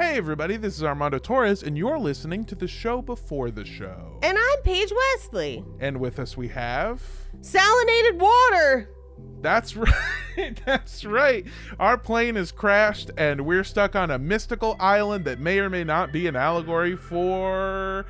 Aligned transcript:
Hey, 0.00 0.16
everybody, 0.16 0.56
this 0.56 0.78
is 0.78 0.82
Armando 0.82 1.18
Torres, 1.18 1.62
and 1.62 1.76
you're 1.76 1.98
listening 1.98 2.46
to 2.46 2.54
the 2.54 2.66
show 2.66 3.02
before 3.02 3.50
the 3.50 3.66
show. 3.66 4.18
And 4.22 4.38
I'm 4.38 4.62
Paige 4.62 4.90
Wesley. 4.90 5.62
And 5.78 6.00
with 6.00 6.18
us, 6.18 6.38
we 6.38 6.48
have. 6.48 7.02
Salinated 7.42 8.18
water. 8.18 8.88
That's 9.42 9.76
right. 9.76 10.58
That's 10.64 11.04
right. 11.04 11.44
Our 11.78 11.98
plane 11.98 12.36
has 12.36 12.50
crashed, 12.50 13.10
and 13.18 13.44
we're 13.44 13.62
stuck 13.62 13.94
on 13.94 14.10
a 14.10 14.18
mystical 14.18 14.74
island 14.80 15.26
that 15.26 15.38
may 15.38 15.58
or 15.58 15.68
may 15.68 15.84
not 15.84 16.12
be 16.12 16.26
an 16.26 16.34
allegory 16.34 16.96
for. 16.96 18.06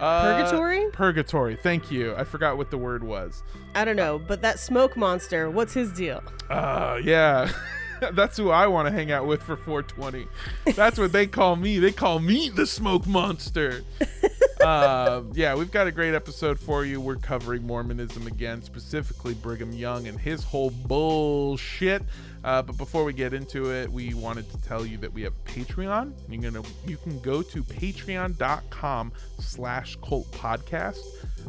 Uh, 0.00 0.22
Purgatory? 0.22 0.90
Purgatory. 0.92 1.56
Thank 1.56 1.90
you. 1.90 2.14
I 2.16 2.24
forgot 2.24 2.56
what 2.56 2.70
the 2.70 2.78
word 2.78 3.04
was. 3.04 3.42
I 3.74 3.84
don't 3.84 3.96
know, 3.96 4.18
but 4.18 4.40
that 4.40 4.58
smoke 4.58 4.96
monster, 4.96 5.50
what's 5.50 5.74
his 5.74 5.92
deal? 5.92 6.22
Uh, 6.48 6.98
yeah. 7.04 7.52
That's 8.12 8.36
who 8.36 8.50
I 8.50 8.66
want 8.66 8.88
to 8.88 8.92
hang 8.92 9.10
out 9.12 9.26
with 9.26 9.42
for 9.42 9.56
420. 9.56 10.26
That's 10.74 10.98
what 10.98 11.12
they 11.12 11.26
call 11.26 11.56
me. 11.56 11.78
They 11.78 11.92
call 11.92 12.18
me 12.18 12.48
the 12.48 12.66
smoke 12.66 13.06
monster. 13.06 13.82
uh, 14.60 15.22
yeah, 15.32 15.54
we've 15.54 15.70
got 15.70 15.86
a 15.86 15.92
great 15.92 16.14
episode 16.14 16.58
for 16.58 16.84
you. 16.84 17.00
We're 17.00 17.16
covering 17.16 17.66
Mormonism 17.66 18.26
again, 18.26 18.62
specifically 18.62 19.34
Brigham 19.34 19.72
Young 19.72 20.06
and 20.06 20.18
his 20.18 20.44
whole 20.44 20.70
bullshit. 20.70 22.02
Uh, 22.44 22.60
but 22.60 22.76
before 22.76 23.04
we 23.04 23.12
get 23.14 23.32
into 23.32 23.72
it, 23.72 23.90
we 23.90 24.12
wanted 24.12 24.48
to 24.50 24.60
tell 24.62 24.84
you 24.84 24.98
that 24.98 25.12
we 25.12 25.22
have 25.22 25.32
Patreon. 25.44 26.12
You're 26.28 26.42
gonna 26.42 26.62
you 26.86 26.98
can 26.98 27.18
go 27.20 27.42
to 27.42 27.62
patreon.com 27.64 29.12
slash 29.38 29.96
cult 30.06 30.30
podcast. 30.30 31.00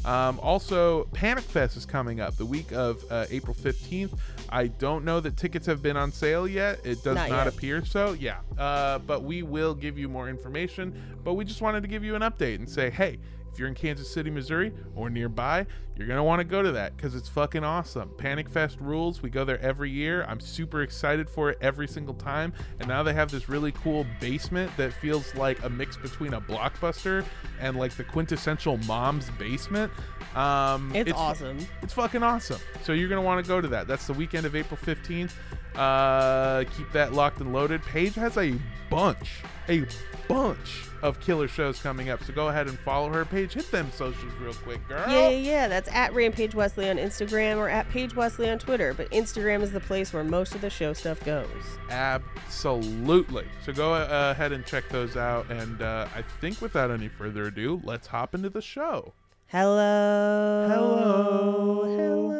Um, 0.05 0.39
also, 0.39 1.05
Panic 1.13 1.43
Fest 1.43 1.77
is 1.77 1.85
coming 1.85 2.19
up 2.19 2.37
the 2.37 2.45
week 2.45 2.71
of 2.71 3.03
uh, 3.09 3.25
April 3.29 3.55
15th. 3.55 4.17
I 4.49 4.67
don't 4.67 5.03
know 5.03 5.19
that 5.19 5.35
tickets 5.37 5.65
have 5.67 5.81
been 5.81 5.97
on 5.97 6.11
sale 6.11 6.47
yet. 6.47 6.79
It 6.85 7.03
does 7.03 7.15
not, 7.15 7.29
Not 7.29 7.47
appear 7.47 7.83
so. 7.83 8.13
Yeah. 8.13 8.39
Uh, 8.57 8.99
but 8.99 9.23
we 9.23 9.43
will 9.43 9.73
give 9.73 9.97
you 9.97 10.07
more 10.07 10.29
information. 10.29 10.93
But 11.23 11.33
we 11.33 11.43
just 11.45 11.61
wanted 11.61 11.81
to 11.81 11.87
give 11.87 12.03
you 12.03 12.15
an 12.15 12.21
update 12.21 12.55
and 12.55 12.69
say, 12.69 12.89
hey, 12.89 13.19
if 13.55 13.59
you're 13.59 13.69
in 13.69 13.73
Kansas 13.73 14.11
City, 14.11 14.29
Missouri, 14.29 14.73
or 14.97 15.09
nearby, 15.09 15.65
you're 15.95 16.09
gonna 16.09 16.25
want 16.25 16.41
to 16.41 16.43
go 16.43 16.61
to 16.61 16.73
that 16.73 16.93
because 16.97 17.15
it's 17.15 17.29
fucking 17.29 17.63
awesome. 17.63 18.09
Panic 18.17 18.49
Fest 18.49 18.77
rules. 18.81 19.21
We 19.21 19.29
go 19.29 19.45
there 19.45 19.61
every 19.61 19.89
year. 19.89 20.25
I'm 20.25 20.41
super 20.41 20.81
excited 20.81 21.29
for 21.29 21.51
it 21.51 21.57
every 21.61 21.87
single 21.87 22.15
time. 22.15 22.51
And 22.81 22.89
now 22.89 23.01
they 23.01 23.13
have 23.13 23.31
this 23.31 23.47
really 23.47 23.71
cool 23.71 24.05
basement 24.19 24.75
that 24.75 24.91
feels 24.91 25.33
like 25.35 25.63
a 25.63 25.69
mix 25.69 25.95
between 25.95 26.33
a 26.33 26.41
blockbuster 26.41 27.23
and 27.61 27.77
like 27.77 27.93
the 27.95 28.03
quintessential 28.03 28.75
mom's 28.79 29.29
basement. 29.39 29.89
Um, 30.35 30.93
It's, 30.93 31.13
awesome. 31.13 31.65
it's 31.81 31.93
fucking 31.93 32.23
awesome. 32.23 32.59
So 32.83 32.91
you're 32.91 33.07
gonna 33.07 33.21
want 33.21 33.41
to 33.45 33.47
go 33.47 33.61
to 33.61 33.69
that. 33.69 33.87
That's 33.87 34.05
the 34.05 34.13
weekend 34.13 34.45
of 34.45 34.53
April 34.53 34.77
15th. 34.83 35.31
Uh, 35.77 36.63
keep 36.77 36.91
that 36.91 37.13
locked 37.13 37.41
and 37.41 37.53
loaded. 37.53 37.81
Paige 37.83 38.15
has 38.15 38.37
a 38.37 38.55
bunch, 38.89 39.41
a 39.67 39.85
bunch 40.27 40.85
of 41.01 41.19
killer 41.19 41.47
shows 41.47 41.79
coming 41.79 42.09
up. 42.09 42.23
So 42.23 42.33
go 42.33 42.47
ahead 42.47 42.67
and 42.67 42.79
follow 42.79 43.09
her. 43.09 43.25
Paige, 43.25 43.53
hit 43.53 43.69
them 43.71 43.91
socials 43.91 44.33
real 44.41 44.53
quick, 44.53 44.87
girl. 44.87 45.03
Yeah, 45.07 45.29
yeah, 45.29 45.37
yeah. 45.37 45.67
That's 45.67 45.89
at 45.89 46.13
Rampage 46.13 46.55
Wesley 46.55 46.89
on 46.89 46.97
Instagram 46.97 47.57
or 47.57 47.69
at 47.69 47.89
Paige 47.89 48.15
Wesley 48.15 48.49
on 48.49 48.57
Twitter. 48.57 48.93
But 48.93 49.11
Instagram 49.11 49.61
is 49.61 49.71
the 49.71 49.79
place 49.79 50.13
where 50.13 50.23
most 50.23 50.55
of 50.55 50.61
the 50.61 50.69
show 50.69 50.93
stuff 50.93 51.23
goes. 51.23 51.47
Absolutely. 51.89 53.45
So 53.63 53.73
go 53.73 53.93
uh, 53.93 54.33
ahead 54.35 54.51
and 54.51 54.65
check 54.65 54.89
those 54.89 55.15
out. 55.17 55.51
And 55.51 55.81
uh, 55.81 56.07
I 56.15 56.23
think 56.41 56.61
without 56.61 56.91
any 56.91 57.07
further 57.07 57.45
ado, 57.45 57.81
let's 57.83 58.07
hop 58.07 58.33
into 58.33 58.49
the 58.49 58.61
show. 58.61 59.13
Hello. 59.47 60.67
Hello. 60.67 61.83
Hello. 61.85 62.31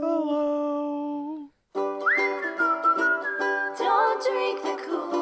Hello. 0.00 0.71
Drink 4.22 4.62
the 4.62 4.76
Kool-Aid. 4.84 5.21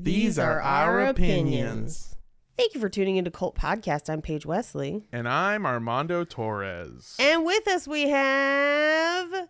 These 0.00 0.38
are 0.38 0.60
our 0.60 1.00
opinions. 1.00 2.14
Thank 2.56 2.72
you 2.72 2.80
for 2.80 2.88
tuning 2.88 3.16
into 3.16 3.32
Cult 3.32 3.56
Podcast. 3.56 4.08
I'm 4.08 4.22
Paige 4.22 4.46
Wesley. 4.46 5.02
And 5.10 5.28
I'm 5.28 5.66
Armando 5.66 6.22
Torres. 6.22 7.16
And 7.18 7.44
with 7.44 7.66
us 7.66 7.88
we 7.88 8.08
have 8.08 9.48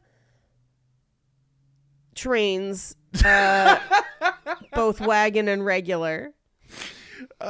trains, 2.15 2.97
uh, 3.23 3.79
both 4.73 5.03
wagon 5.03 5.49
and 5.49 5.67
regular. 5.67 6.33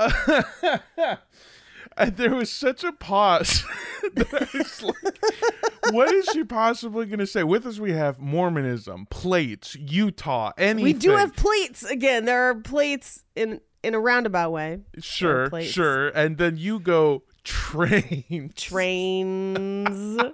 And 1.99 2.17
there 2.17 2.35
was 2.35 2.51
such 2.51 2.85
a 2.85 2.93
pause 2.93 3.65
that 4.15 4.33
I 4.33 4.59
was 4.59 4.83
like, 4.83 5.93
what 5.93 6.13
is 6.15 6.27
she 6.33 6.45
possibly 6.45 7.07
going 7.07 7.19
to 7.19 7.27
say? 7.27 7.43
With 7.45 7.67
us, 7.67 7.79
we 7.81 7.93
have 7.93 8.19
Mormonism, 8.21 9.07
plates, 9.11 9.75
Utah, 9.75 10.53
anything. 10.57 10.85
We 10.85 10.93
do 10.93 11.11
have 11.17 11.35
plates 11.35 11.83
again. 11.85 12.25
There 12.25 12.51
are 12.51 12.55
plates 12.55 13.25
in 13.35 13.61
in 13.83 13.95
a 13.95 14.01
roundabout 14.01 14.51
way. 14.53 14.81
Sure, 15.01 15.51
sure. 15.63 16.09
And 16.09 16.39
then 16.39 16.57
you 16.57 16.79
go 16.81 17.23
train. 17.45 18.53
Trains. 18.55 20.21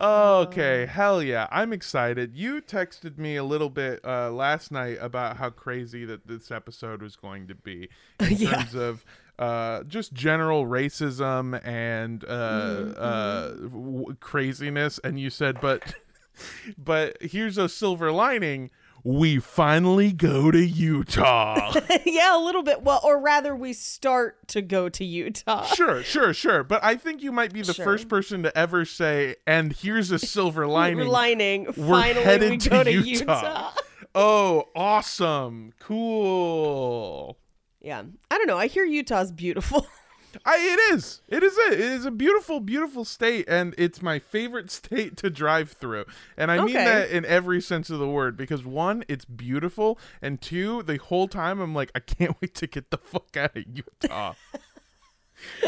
Okay, 0.00 0.86
hell 0.86 1.22
yeah. 1.22 1.46
I'm 1.50 1.72
excited. 1.72 2.34
You 2.34 2.60
texted 2.60 3.16
me 3.16 3.36
a 3.36 3.44
little 3.44 3.70
bit 3.70 4.00
uh, 4.04 4.30
last 4.30 4.72
night 4.72 4.98
about 5.00 5.36
how 5.36 5.50
crazy 5.50 6.04
that 6.04 6.26
this 6.26 6.50
episode 6.50 7.00
was 7.00 7.16
going 7.16 7.46
to 7.46 7.54
be 7.54 7.88
in 8.20 8.32
Yeah. 8.36 8.50
terms 8.56 8.74
of 8.74 9.04
uh, 9.38 9.82
just 9.84 10.12
general 10.12 10.66
racism 10.66 11.60
and 11.66 12.24
uh, 12.24 12.28
uh, 12.28 13.48
w- 13.54 14.16
craziness. 14.20 15.00
And 15.02 15.18
you 15.18 15.30
said, 15.30 15.60
but, 15.60 15.94
but 16.78 17.16
here's 17.20 17.58
a 17.58 17.68
silver 17.68 18.12
lining. 18.12 18.70
We 19.06 19.38
finally 19.38 20.12
go 20.12 20.50
to 20.50 20.58
Utah. 20.64 21.74
yeah, 22.06 22.34
a 22.34 22.40
little 22.42 22.62
bit. 22.62 22.82
Well, 22.82 23.00
or 23.04 23.20
rather, 23.20 23.54
we 23.54 23.74
start 23.74 24.48
to 24.48 24.62
go 24.62 24.88
to 24.88 25.04
Utah. 25.04 25.64
sure, 25.74 26.02
sure, 26.02 26.32
sure. 26.32 26.64
But 26.64 26.82
I 26.82 26.96
think 26.96 27.22
you 27.22 27.30
might 27.30 27.52
be 27.52 27.60
the 27.60 27.74
Sure. 27.74 27.84
first 27.84 28.08
person 28.08 28.44
to 28.44 28.56
ever 28.56 28.86
say, 28.86 29.36
and 29.46 29.74
here's 29.74 30.10
a 30.10 30.18
silver 30.18 30.66
lining. 30.66 31.06
Lining. 31.08 31.66
We're 31.76 32.00
Finally, 32.00 32.24
headed 32.24 32.50
we 32.52 32.56
to 32.56 32.70
go 32.70 32.82
to 32.82 32.90
Utah. 32.92 33.04
Utah. 33.10 33.70
Oh, 34.14 34.68
awesome. 34.74 35.74
Cool. 35.80 37.36
Yeah, 37.84 38.02
I 38.30 38.38
don't 38.38 38.46
know. 38.46 38.56
I 38.56 38.66
hear 38.66 38.84
Utah's 38.84 39.30
beautiful. 39.30 39.86
I, 40.46 40.56
it 40.56 40.94
is. 40.94 41.20
It 41.28 41.42
is 41.42 41.56
it. 41.58 41.74
It 41.74 41.80
is 41.80 42.06
a 42.06 42.10
beautiful, 42.10 42.58
beautiful 42.58 43.04
state, 43.04 43.44
and 43.46 43.74
it's 43.76 44.00
my 44.00 44.18
favorite 44.18 44.70
state 44.70 45.18
to 45.18 45.28
drive 45.28 45.72
through. 45.72 46.06
And 46.36 46.50
I 46.50 46.64
mean 46.64 46.74
that 46.74 47.10
in 47.10 47.26
every 47.26 47.60
sense 47.60 47.90
of 47.90 47.98
the 47.98 48.08
word 48.08 48.38
because 48.38 48.64
one, 48.64 49.04
it's 49.06 49.26
beautiful, 49.26 49.98
and 50.22 50.40
two, 50.40 50.82
the 50.82 50.96
whole 50.96 51.28
time 51.28 51.60
I'm 51.60 51.74
like, 51.74 51.92
I 51.94 52.00
can't 52.00 52.34
wait 52.42 52.54
to 52.54 52.66
get 52.66 52.90
the 52.90 52.96
fuck 52.96 53.36
out 53.36 53.54
of 53.54 53.64
Utah. 53.70 54.32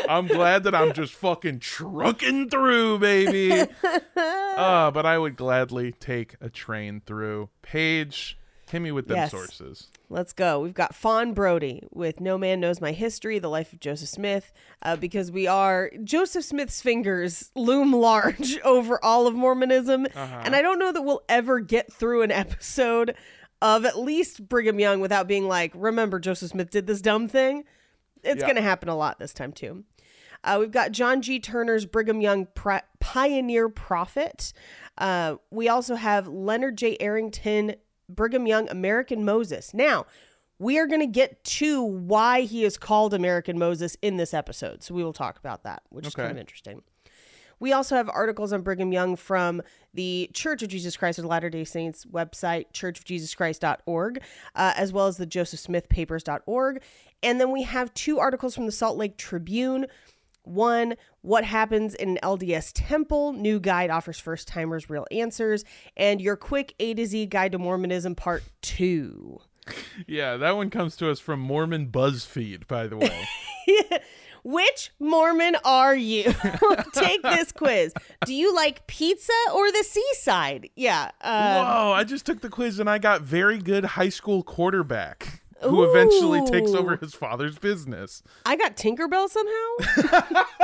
I'm 0.08 0.26
glad 0.26 0.64
that 0.64 0.74
I'm 0.74 0.94
just 0.94 1.12
fucking 1.12 1.58
trucking 1.58 2.48
through, 2.48 2.98
baby. 2.98 3.68
uh, 4.16 4.90
but 4.90 5.04
I 5.04 5.18
would 5.18 5.36
gladly 5.36 5.92
take 5.92 6.36
a 6.40 6.48
train 6.48 7.02
through. 7.04 7.50
Paige, 7.60 8.38
hit 8.70 8.80
me 8.80 8.90
with 8.92 9.06
them 9.08 9.16
Yes. 9.16 9.30
sources. 9.30 9.88
Let's 10.08 10.32
go. 10.32 10.60
We've 10.60 10.74
got 10.74 10.94
Fawn 10.94 11.32
Brodie 11.34 11.82
with 11.92 12.20
No 12.20 12.36
Man 12.38 12.60
Knows 12.60 12.80
My 12.80 12.92
History, 12.92 13.38
The 13.38 13.48
Life 13.48 13.72
of 13.72 13.80
Joseph 13.80 14.08
Smith, 14.08 14.52
uh, 14.82 14.96
because 14.96 15.30
we 15.30 15.46
are, 15.46 15.90
Joseph 16.04 16.44
Smith's 16.44 16.80
fingers 16.80 17.50
loom 17.54 17.92
large 17.92 18.58
over 18.64 19.02
all 19.04 19.26
of 19.26 19.34
Mormonism. 19.34 20.06
Uh-huh. 20.14 20.40
And 20.44 20.54
I 20.56 20.62
don't 20.62 20.78
know 20.78 20.92
that 20.92 21.02
we'll 21.02 21.22
ever 21.28 21.60
get 21.60 21.92
through 21.92 22.22
an 22.22 22.30
episode 22.32 23.14
of 23.62 23.84
at 23.84 23.98
least 23.98 24.48
Brigham 24.48 24.78
Young 24.78 25.00
without 25.00 25.26
being 25.26 25.48
like, 25.48 25.72
remember, 25.74 26.18
Joseph 26.18 26.50
Smith 26.50 26.70
did 26.70 26.86
this 26.86 27.00
dumb 27.00 27.26
thing. 27.28 27.64
It's 28.22 28.40
Yeah. 28.40 28.46
going 28.46 28.56
to 28.56 28.62
happen 28.62 28.88
a 28.88 28.96
lot 28.96 29.18
this 29.18 29.32
time, 29.32 29.52
too. 29.52 29.84
Uh, 30.44 30.58
we've 30.60 30.70
got 30.70 30.92
John 30.92 31.22
G. 31.22 31.40
Turner's 31.40 31.86
Brigham 31.86 32.20
Young 32.20 32.46
Pri- 32.54 32.82
Pioneer 33.00 33.68
Prophet. 33.68 34.52
Uh, 34.98 35.36
we 35.50 35.68
also 35.68 35.94
have 35.96 36.28
Leonard 36.28 36.76
J. 36.78 36.96
Arrington, 37.00 37.74
Brigham 38.08 38.46
Young, 38.46 38.68
American 38.68 39.24
Moses. 39.24 39.72
Now, 39.74 40.06
we 40.58 40.78
are 40.78 40.86
going 40.86 41.00
to 41.00 41.06
get 41.06 41.44
to 41.44 41.82
why 41.82 42.42
he 42.42 42.64
is 42.64 42.78
called 42.78 43.12
American 43.12 43.58
Moses 43.58 43.96
in 44.00 44.16
this 44.16 44.32
episode. 44.32 44.82
So 44.82 44.94
we 44.94 45.04
will 45.04 45.12
talk 45.12 45.38
about 45.38 45.64
that, 45.64 45.82
which 45.90 46.06
is 46.06 46.14
kind 46.14 46.30
of 46.30 46.38
interesting. 46.38 46.82
We 47.58 47.72
also 47.72 47.96
have 47.96 48.10
articles 48.10 48.52
on 48.52 48.62
Brigham 48.62 48.92
Young 48.92 49.16
from 49.16 49.62
the 49.94 50.30
Church 50.34 50.62
of 50.62 50.68
Jesus 50.68 50.96
Christ 50.96 51.18
of 51.18 51.24
Latter 51.24 51.48
day 51.48 51.64
Saints 51.64 52.04
website, 52.04 52.66
churchofjesuschrist.org, 52.72 54.22
uh, 54.54 54.72
as 54.76 54.92
well 54.92 55.06
as 55.06 55.16
the 55.16 55.26
Joseph 55.26 55.60
Smith 55.60 55.88
josephsmithpapers.org. 55.88 56.82
And 57.22 57.40
then 57.40 57.50
we 57.50 57.62
have 57.62 57.94
two 57.94 58.18
articles 58.18 58.54
from 58.54 58.66
the 58.66 58.72
Salt 58.72 58.98
Lake 58.98 59.16
Tribune. 59.16 59.86
One, 60.46 60.94
what 61.22 61.44
happens 61.44 61.94
in 61.96 62.10
an 62.10 62.18
LDS 62.22 62.70
temple? 62.72 63.32
New 63.32 63.58
guide 63.58 63.90
offers 63.90 64.20
first 64.20 64.46
timers 64.46 64.88
real 64.88 65.06
answers. 65.10 65.64
And 65.96 66.20
your 66.20 66.36
quick 66.36 66.74
A 66.78 66.94
to 66.94 67.04
Z 67.04 67.26
guide 67.26 67.52
to 67.52 67.58
Mormonism, 67.58 68.14
part 68.14 68.44
two. 68.62 69.40
Yeah, 70.06 70.36
that 70.36 70.56
one 70.56 70.70
comes 70.70 70.94
to 70.98 71.10
us 71.10 71.18
from 71.18 71.40
Mormon 71.40 71.88
BuzzFeed, 71.88 72.68
by 72.68 72.86
the 72.86 72.96
way. 72.96 73.26
Which 74.44 74.92
Mormon 75.00 75.56
are 75.64 75.96
you? 75.96 76.32
Take 76.92 77.22
this 77.22 77.50
quiz. 77.50 77.92
Do 78.24 78.32
you 78.32 78.54
like 78.54 78.86
pizza 78.86 79.32
or 79.52 79.72
the 79.72 79.82
seaside? 79.82 80.70
Yeah. 80.76 81.10
Uh, 81.20 81.64
Whoa, 81.64 81.92
I 81.92 82.04
just 82.04 82.24
took 82.24 82.40
the 82.40 82.48
quiz 82.48 82.78
and 82.78 82.88
I 82.88 82.98
got 82.98 83.22
very 83.22 83.58
good 83.58 83.84
high 83.84 84.10
school 84.10 84.44
quarterback 84.44 85.42
who 85.62 85.84
eventually 85.84 86.44
takes 86.46 86.72
over 86.72 86.96
his 86.96 87.14
father's 87.14 87.58
business. 87.58 88.22
I 88.44 88.56
got 88.56 88.76
Tinkerbell 88.76 89.28
somehow. 89.28 90.44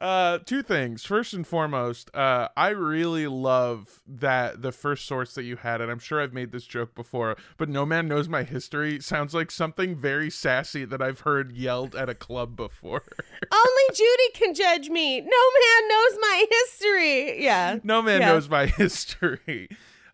Uh, 0.00 0.38
two 0.44 0.62
things. 0.62 1.04
First 1.04 1.34
and 1.34 1.44
foremost, 1.44 2.08
uh, 2.14 2.46
I 2.56 2.68
really 2.68 3.26
love 3.26 4.00
that 4.06 4.62
the 4.62 4.70
first 4.70 5.06
source 5.08 5.34
that 5.34 5.42
you 5.42 5.56
had, 5.56 5.80
and 5.80 5.90
I'm 5.90 5.98
sure 5.98 6.22
I've 6.22 6.32
made 6.32 6.52
this 6.52 6.66
joke 6.66 6.94
before, 6.94 7.36
but 7.56 7.68
no 7.68 7.84
man 7.84 8.06
knows 8.06 8.28
my 8.28 8.44
history 8.44 9.00
sounds 9.00 9.34
like 9.34 9.50
something 9.50 9.96
very 9.96 10.30
sassy 10.30 10.84
that 10.84 11.02
I've 11.02 11.20
heard 11.22 11.50
yelled 11.50 11.96
at 11.96 12.08
a 12.08 12.14
club 12.14 12.54
before. 12.54 13.02
Only 13.52 13.82
Judy 13.92 14.30
can 14.34 14.54
judge 14.54 14.88
me. 14.88 15.20
No 15.20 15.26
man 15.26 15.88
knows 15.88 16.18
my 16.20 16.44
history. 16.48 17.42
Yeah. 17.42 17.78
no 17.82 18.00
man 18.00 18.20
Yeah. 18.20 18.28
knows 18.28 18.48
my 18.48 18.66
history. 18.66 19.68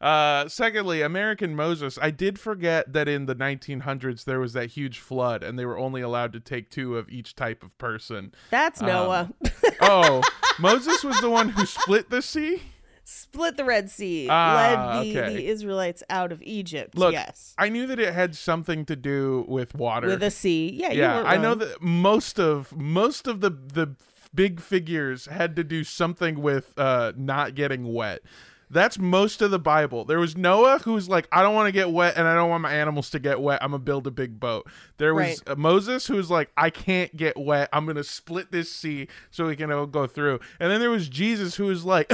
Uh, 0.05 0.47
secondly, 0.49 1.01
American 1.01 1.57
Moses. 1.57 1.99
I 2.01 2.11
did 2.11 2.39
forget 2.39 2.93
that 2.93 3.09
in 3.09 3.25
the 3.25 3.35
1900s 3.35 4.25
there 4.25 4.39
was 4.39 4.53
that 4.53 4.73
huge 4.73 4.99
flood, 4.99 5.43
and 5.43 5.59
they 5.59 5.65
were 5.65 5.79
only 5.79 6.03
allowed 6.03 6.35
to 6.35 6.41
take 6.41 6.69
two 6.69 6.99
of 6.99 7.09
each 7.09 7.35
type 7.35 7.63
of 7.63 7.77
person. 7.79 8.35
That's 8.51 8.83
Noah. 8.83 9.33
Oh, 9.81 10.23
Moses 10.61 11.03
was 11.03 11.21
the 11.21 11.29
one 11.29 11.49
who 11.49 11.67
split 11.67 12.09
the 12.09 12.23
sea. 12.23 12.63
Split 13.03 13.57
the 13.57 13.65
Red 13.65 13.91
Sea. 13.91 14.29
Ah, 14.31 14.55
led 14.55 15.05
the, 15.05 15.19
okay. 15.19 15.35
the 15.35 15.47
Israelites 15.47 16.03
out 16.09 16.33
of 16.33 16.41
Egypt. 16.43 16.97
Look, 16.97 17.13
yes. 17.13 17.55
I 17.59 17.69
knew 17.69 17.87
that 17.87 17.99
it 17.99 18.15
had 18.15 18.37
something 18.37 18.85
to 18.87 18.97
do 18.97 19.45
with 19.49 19.75
water. 19.75 20.07
With 20.07 20.23
a 20.23 20.31
sea. 20.31 20.71
Yeah, 20.73 20.93
yeah, 20.93 21.23
I 21.23 21.37
know 21.37 21.55
that 21.55 21.83
most 21.83 22.39
of 22.39 22.75
most 22.77 23.27
of 23.27 23.41
the 23.41 23.51
the 23.51 23.97
big 24.35 24.61
figures 24.61 25.27
had 25.27 25.57
to 25.57 25.65
do 25.65 25.83
something 25.83 26.41
with 26.41 26.79
uh 26.79 27.13
not 27.17 27.55
getting 27.55 27.93
wet. 27.93 28.21
That's 28.71 28.99
most 28.99 29.43
of 29.43 29.51
the 29.51 29.59
Bible. 29.59 30.05
There 30.05 30.19
was 30.19 30.37
Noah 30.37 30.79
who's 30.79 31.09
like, 31.09 31.29
I 31.31 31.43
don't 31.43 31.55
want 31.55 31.67
to 31.69 31.73
get 31.73 31.91
wet 31.91 32.17
and 32.17 32.27
I 32.27 32.35
don't 32.35 32.51
want 32.51 32.63
my 32.63 32.73
animals 32.73 33.11
to 33.11 33.19
get 33.19 33.41
wet. 33.41 33.63
I'm 33.63 33.71
gonna 33.71 33.79
build 33.83 34.07
a 34.07 34.11
big 34.11 34.41
boat. 34.41 34.67
There 34.97 35.15
was 35.15 35.25
Right. 35.25 35.41
uh, 35.49 35.55
Moses 35.57 36.07
who's 36.07 36.31
like, 36.31 36.51
I 36.57 36.71
can't 36.71 37.15
get 37.17 37.37
wet. 37.37 37.69
I'm 37.73 37.87
gonna 37.87 38.05
split 38.05 38.51
this 38.53 38.71
sea 38.73 39.09
so 39.31 39.47
we 39.47 39.57
can 39.57 39.71
all 39.71 39.87
go 39.87 40.07
through. 40.07 40.41
And 40.59 40.71
then 40.71 40.81
there 40.81 40.91
was 40.91 41.09
Jesus 41.09 41.55
who 41.57 41.65
was 41.67 41.85
like, 41.85 42.13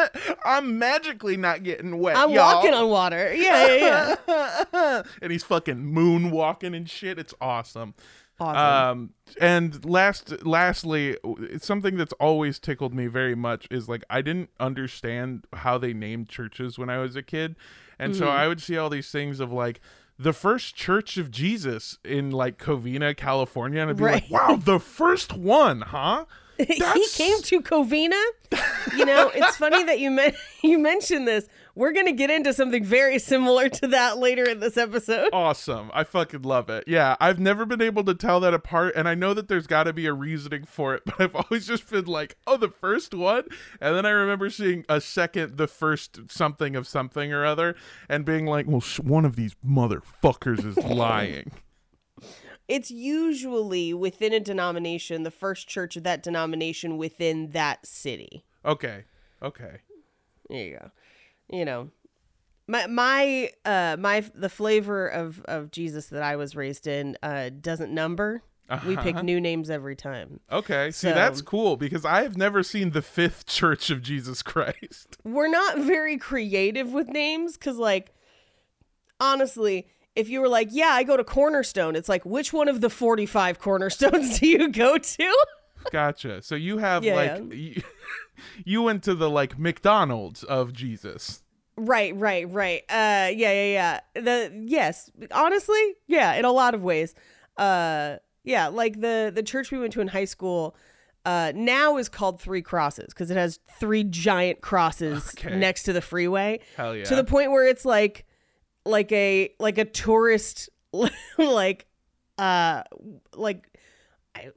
I'm 0.44 0.78
magically 0.78 1.36
not 1.36 1.62
getting 1.62 1.98
wet. 1.98 2.16
I'm 2.16 2.30
y'all." 2.30 2.56
walking 2.56 2.74
on 2.74 2.88
water. 2.88 3.32
Yeah, 3.34 3.74
yeah, 3.76 4.16
yeah. 4.28 5.02
and 5.22 5.32
he's 5.32 5.44
fucking 5.44 5.76
moonwalking 5.76 6.76
and 6.76 6.88
shit. 6.88 7.18
It's 7.18 7.34
awesome. 7.40 7.94
Awesome. 8.40 8.90
Um, 8.90 9.10
and 9.40 9.84
last, 9.84 10.44
lastly, 10.44 11.16
it's 11.24 11.66
something 11.66 11.96
that's 11.96 12.12
always 12.14 12.58
tickled 12.58 12.92
me 12.94 13.06
very 13.06 13.34
much 13.36 13.68
is 13.70 13.88
like 13.88 14.04
I 14.10 14.20
didn't 14.22 14.50
understand 14.58 15.44
how 15.52 15.78
they 15.78 15.92
named 15.92 16.28
churches 16.28 16.78
when 16.78 16.90
I 16.90 16.98
was 16.98 17.14
a 17.16 17.22
kid, 17.22 17.54
and 17.98 18.12
Mm-hmm. 18.14 18.22
so 18.22 18.28
I 18.28 18.48
would 18.48 18.60
see 18.60 18.76
all 18.76 18.90
these 18.90 19.10
things 19.10 19.38
of 19.38 19.52
like 19.52 19.80
the 20.18 20.32
first 20.32 20.74
Church 20.74 21.16
of 21.18 21.30
Jesus 21.30 21.98
in 22.04 22.30
like 22.30 22.58
Covina, 22.58 23.16
California, 23.16 23.80
and 23.80 23.90
I'd 23.90 23.96
be 23.96 24.02
Right. 24.04 24.22
like, 24.22 24.30
wow, 24.30 24.56
the 24.56 24.78
first 24.80 25.32
one, 25.34 25.80
huh? 25.82 26.24
he 26.58 27.06
came 27.12 27.40
to 27.42 27.60
Covina. 27.62 28.22
You 28.96 29.04
know, 29.06 29.30
it's 29.34 29.56
funny 29.56 29.82
that 29.84 29.98
you 30.00 30.10
men- 30.10 30.34
you 30.62 30.78
mentioned 30.78 31.26
this. 31.26 31.48
We're 31.74 31.92
gonna 31.92 32.12
get 32.12 32.30
into 32.30 32.52
something 32.52 32.84
very 32.84 33.18
similar 33.18 33.68
to 33.70 33.88
that 33.88 34.18
later 34.18 34.44
in 34.44 34.60
this 34.60 34.76
episode. 34.76 35.30
awesome. 35.32 35.90
I 35.94 36.04
fucking 36.04 36.42
love 36.42 36.68
it. 36.68 36.84
Yeah, 36.86 37.16
I've 37.18 37.40
never 37.40 37.64
been 37.64 37.80
able 37.80 38.04
to 38.04 38.14
tell 38.14 38.40
that 38.40 38.52
apart, 38.52 38.94
and 38.94 39.08
I 39.08 39.14
know 39.14 39.32
that 39.32 39.48
there's 39.48 39.66
got 39.66 39.84
to 39.84 39.92
be 39.94 40.04
a 40.06 40.12
reasoning 40.12 40.64
for 40.64 40.94
it, 40.94 41.02
but 41.06 41.20
I've 41.20 41.34
always 41.34 41.66
just 41.66 41.88
been 41.88 42.04
like, 42.04 42.36
oh, 42.46 42.58
the 42.58 42.68
first 42.68 43.14
one, 43.14 43.44
and 43.80 43.96
then 43.96 44.04
I 44.04 44.10
remember 44.10 44.50
seeing 44.50 44.84
a 44.88 45.00
second, 45.00 45.56
the 45.56 45.66
first 45.66 46.30
something 46.30 46.76
of 46.76 46.86
something 46.86 47.32
or 47.32 47.46
other, 47.46 47.74
and 48.08 48.24
being 48.26 48.44
like, 48.44 48.66
well, 48.66 48.80
sh- 48.80 49.00
one 49.00 49.24
of 49.24 49.36
these 49.36 49.56
motherfuckers 49.66 50.64
is 50.64 50.76
lying. 50.84 51.52
It's 52.68 52.90
usually 52.90 53.92
within 53.94 54.32
a 54.32 54.40
denomination, 54.40 55.22
the 55.22 55.30
first 55.30 55.68
church 55.68 55.96
of 55.96 56.04
that 56.04 56.22
denomination 56.22 56.96
within 56.98 57.50
that 57.50 57.86
city. 57.86 58.44
Okay, 58.64 59.04
okay. 59.42 59.78
There 60.48 60.64
you 60.64 60.78
go. 60.78 60.90
You 61.52 61.64
know, 61.66 61.90
my 62.66 62.86
my 62.86 63.50
uh 63.64 63.96
my 63.98 64.24
the 64.34 64.48
flavor 64.48 65.06
of 65.06 65.42
of 65.44 65.70
Jesus 65.70 66.06
that 66.06 66.22
I 66.22 66.36
was 66.36 66.56
raised 66.56 66.86
in 66.86 67.16
uh 67.22 67.50
doesn't 67.50 67.92
number. 67.92 68.42
We 68.86 68.96
pick 68.96 69.16
Uh-huh. 69.16 69.22
new 69.22 69.38
names 69.38 69.68
every 69.68 69.94
time. 69.94 70.40
Okay, 70.50 70.90
see, 70.92 71.08
So- 71.08 71.14
that's 71.14 71.42
cool 71.42 71.76
because 71.76 72.06
I 72.06 72.22
have 72.22 72.38
never 72.38 72.62
seen 72.62 72.92
the 72.92 73.02
fifth 73.02 73.44
Church 73.58 73.90
of 73.90 74.00
Jesus 74.00 74.42
Christ. 74.42 75.18
We're 75.24 75.48
not 75.50 75.76
very 75.78 76.16
creative 76.16 76.90
with 76.90 77.08
names 77.08 77.58
cuz 77.58 77.76
like 77.76 78.14
honestly, 79.20 79.86
if 80.16 80.28
you 80.28 80.40
were 80.40 80.48
like, 80.48 80.68
"Yeah, 80.70 80.88
I 80.90 81.02
go 81.04 81.16
to 81.16 81.24
Cornerstone." 81.24 81.96
It's 81.96 82.08
like, 82.08 82.24
"Which 82.24 82.52
one 82.52 82.68
of 82.68 82.80
the 82.80 82.90
45 82.90 83.58
cornerstones 83.58 84.38
do 84.40 84.46
you 84.46 84.68
go 84.70 84.96
to?" 84.98 85.36
Gotcha. 85.90 86.40
So 86.42 86.54
you 86.54 86.78
have 86.78 87.04
Yeah, 87.04 87.14
like, 87.14 87.52
You, 87.54 87.82
you 88.64 88.82
went 88.82 89.02
to 89.04 89.14
the 89.14 89.28
like 89.28 89.58
McDonald's 89.58 90.44
of 90.44 90.72
Jesus. 90.72 91.41
Right, 91.76 92.14
right, 92.16 92.50
right. 92.50 92.82
Uh 92.88 93.30
yeah, 93.34 93.52
yeah, 93.52 94.00
yeah. 94.14 94.20
The 94.22 94.64
yes, 94.66 95.10
honestly, 95.30 95.94
yeah, 96.06 96.34
in 96.34 96.44
a 96.44 96.52
lot 96.52 96.74
of 96.74 96.82
ways. 96.82 97.14
Uh 97.56 98.16
yeah, 98.44 98.68
like 98.68 99.00
the 99.00 99.32
the 99.34 99.42
church 99.42 99.70
we 99.70 99.78
went 99.78 99.92
to 99.94 100.00
in 100.00 100.08
high 100.08 100.24
school 100.26 100.76
uh 101.24 101.52
now 101.54 101.96
is 101.98 102.08
called 102.08 102.40
Three 102.40 102.62
Crosses 102.62 103.06
because 103.08 103.30
it 103.30 103.36
has 103.36 103.58
three 103.78 104.04
giant 104.04 104.60
crosses 104.60 105.34
Okay. 105.38 105.56
next 105.56 105.84
to 105.84 105.92
the 105.92 106.00
freeway. 106.02 106.60
Hell 106.76 106.94
yeah. 106.96 107.04
To 107.04 107.14
the 107.16 107.24
point 107.24 107.50
where 107.52 107.66
it's 107.66 107.84
like 107.84 108.26
like 108.84 109.10
a 109.12 109.54
like 109.58 109.78
a 109.78 109.84
tourist 109.84 110.68
like 111.38 111.86
uh 112.38 112.82
like 113.34 113.66
I, 114.34 114.50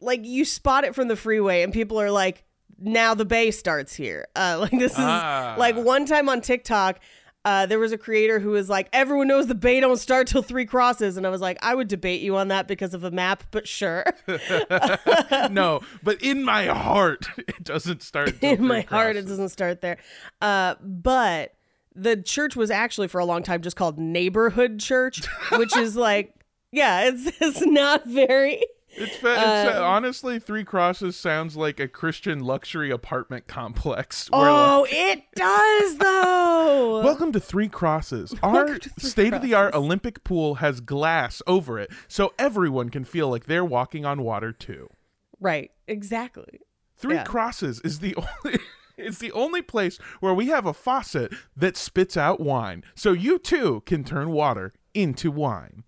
like 0.00 0.24
you 0.24 0.44
spot 0.44 0.84
it 0.84 0.94
from 0.94 1.08
the 1.08 1.16
freeway 1.16 1.62
and 1.62 1.72
people 1.72 2.00
are 2.00 2.10
like 2.10 2.44
now 2.78 3.14
the 3.14 3.24
bay 3.24 3.50
starts 3.50 3.94
here 3.94 4.26
uh 4.36 4.56
like 4.60 4.70
this 4.72 4.92
is 4.92 4.98
Ah. 4.98 5.54
like 5.58 5.76
one 5.76 6.04
time 6.06 6.28
on 6.28 6.40
tiktok 6.40 7.00
uh, 7.44 7.64
there 7.64 7.78
was 7.78 7.92
a 7.92 7.96
creator 7.98 8.40
who 8.40 8.50
was 8.50 8.68
like, 8.68 8.88
everyone 8.92 9.28
knows 9.28 9.46
the 9.46 9.54
bay 9.54 9.78
don't 9.78 9.98
start 9.98 10.26
till 10.26 10.42
three 10.42 10.66
crosses. 10.66 11.16
And 11.16 11.24
I 11.24 11.30
was 11.30 11.40
like, 11.40 11.56
I 11.62 11.76
would 11.76 11.86
debate 11.86 12.20
you 12.20 12.36
on 12.36 12.48
that 12.48 12.66
because 12.66 12.92
of 12.92 13.04
a 13.04 13.10
map, 13.12 13.44
but 13.52 13.68
sure. 13.68 14.04
no, 15.50 15.80
but 16.02 16.20
in 16.22 16.42
my 16.42 16.66
heart, 16.66 17.28
it 17.38 17.62
doesn't 17.62 18.02
start. 18.02 18.42
in 18.42 18.66
my 18.66 18.80
heart, 18.80 19.14
it 19.14 19.26
doesn't 19.26 19.50
start 19.50 19.80
there. 19.80 19.96
Uh, 20.42 20.74
but 20.80 21.54
the 21.94 22.20
church 22.20 22.56
was 22.56 22.70
actually 22.72 23.06
for 23.06 23.20
a 23.20 23.24
long 23.24 23.44
time 23.44 23.62
just 23.62 23.76
called 23.76 23.96
Neighborhood 23.96 24.80
Church, 24.80 25.24
which 25.52 25.76
is 25.76 25.94
like, 25.96 26.34
yeah, 26.72 27.04
it's 27.08 27.30
it's 27.40 27.64
not 27.64 28.04
very. 28.06 28.60
It's, 28.98 29.16
fa- 29.16 29.32
it's 29.36 29.76
Uh, 29.76 29.82
honestly 29.84 30.38
three 30.38 30.64
crosses 30.64 31.16
sounds 31.16 31.56
like 31.56 31.78
a 31.80 31.88
Christian 31.88 32.40
luxury 32.40 32.90
apartment 32.90 33.46
complex. 33.46 34.30
where, 34.30 34.40
like, 34.40 34.48
Oh, 34.50 34.86
it 34.88 35.22
does 35.34 35.98
though. 35.98 37.00
Welcome 37.04 37.32
to 37.32 37.40
Three 37.40 37.68
Crosses. 37.68 38.34
Our 38.42 38.52
Welcome 38.52 38.80
to 38.80 38.90
Three 38.90 39.10
state 39.10 39.32
of 39.34 39.42
the 39.42 39.54
art 39.54 39.74
Olympic 39.74 40.24
pool 40.24 40.56
has 40.56 40.80
glass 40.80 41.42
over 41.46 41.78
it, 41.78 41.90
so 42.08 42.32
everyone 42.38 42.88
can 42.88 43.04
feel 43.04 43.28
like 43.28 43.44
they're 43.46 43.64
walking 43.64 44.04
on 44.06 44.22
water 44.22 44.52
too. 44.52 44.88
right, 45.40 45.70
exactly. 45.86 46.60
Three 46.96 47.16
Yeah. 47.16 47.24
Crosses 47.24 47.80
is 47.80 47.98
the 47.98 48.14
only 48.16 48.58
it's 48.96 49.18
the 49.18 49.32
only 49.32 49.60
place 49.60 49.98
where 50.20 50.32
we 50.32 50.46
have 50.46 50.64
a 50.64 50.72
faucet 50.72 51.30
that 51.54 51.76
spits 51.76 52.16
out 52.16 52.40
wine, 52.40 52.82
so 52.94 53.12
you 53.12 53.38
too 53.38 53.82
can 53.84 54.04
turn 54.04 54.30
water 54.30 54.72
into 54.94 55.30
wine. 55.30 55.84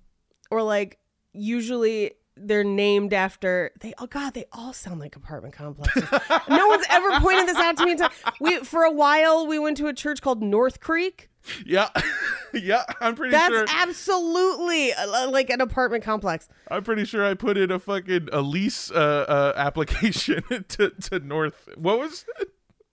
Or 0.50 0.62
like 0.62 0.98
usually 1.32 2.12
they're 2.40 2.64
named 2.64 3.12
after 3.12 3.72
they 3.80 3.92
oh 3.98 4.06
god 4.06 4.34
they 4.34 4.44
all 4.52 4.72
sound 4.72 5.00
like 5.00 5.16
apartment 5.16 5.54
complexes 5.54 6.04
no 6.48 6.66
one's 6.68 6.84
ever 6.90 7.20
pointed 7.20 7.48
this 7.48 7.56
out 7.56 7.76
to 7.76 7.84
me 7.84 7.96
we 8.40 8.58
for 8.58 8.84
a 8.84 8.90
while 8.90 9.46
we 9.46 9.58
went 9.58 9.76
to 9.76 9.86
a 9.86 9.94
church 9.94 10.22
called 10.22 10.42
north 10.42 10.80
creek 10.80 11.28
Yeah. 11.64 11.88
yeah, 12.52 12.84
I'm 13.00 13.14
pretty 13.14 13.32
That's 13.32 13.48
sure. 13.48 13.64
That's 13.64 13.72
absolutely 13.72 14.92
uh, 14.92 15.30
like 15.30 15.50
an 15.50 15.60
apartment 15.60 16.04
complex. 16.04 16.48
I'm 16.70 16.82
pretty 16.82 17.04
sure 17.04 17.24
I 17.24 17.34
put 17.34 17.56
in 17.56 17.70
a 17.70 17.78
fucking 17.78 18.28
a 18.32 18.40
lease 18.40 18.90
uh, 18.90 18.94
uh 18.94 19.52
application 19.56 20.42
to 20.68 20.90
to 20.90 21.20
North. 21.20 21.68
What 21.76 21.98
was 21.98 22.24
it? 22.40 22.50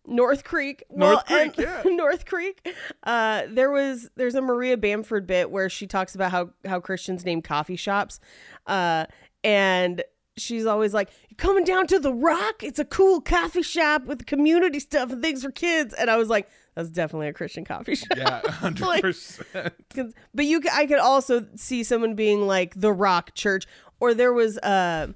North 0.07 0.43
Creek. 0.43 0.83
North 0.89 1.23
well, 1.29 1.49
Creek, 1.49 1.57
yeah. 1.57 1.81
North 1.85 2.25
Creek. 2.25 2.75
Uh, 3.03 3.43
there 3.49 3.71
was 3.71 4.09
there's 4.15 4.35
a 4.35 4.41
Maria 4.41 4.77
Bamford 4.77 5.25
bit 5.25 5.49
where 5.49 5.69
she 5.69 5.87
talks 5.87 6.15
about 6.15 6.31
how 6.31 6.49
how 6.65 6.79
Christians 6.79 7.25
name 7.25 7.41
coffee 7.41 7.75
shops, 7.75 8.19
uh, 8.67 9.05
and 9.45 10.03
she's 10.37 10.65
always 10.65 10.93
like, 10.93 11.09
"You 11.29 11.35
coming 11.37 11.63
down 11.63 11.87
to 11.87 11.99
the 11.99 12.13
Rock? 12.13 12.63
It's 12.63 12.79
a 12.79 12.83
cool 12.85 13.21
coffee 13.21 13.61
shop 13.61 14.05
with 14.05 14.25
community 14.25 14.79
stuff 14.81 15.11
and 15.11 15.21
things 15.21 15.43
for 15.43 15.51
kids." 15.51 15.93
And 15.93 16.09
I 16.09 16.17
was 16.17 16.27
like, 16.29 16.49
"That's 16.75 16.89
definitely 16.89 17.27
a 17.29 17.33
Christian 17.33 17.63
coffee 17.63 17.95
shop." 17.95 18.17
Yeah, 18.17 18.41
hundred 18.51 19.01
percent. 19.01 19.73
'Cause- 19.95 20.13
but 20.33 20.45
you, 20.45 20.61
I 20.73 20.85
could 20.87 20.99
also 20.99 21.45
see 21.55 21.83
someone 21.83 22.15
being 22.15 22.45
like 22.47 22.73
the 22.75 22.91
Rock 22.91 23.33
Church, 23.35 23.65
or 24.01 24.13
there 24.13 24.33
was 24.33 24.57
uh, 24.57 25.07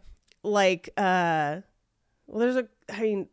like 0.44 0.90
uh, 0.96 1.62
well, 2.28 2.40
there's 2.40 2.56
a, 2.56 2.68
I 2.90 3.02
mean, 3.02 3.28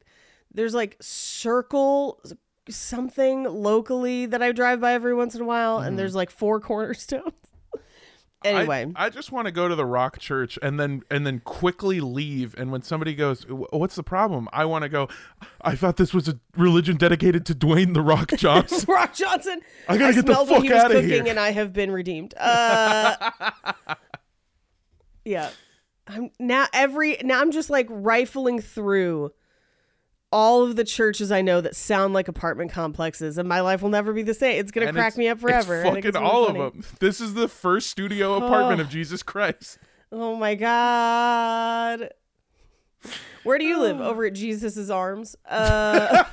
there's 0.52 0.74
like 0.74 0.96
Circle 1.00 2.20
something 2.68 3.44
locally 3.44 4.26
that 4.26 4.42
I 4.42 4.50
drive 4.50 4.80
by 4.80 4.94
every 4.94 5.14
once 5.14 5.36
in 5.36 5.40
a 5.42 5.44
while, 5.44 5.78
and 5.78 5.96
there's 5.98 6.16
like 6.16 6.30
four 6.30 6.58
cornerstones. 6.58 7.32
anyway, 8.46 8.92
I, 8.96 9.06
I 9.06 9.10
just 9.10 9.32
want 9.32 9.46
to 9.46 9.52
go 9.52 9.68
to 9.68 9.74
the 9.74 9.84
Rock 9.86 10.18
Church 10.18 10.58
and 10.62 10.78
then 10.78 11.02
and 11.10 11.26
then 11.26 11.40
quickly 11.40 12.00
leave. 12.00 12.54
And 12.58 12.70
when 12.70 12.82
somebody 12.82 13.14
goes, 13.14 13.44
"What's 13.48 13.96
the 13.96 14.02
problem?" 14.02 14.48
I 14.52 14.64
want 14.64 14.82
to 14.82 14.88
go. 14.88 15.08
I 15.60 15.74
thought 15.74 15.96
this 15.96 16.14
was 16.14 16.28
a 16.28 16.38
religion 16.56 16.96
dedicated 16.96 17.44
to 17.46 17.54
Dwayne 17.54 17.94
the 17.94 18.02
Rock 18.02 18.30
Johnson. 18.36 18.84
Rock 18.88 19.14
Johnson. 19.14 19.60
I 19.88 19.96
gotta 19.96 20.14
get 20.14 20.26
the 20.26 20.34
fuck 20.34 20.50
outta 20.50 20.94
cooking, 20.94 21.08
here. 21.08 21.24
and 21.26 21.38
I 21.38 21.50
have 21.52 21.72
been 21.72 21.90
redeemed. 21.90 22.34
Uh, 22.36 23.30
yeah, 25.24 25.50
I'm 26.06 26.30
now 26.38 26.66
every 26.72 27.18
now 27.22 27.40
I'm 27.40 27.50
just 27.50 27.70
like 27.70 27.86
rifling 27.90 28.60
through 28.60 29.32
all 30.32 30.62
of 30.64 30.76
the 30.76 30.84
churches 30.84 31.30
I 31.32 31.40
know 31.42 31.60
that 31.60 31.76
sound 31.76 32.12
like 32.14 32.28
apartment 32.28 32.70
complexes, 32.72 33.38
and 33.38 33.48
my 33.48 33.60
life 33.60 33.80
will 33.82 33.90
never 33.90 34.12
be 34.12 34.22
the 34.22 34.34
same. 34.34 34.58
It's 34.60 34.70
gonna 34.70 34.86
And 34.88 34.96
crack 34.96 35.16
me 35.16 35.28
up 35.28 35.38
forever. 35.38 35.76
It's 35.76 35.88
I 35.88 35.92
think 35.92 36.04
fucking 36.06 36.20
really 36.20 36.32
all 36.34 36.46
funny. 36.46 36.60
of 36.60 36.72
them. 36.72 36.84
This 37.00 37.20
is 37.20 37.34
the 37.34 37.48
first 37.48 37.88
studio 37.90 38.34
apartment 38.44 38.80
of 38.80 38.88
Jesus 38.88 39.22
Christ. 39.22 39.78
Oh 40.12 40.36
my 40.36 40.54
god. 40.54 42.10
Where 43.44 43.58
do 43.58 43.64
you 43.64 43.78
live? 43.80 44.00
Over 44.00 44.24
at 44.26 44.34
Jesus's 44.34 44.90
arms. 44.90 45.36
Uh, 45.48 46.24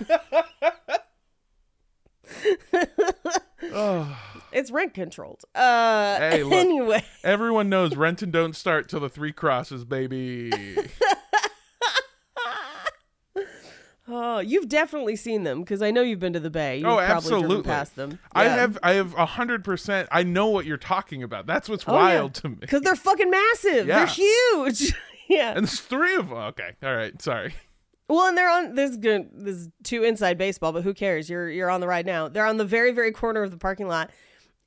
Oh, 3.72 4.18
it's 4.52 4.72
rent 4.72 4.94
controlled. 4.94 5.44
Uh, 5.56 6.18
Hey, 6.18 6.44
look. 6.44 6.54
anyway. 6.66 7.04
everyone 7.24 7.70
knows 7.70 7.96
rent 7.96 8.22
and 8.22 8.32
don't 8.32 8.56
start 8.56 8.90
till 8.90 9.00
the 9.00 9.10
three 9.10 9.32
crosses, 9.32 9.86
baby. 9.86 10.52
Oh, 14.34 14.40
you've 14.40 14.68
definitely 14.68 15.16
seen 15.16 15.44
them 15.44 15.62
because 15.62 15.84
I 15.84 15.92
know 15.92 16.02
you've 16.02 16.20
been 16.20 16.34
to 16.34 16.40
the 16.40 16.50
Bay. 16.50 16.78
You've 16.78 16.88
oh, 16.88 16.96
probably 16.96 17.06
absolutely. 17.06 17.48
driven 17.48 17.64
past 17.64 17.96
them. 17.96 18.20
I 18.32 18.46
have, 18.46 18.80
I 18.82 18.94
have 18.94 19.14
a 19.14 19.28
hundred 19.28 19.64
percent. 19.64 20.10
I 20.12 20.24
know 20.24 20.48
what 20.48 20.66
you're 20.66 20.78
talking 20.78 21.22
about. 21.22 21.46
That's 21.46 21.70
what's 21.70 21.84
oh, 21.88 21.94
wild 21.94 22.34
to 22.36 22.50
me. 22.50 22.56
because 22.56 22.82
they're 22.82 22.96
fucking 22.96 23.30
massive. 23.30 23.86
Yeah. 23.86 23.98
They're 23.98 24.08
huge. 24.08 24.96
yeah. 25.30 25.52
And 25.52 25.68
there's 25.68 25.80
three 25.82 26.16
of 26.16 26.30
them. 26.30 26.38
Okay, 26.38 26.72
all 26.82 26.96
right. 26.96 27.22
Sorry. 27.22 27.54
Well, 28.10 28.28
and 28.28 28.36
they're 28.36 28.50
on 28.50 28.74
this. 28.74 28.92
is 28.92 28.98
Good. 28.98 29.30
This 29.34 29.56
is 29.56 29.70
too 29.84 30.04
inside 30.04 30.40
baseball, 30.40 30.72
but 30.72 30.84
who 30.84 30.96
cares? 30.96 31.30
You're 31.30 31.50
you're 31.50 31.70
on 31.70 31.80
the 31.80 31.88
ride 31.88 32.08
now. 32.08 32.28
They're 32.28 32.48
on 32.48 32.58
the 32.58 32.66
very 32.66 32.92
very 32.92 33.12
corner 33.12 33.44
of 33.44 33.52
the 33.52 33.58
parking 33.58 33.88
lot, 33.88 34.10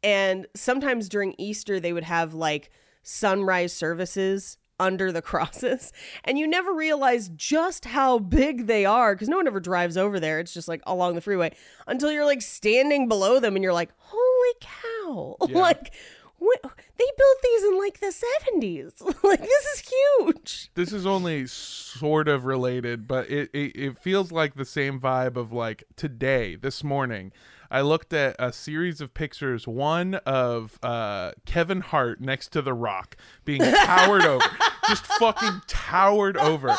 and 0.04 0.46
sometimes 0.54 1.08
during 1.08 1.34
Easter 1.38 1.80
they 1.80 1.92
would 1.92 2.04
have 2.04 2.34
like 2.34 2.70
sunrise 3.02 3.72
services 3.72 4.58
under 4.78 5.12
the 5.12 5.22
crosses, 5.22 5.92
and 6.24 6.38
you 6.38 6.46
never 6.46 6.72
realize 6.72 7.28
just 7.30 7.86
how 7.86 8.18
big 8.18 8.66
they 8.66 8.84
are 8.84 9.14
because 9.14 9.28
no 9.28 9.36
one 9.36 9.46
ever 9.46 9.60
drives 9.60 9.96
over 9.96 10.20
there. 10.20 10.38
It's 10.40 10.54
just 10.54 10.68
like 10.68 10.82
along 10.86 11.14
the 11.14 11.20
freeway 11.20 11.54
until 11.86 12.10
you're 12.12 12.24
like 12.24 12.42
standing 12.42 13.08
below 13.08 13.40
them, 13.40 13.56
and 13.56 13.62
you're 13.62 13.72
like, 13.72 13.90
holy 13.98 14.54
cow! 14.60 15.36
Yeah. 15.48 15.58
like. 15.58 15.92
What, 16.38 16.60
they 16.62 17.04
built 17.16 17.38
these 17.42 17.64
in 17.64 17.78
like 17.78 17.98
the 18.00 18.14
70s. 18.60 19.00
like 19.24 19.40
this 19.40 19.64
is 19.64 19.90
huge. 20.18 20.70
this 20.74 20.92
is 20.92 21.06
only 21.06 21.46
sort 21.46 22.28
of 22.28 22.44
related, 22.44 23.08
but 23.08 23.30
it, 23.30 23.48
it, 23.54 23.74
it 23.74 23.98
feels 23.98 24.30
like 24.30 24.54
the 24.54 24.66
same 24.66 25.00
vibe 25.00 25.36
of 25.36 25.50
like 25.50 25.84
today, 25.96 26.54
this 26.54 26.84
morning. 26.84 27.32
I 27.70 27.80
looked 27.80 28.12
at 28.12 28.36
a 28.38 28.52
series 28.52 29.00
of 29.00 29.12
pictures, 29.14 29.66
one 29.66 30.14
of 30.26 30.78
uh, 30.82 31.32
Kevin 31.44 31.80
Hart 31.80 32.20
next 32.20 32.48
to 32.52 32.62
The 32.62 32.74
Rock 32.74 33.16
being 33.44 33.60
towered 33.62 34.22
over, 34.26 34.44
just 34.88 35.04
fucking 35.06 35.62
towered 35.66 36.36
over. 36.36 36.76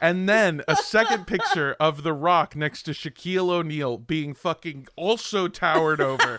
And 0.00 0.28
then 0.28 0.62
a 0.68 0.76
second 0.76 1.26
picture 1.26 1.76
of 1.80 2.02
The 2.02 2.12
Rock 2.12 2.54
next 2.54 2.84
to 2.84 2.92
Shaquille 2.92 3.50
O'Neal 3.50 3.98
being 3.98 4.34
fucking 4.34 4.86
also 4.96 5.48
towered 5.48 6.00
over. 6.00 6.38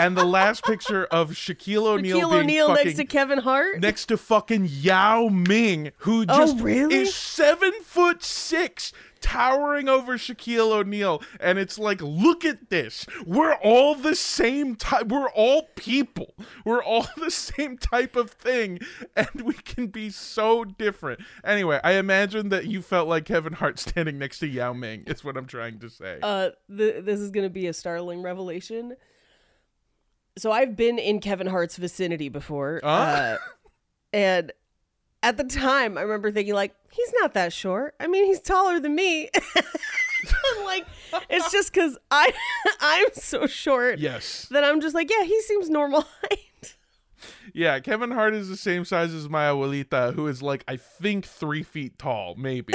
And 0.00 0.16
the 0.16 0.24
last 0.24 0.62
picture 0.62 1.06
of 1.06 1.30
Shaquille 1.32 1.84
O'Neal 1.84 2.18
Shaquille 2.20 2.30
being 2.30 2.40
O'Neal 2.42 2.68
fucking 2.68 2.84
next 2.86 2.96
to 2.98 3.04
Kevin 3.04 3.38
Hart. 3.40 3.80
next 3.80 4.06
to 4.06 4.16
fucking 4.16 4.68
Yao 4.70 5.26
Ming, 5.26 5.90
who 5.98 6.22
Oh, 6.28 6.38
just 6.38 6.60
really? 6.60 6.94
is 6.94 7.12
seven 7.14 7.72
foot 7.82 8.22
six, 8.22 8.92
towering 9.20 9.88
over 9.88 10.16
Shaquille 10.18 10.70
O'Neal. 10.72 11.22
And 11.40 11.58
it's 11.58 11.78
like, 11.78 12.00
look 12.00 12.44
at 12.44 12.70
this. 12.70 13.06
We're 13.26 13.54
all 13.54 13.94
the 13.94 14.14
same 14.14 14.76
type. 14.76 15.06
We're 15.08 15.30
all 15.30 15.68
people. 15.76 16.34
We're 16.64 16.82
all 16.82 17.06
the 17.16 17.30
same 17.30 17.78
type 17.78 18.16
of 18.16 18.30
thing. 18.30 18.80
And 19.16 19.28
we 19.42 19.54
can 19.54 19.88
be 19.88 20.10
so 20.10 20.64
different. 20.64 21.20
Anyway, 21.44 21.80
I 21.84 21.92
imagine 21.92 22.48
that 22.50 22.66
you 22.66 22.82
felt 22.82 23.08
like 23.08 23.24
Kevin 23.24 23.52
Hart 23.54 23.78
standing 23.88 24.18
next 24.18 24.38
to 24.40 24.46
Yao 24.46 24.72
Ming, 24.72 25.04
is 25.06 25.24
what 25.24 25.36
I'm 25.36 25.46
trying 25.46 25.78
to 25.80 25.88
say. 25.90 26.18
uh 26.22 26.50
th- 26.74 27.04
this 27.04 27.20
is 27.20 27.30
going 27.30 27.44
to 27.44 27.50
be 27.50 27.66
a 27.66 27.72
startling 27.72 28.22
revelation 28.22 28.94
so 30.36 30.52
i've 30.52 30.76
been 30.76 30.98
in 30.98 31.20
kevin 31.20 31.46
hart's 31.48 31.76
vicinity 31.76 32.28
before 32.28 32.80
Huh? 32.84 32.88
uh, 32.88 33.36
and 34.12 34.52
at 35.22 35.36
the 35.36 35.44
time 35.44 35.98
i 35.98 36.02
remember 36.02 36.30
thinking 36.30 36.54
like 36.54 36.74
he's 36.90 37.12
not 37.20 37.34
that 37.34 37.52
short. 37.52 37.94
I 38.00 38.06
mean 38.06 38.24
he's 38.24 38.40
taller 38.40 38.80
than 38.80 38.94
me. 38.94 39.30
Like 40.64 40.86
it's 41.30 41.50
just 41.52 41.72
because 41.72 41.96
i 42.10 42.32
i'm 42.80 43.06
so 43.14 43.46
short 43.46 43.98
yes. 43.98 44.46
that 44.50 44.64
i'm 44.64 44.80
just 44.80 44.94
like 44.94 45.10
yeah 45.10 45.24
he 45.24 45.40
seems 45.42 45.70
normal 45.70 46.02
height. 46.22 46.76
Yeah, 47.54 47.80
Kevin 47.80 48.12
Hart 48.12 48.34
is 48.34 48.48
the 48.48 48.56
same 48.56 48.84
size 48.84 49.12
as 49.12 49.28
my 49.28 49.46
abuelita, 49.46 50.14
who 50.14 50.28
is 50.28 50.42
like, 50.42 50.62
I 50.68 50.76
think 50.76 51.24
three 51.24 51.64
feet 51.64 51.98
tall, 51.98 52.36
maybe. 52.36 52.74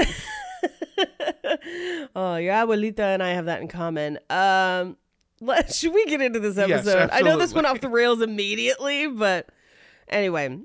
oh 2.16 2.36
your 2.36 2.54
abuelita 2.54 3.00
and 3.00 3.24
i 3.24 3.30
have 3.30 3.46
that 3.46 3.62
in 3.62 3.70
common. 3.70 4.20
Um 4.30 4.98
let, 5.40 5.74
should 5.74 5.94
we 5.94 6.06
get 6.06 6.22
into 6.22 6.40
this 6.40 6.58
Yes, 6.58 6.86
episode? 6.88 7.10
I 7.14 7.22
know 7.22 7.38
this 7.38 7.54
went 7.54 7.68
off 7.68 7.80
the 7.80 7.88
rails 7.88 8.22
immediately 8.22 9.08
but 9.08 9.48
anyway 10.10 10.58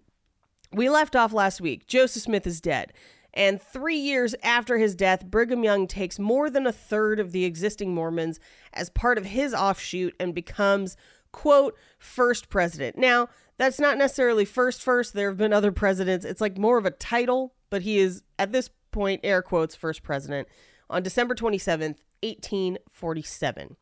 we 0.73 0.89
left 0.89 1.15
off 1.15 1.33
last 1.33 1.61
week. 1.61 1.87
Joseph 1.87 2.23
smith 2.23 2.47
is 2.47 2.61
dead 2.61 2.93
and 3.39 3.63
three 3.63 3.97
years 3.97 4.35
after 4.43 4.77
his 4.77 4.95
death 4.95 5.25
brigham 5.25 5.65
young 5.65 5.87
takes 5.87 6.19
more 6.19 6.51
than 6.51 6.67
a 6.67 6.73
third 6.73 7.19
of 7.19 7.33
the 7.33 7.45
existing 7.45 7.95
mormons 7.95 8.39
as 8.75 8.91
part 8.91 9.17
of 9.17 9.25
his 9.25 9.55
offshoot 9.55 10.15
and 10.21 10.35
becomes 10.35 10.97
quote 11.33 11.77
first 11.99 12.51
president. 12.51 12.99
Now 12.99 13.29
that's 13.57 13.81
not 13.81 13.97
necessarily 13.97 14.45
first 14.45 14.83
first. 14.83 15.15
There 15.15 15.29
have 15.29 15.39
been 15.39 15.53
other 15.53 15.73
presidents. 15.73 16.25
It's 16.25 16.41
like 16.41 16.59
more 16.59 16.79
of 16.79 16.85
a 16.85 16.91
title 16.91 17.55
but 17.71 17.83
he 17.83 17.99
is 17.99 18.23
at 18.39 18.53
this 18.53 18.71
point 18.91 19.21
air 19.23 19.43
quotes 19.43 19.75
first 19.75 20.03
president 20.03 20.49
on 20.89 21.03
december 21.03 21.35
27th 21.35 21.99
1847 22.23 23.77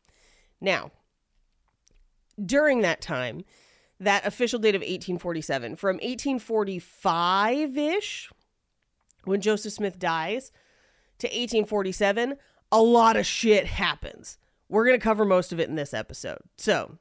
now 0.59 0.91
during 2.43 2.81
that 2.81 2.99
time 3.01 3.45
that 3.99 4.27
official 4.27 4.59
date 4.59 4.75
of 4.75 4.81
1847 4.81 5.75
from 5.75 5.97
1845-ish 5.99 8.29
when 9.27 9.41
joseph 9.41 9.73
smith 9.73 9.99
dies 9.99 10.51
to 11.19 11.27
1847 11.27 12.35
a 12.71 12.81
lot 12.81 13.15
of 13.15 13.25
shit 13.25 13.65
happens 13.65 14.37
we're 14.69 14.85
going 14.85 14.99
to 14.99 15.03
cover 15.03 15.25
most 15.25 15.51
of 15.51 15.59
it 15.59 15.69
in 15.69 15.75
this 15.75 15.93
episode 15.93 16.39
so 16.57 16.97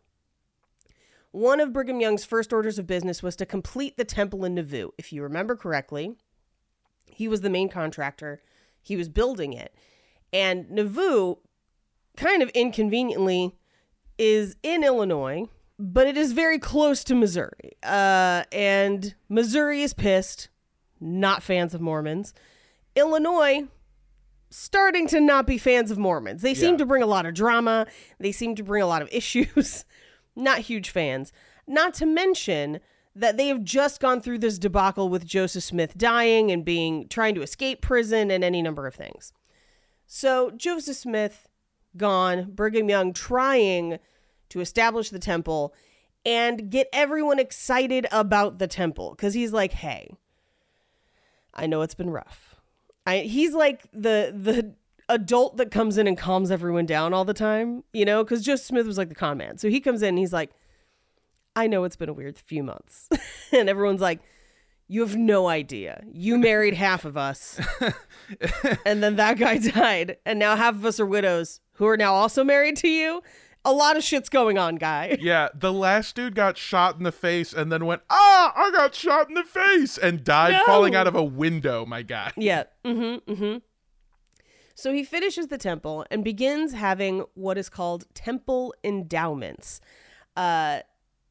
one 1.36 1.60
of 1.60 1.70
Brigham 1.70 2.00
Young's 2.00 2.24
first 2.24 2.50
orders 2.50 2.78
of 2.78 2.86
business 2.86 3.22
was 3.22 3.36
to 3.36 3.44
complete 3.44 3.98
the 3.98 4.06
temple 4.06 4.42
in 4.46 4.54
Nauvoo. 4.54 4.92
If 4.96 5.12
you 5.12 5.22
remember 5.22 5.54
correctly, 5.54 6.16
he 7.04 7.28
was 7.28 7.42
the 7.42 7.50
main 7.50 7.68
contractor, 7.68 8.40
he 8.80 8.96
was 8.96 9.10
building 9.10 9.52
it. 9.52 9.74
And 10.32 10.70
Nauvoo, 10.70 11.36
kind 12.16 12.42
of 12.42 12.48
inconveniently, 12.50 13.54
is 14.16 14.56
in 14.62 14.82
Illinois, 14.82 15.44
but 15.78 16.06
it 16.06 16.16
is 16.16 16.32
very 16.32 16.58
close 16.58 17.04
to 17.04 17.14
Missouri. 17.14 17.72
Uh, 17.82 18.44
and 18.50 19.14
Missouri 19.28 19.82
is 19.82 19.92
pissed, 19.92 20.48
not 21.00 21.42
fans 21.42 21.74
of 21.74 21.80
Mormons. 21.80 22.34
Illinois, 22.94 23.66
starting 24.50 25.06
to 25.08 25.20
not 25.20 25.46
be 25.46 25.58
fans 25.58 25.90
of 25.90 25.98
Mormons. 25.98 26.42
They 26.42 26.54
seem 26.54 26.78
to 26.78 26.86
bring 26.86 27.02
a 27.02 27.06
lot 27.06 27.26
of 27.26 27.34
drama, 27.34 27.86
they 28.18 28.32
seem 28.32 28.54
to 28.56 28.62
bring 28.62 28.82
a 28.82 28.86
lot 28.86 29.02
of 29.02 29.08
issues. 29.12 29.84
not 30.34 30.60
huge 30.60 30.90
fans. 30.90 31.32
Not 31.66 31.94
to 31.94 32.06
mention 32.06 32.80
that 33.14 33.36
they 33.36 33.48
have 33.48 33.64
just 33.64 34.00
gone 34.00 34.20
through 34.20 34.38
this 34.38 34.58
debacle 34.58 35.08
with 35.08 35.26
Joseph 35.26 35.64
Smith 35.64 35.96
dying 35.96 36.50
and 36.50 36.64
being 36.64 37.08
trying 37.08 37.34
to 37.34 37.42
escape 37.42 37.80
prison 37.80 38.30
and 38.30 38.44
any 38.44 38.60
number 38.60 38.86
of 38.86 38.94
things. 38.94 39.32
So 40.06 40.50
Joseph 40.50 40.96
Smith 40.96 41.48
gone, 41.96 42.50
Brigham 42.52 42.90
Young 42.90 43.12
trying 43.12 43.98
to 44.50 44.60
establish 44.60 45.10
the 45.10 45.18
temple 45.18 45.74
and 46.24 46.70
get 46.70 46.88
everyone 46.92 47.38
excited 47.38 48.06
about 48.12 48.58
the 48.58 48.66
temple 48.66 49.10
because 49.10 49.34
he's 49.34 49.52
like, 49.52 49.72
hey, 49.72 50.10
I 51.56 51.66
know 51.66 51.82
it's 51.82 51.94
been 51.94 52.10
rough. 52.10 52.56
I, 53.06 53.18
he's 53.18 53.54
like 53.54 53.82
the 53.92 54.32
the 54.36 54.74
adult 55.08 55.56
that 55.56 55.70
comes 55.70 55.98
in 55.98 56.06
and 56.06 56.18
calms 56.18 56.50
everyone 56.50 56.86
down 56.86 57.14
all 57.14 57.24
the 57.24 57.34
time, 57.34 57.84
you 57.92 58.04
know, 58.04 58.24
because 58.24 58.44
Joseph 58.44 58.66
Smith 58.66 58.86
was 58.86 58.98
like 58.98 59.08
the 59.08 59.14
con 59.14 59.38
man. 59.38 59.58
So 59.58 59.68
he 59.68 59.80
comes 59.80 60.02
in 60.02 60.10
and 60.10 60.18
he's 60.18 60.32
like, 60.32 60.50
I 61.54 61.66
know 61.66 61.84
it's 61.84 61.96
been 61.96 62.08
a 62.08 62.12
weird 62.12 62.38
few 62.38 62.62
months. 62.62 63.08
and 63.52 63.68
everyone's 63.68 64.00
like, 64.00 64.20
You 64.88 65.00
have 65.00 65.16
no 65.16 65.48
idea. 65.48 66.02
You 66.12 66.36
married 66.36 66.74
half 66.74 67.04
of 67.04 67.16
us. 67.16 67.60
and 68.84 69.02
then 69.02 69.16
that 69.16 69.38
guy 69.38 69.58
died. 69.74 70.18
And 70.26 70.38
now 70.38 70.56
half 70.56 70.74
of 70.74 70.84
us 70.84 71.00
are 71.00 71.06
widows 71.06 71.60
who 71.74 71.86
are 71.86 71.96
now 71.96 72.14
also 72.14 72.44
married 72.44 72.76
to 72.78 72.88
you. 72.88 73.22
A 73.66 73.72
lot 73.72 73.96
of 73.96 74.04
shit's 74.04 74.28
going 74.28 74.58
on, 74.58 74.76
guy. 74.76 75.18
Yeah, 75.20 75.48
the 75.52 75.72
last 75.72 76.14
dude 76.14 76.36
got 76.36 76.56
shot 76.56 76.96
in 76.98 77.02
the 77.02 77.10
face 77.10 77.52
and 77.52 77.72
then 77.72 77.84
went, 77.84 78.02
ah, 78.08 78.52
I 78.54 78.70
got 78.70 78.94
shot 78.94 79.28
in 79.28 79.34
the 79.34 79.42
face 79.42 79.98
and 79.98 80.22
died 80.22 80.52
No. 80.52 80.62
falling 80.64 80.94
out 80.94 81.08
of 81.08 81.16
a 81.16 81.24
window, 81.24 81.84
my 81.84 82.02
guy. 82.02 82.30
Yeah. 82.36 82.64
Mm-hmm. 82.84 83.32
Mm-hmm. 83.32 83.58
So 84.76 84.92
he 84.92 85.02
finishes 85.02 85.48
the 85.48 85.58
temple 85.58 86.06
and 86.12 86.22
begins 86.22 86.74
having 86.74 87.24
what 87.34 87.58
is 87.58 87.68
called 87.68 88.06
temple 88.14 88.72
endowments. 88.84 89.80
Uh, 90.36 90.80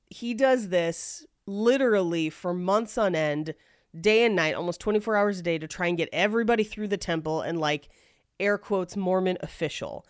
he 0.09 0.33
does 0.33 0.69
this 0.69 1.25
literally 1.45 2.29
for 2.29 2.53
months 2.53 2.97
on 2.97 3.15
end, 3.15 3.53
day 3.97 4.25
and 4.25 4.35
night, 4.35 4.55
almost 4.55 4.81
24 4.81 5.15
hours 5.15 5.39
a 5.39 5.43
day 5.43 5.57
to 5.57 5.67
try 5.67 5.87
and 5.87 5.97
get 5.97 6.09
everybody 6.11 6.63
through 6.65 6.89
the 6.89 6.97
temple 6.97 7.39
and 7.41 7.59
like 7.61 7.87
air 8.41 8.57
quotes 8.57 8.97
Mormon 8.97 9.37
official. 9.41 10.05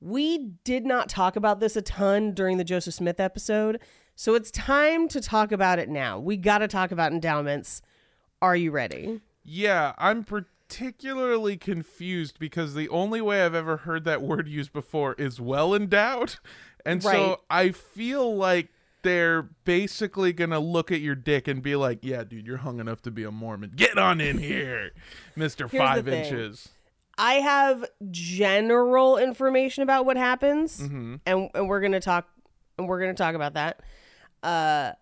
We 0.00 0.52
did 0.64 0.86
not 0.86 1.08
talk 1.08 1.34
about 1.36 1.60
this 1.60 1.74
a 1.76 1.82
ton 1.82 2.32
during 2.32 2.56
the 2.58 2.64
Joseph 2.64 2.94
Smith 2.94 3.18
episode, 3.18 3.80
so 4.14 4.34
it's 4.34 4.50
time 4.50 5.08
to 5.08 5.20
talk 5.20 5.50
about 5.52 5.78
it 5.78 5.88
now. 5.88 6.18
We 6.18 6.36
got 6.36 6.58
to 6.58 6.68
talk 6.68 6.92
about 6.92 7.12
endowments. 7.12 7.82
Are 8.40 8.54
you 8.56 8.70
ready? 8.70 9.20
Yeah, 9.42 9.94
I'm 9.98 10.22
particularly 10.22 11.56
confused 11.56 12.38
because 12.38 12.74
the 12.74 12.88
only 12.90 13.20
way 13.20 13.42
I've 13.44 13.54
ever 13.54 13.78
heard 13.78 14.04
that 14.04 14.22
word 14.22 14.46
used 14.46 14.72
before 14.72 15.14
is 15.14 15.40
well 15.40 15.74
endowed. 15.74 16.36
And 16.86 17.02
Right. 17.02 17.14
so 17.16 17.40
I 17.50 17.70
feel 17.70 18.36
like 18.36 18.68
they're 19.02 19.42
basically 19.64 20.32
going 20.32 20.50
to 20.50 20.58
look 20.58 20.92
at 20.92 21.00
your 21.00 21.14
dick 21.14 21.48
and 21.48 21.62
be 21.62 21.74
like, 21.76 22.00
yeah, 22.02 22.22
dude, 22.24 22.46
you're 22.46 22.58
hung 22.58 22.78
enough 22.80 23.00
to 23.02 23.10
be 23.10 23.24
a 23.24 23.30
Mormon. 23.30 23.72
Get 23.74 23.98
on 23.98 24.20
in 24.20 24.38
here, 24.38 24.90
Mr. 25.36 25.68
the 25.70 25.78
Five. 25.78 26.06
Inches. 26.08 26.68
I 27.18 27.34
have 27.34 27.84
general 28.10 29.18
information 29.18 29.82
about 29.82 30.06
what 30.06 30.16
happens, 30.16 30.80
Mm-hmm. 30.80 31.16
and 31.26 31.50
and 31.54 31.68
we're 31.68 31.80
gonna 31.80 32.00
talk, 32.00 32.28
and 32.78 32.88
we're 32.88 33.00
gonna 33.00 33.14
talk 33.14 33.34
about 33.34 33.54
that. 33.54 33.80
Uh, 34.42 34.92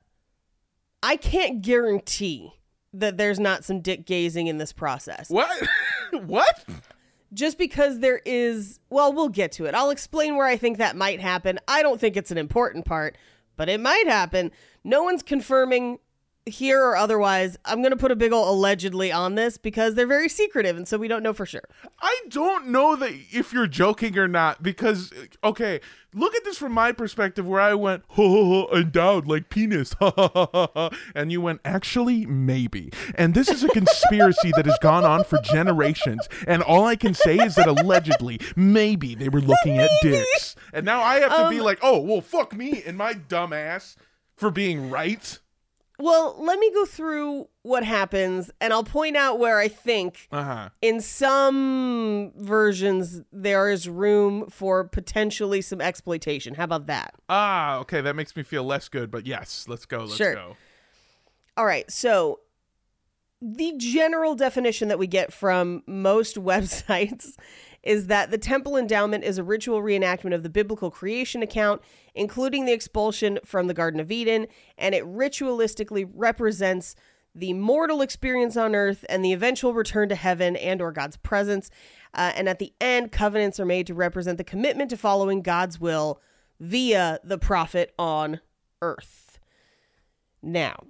I 1.03 1.17
can't 1.17 1.63
guarantee 1.63 2.53
that 2.95 3.17
there's 3.19 3.39
not 3.39 3.65
some 3.65 3.81
dick 3.81 4.07
gazing 4.07 4.47
in 4.47 4.57
this 4.59 4.73
process. 4.73 5.29
What? 5.29 5.51
what? 6.25 6.65
Just 7.35 7.59
because 7.59 7.99
there 8.01 8.23
is, 8.25 8.81
well, 8.89 9.13
we'll 9.13 9.29
get 9.29 9.53
to 9.53 9.67
it. 9.67 9.75
I'll 9.75 9.91
explain 9.91 10.37
where 10.37 10.47
I 10.47 10.57
think 10.57 10.79
that 10.79 10.97
might 10.97 11.21
happen. 11.21 11.59
I 11.69 11.83
don't 11.83 12.01
think 12.01 12.17
it's 12.17 12.31
an 12.31 12.39
important 12.39 12.87
part, 12.87 13.19
but 13.57 13.69
it 13.69 13.81
might 13.81 14.07
happen. 14.07 14.51
No 14.85 15.03
one's 15.03 15.23
confirming 15.23 15.99
here 16.47 16.83
or 16.83 16.97
otherwise. 16.97 17.59
I'm 17.65 17.83
gonna 17.83 17.97
put 17.97 18.13
a 18.13 18.17
big 18.17 18.33
ol' 18.33 18.49
allegedly 18.51 19.13
on 19.13 19.35
this 19.35 19.59
because 19.59 19.95
they're 19.95 20.07
very 20.07 20.29
secretive, 20.29 20.77
and 20.77 20.87
so 20.87 20.97
we 20.97 21.09
don't 21.09 21.23
know 21.23 21.33
for 21.33 21.45
sure. 21.45 21.65
I 22.01 22.23
don't 22.29 22.69
know 22.69 22.97
that 22.97 23.13
if 23.33 23.53
you're 23.53 23.67
joking 23.67 24.17
or 24.17 24.29
not 24.29 24.63
because 24.63 25.13
okay, 25.43 25.81
look 26.15 26.35
at 26.35 26.45
this 26.45 26.57
from 26.57 26.73
my 26.73 26.93
perspective 26.93 27.47
where 27.47 27.61
I 27.61 27.75
went 27.75 28.05
ho, 28.11 28.29
ho, 28.29 28.45
ho, 28.71 28.77
endowed 28.79 29.27
like 29.27 29.51
penis 29.51 29.93
ha, 29.95 30.13
ha, 30.17 30.29
ha, 30.33 30.49
ha, 30.53 30.69
ha," 30.75 30.91
and 31.15 31.31
you 31.33 31.41
went 31.41 31.61
actually 31.65 32.25
maybe 32.27 32.91
and 33.17 33.35
this 33.35 33.49
is 33.49 33.63
a 33.65 33.69
conspiracy 33.69 34.53
that 34.57 34.67
has 34.67 34.79
gone 34.81 35.05
on 35.05 35.25
for 35.25 35.39
generations 35.43 36.29
and 36.47 36.63
all 36.63 36.85
I 36.85 36.97
can 36.97 37.13
say 37.13 37.37
is 37.37 37.57
that 37.57 37.67
allegedly 37.67 38.41
maybe 38.55 39.15
they 39.15 39.29
were 39.29 39.41
looking 39.41 39.79
at 39.79 39.91
dicks 40.01 40.57
and 40.73 40.87
now 40.87 41.03
I 41.03 41.21
have 41.21 41.37
to 41.37 41.51
be 41.51 41.59
Um, 41.59 41.65
like 41.65 41.79
oh 41.83 41.99
well 41.99 42.21
fuck 42.23 42.55
me 42.55 42.83
and 42.87 42.97
my 42.97 43.13
dumb 43.13 43.53
ass 43.53 43.97
for 44.37 44.51
being 44.51 44.89
right 44.91 45.39
Well, 45.99 46.37
let 46.39 46.59
me 46.59 46.71
go 46.73 46.85
through 46.85 47.49
what 47.63 47.83
happens, 47.83 48.51
and 48.61 48.73
I'll 48.73 48.85
point 48.85 49.17
out 49.17 49.39
where 49.39 49.59
I 49.59 49.69
think 49.69 50.29
uh 50.31 50.43
huh 50.43 50.69
in 50.83 51.01
some 51.01 52.33
versions 52.37 53.23
there 53.33 53.71
is 53.71 53.89
room 53.89 54.49
for 54.51 54.85
potentially 54.85 55.63
some 55.63 55.81
exploitation. 55.81 56.55
How 56.55 56.65
about 56.65 56.87
that? 56.87 57.15
ah 57.29 57.79
okay 57.79 58.01
that 58.01 58.15
makes 58.15 58.37
me 58.37 58.43
feel 58.43 58.63
less 58.65 58.89
good 58.89 59.11
but 59.11 59.27
yes 59.27 59.67
let's 59.69 59.87
go 59.87 60.01
let's 60.01 60.17
Sure. 60.17 60.35
go 60.35 60.57
All 61.57 61.65
right, 61.67 61.91
so 61.91 62.41
the 63.43 63.75
general 63.77 64.35
definition 64.35 64.89
that 64.89 64.99
we 64.99 65.07
get 65.07 65.33
from 65.33 65.83
most 65.87 66.37
websites 66.43 67.37
is 67.87 68.09
that 68.09 68.33
the 68.33 68.39
temple 68.39 68.77
endowment 68.77 69.23
is 69.23 69.39
a 69.39 69.45
ritual 69.45 69.81
reenactment 69.81 70.35
of 70.35 70.43
the 70.43 70.51
biblical 70.51 70.91
creation 70.91 71.41
account, 71.41 71.81
including 72.17 72.65
the 72.65 72.73
expulsion 72.73 73.39
from 73.45 73.69
the 73.69 73.75
Garden 73.75 74.01
of 74.01 74.11
Eden, 74.11 74.49
and 74.77 74.93
it 74.93 75.05
ritualistically 75.05 76.11
represents 76.13 76.97
the 77.33 77.53
mortal 77.53 78.01
experience 78.01 78.57
on 78.57 78.75
earth 78.75 79.05
and 79.09 79.25
the 79.25 79.33
eventual 79.33 79.73
return 79.73 80.09
to 80.09 80.17
heaven 80.17 80.57
and 80.57 80.83
or 80.83 80.91
God's 80.91 81.17
presence. 81.19 81.71
Uh, 82.13 82.33
and 82.35 82.49
at 82.49 82.59
the 82.59 82.73
end, 82.81 83.13
covenants 83.13 83.61
are 83.61 83.67
made 83.67 83.87
to 83.87 83.95
represent 83.95 84.37
the 84.37 84.45
commitment 84.45 84.91
to 84.91 84.97
following 84.97 85.41
God's 85.41 85.81
will 85.81 86.21
via 86.59 87.21
the 87.23 87.39
prophet 87.39 87.95
on 87.99 88.41
earth. 88.83 89.39
Now, 90.43 90.83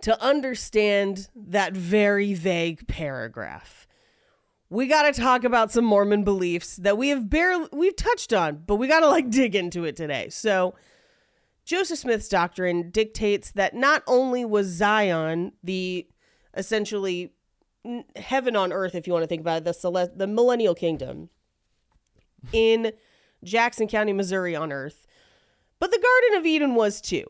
to 0.00 0.20
understand 0.22 1.28
that 1.36 1.74
very 1.74 2.34
vague 2.34 2.88
paragraph. 2.88 3.86
We 4.68 4.86
got 4.86 5.12
to 5.12 5.20
talk 5.20 5.44
about 5.44 5.70
some 5.70 5.84
Mormon 5.84 6.24
beliefs 6.24 6.76
that 6.76 6.98
we 6.98 7.08
have 7.10 7.30
barely 7.30 7.68
we've 7.72 7.94
touched 7.94 8.32
on, 8.32 8.62
but 8.66 8.76
we 8.76 8.88
got 8.88 9.00
to 9.00 9.08
like 9.08 9.30
dig 9.30 9.54
into 9.54 9.84
it 9.84 9.96
today. 9.96 10.28
So, 10.28 10.74
Joseph 11.64 11.98
Smith's 11.98 12.28
doctrine 12.28 12.90
dictates 12.90 13.52
that 13.52 13.74
not 13.74 14.02
only 14.06 14.44
was 14.44 14.66
Zion 14.66 15.52
the 15.62 16.06
essentially 16.56 17.32
heaven 18.16 18.56
on 18.56 18.72
earth 18.72 18.94
if 18.94 19.06
you 19.06 19.12
want 19.12 19.22
to 19.22 19.28
think 19.28 19.40
about 19.40 19.58
it, 19.58 19.64
the 19.64 20.12
the 20.14 20.26
millennial 20.26 20.74
kingdom 20.74 21.28
in 22.52 22.92
Jackson 23.44 23.86
County, 23.86 24.12
Missouri 24.12 24.56
on 24.56 24.72
earth, 24.72 25.06
but 25.78 25.90
the 25.90 25.98
Garden 25.98 26.40
of 26.40 26.46
Eden 26.46 26.74
was 26.74 27.00
too. 27.00 27.24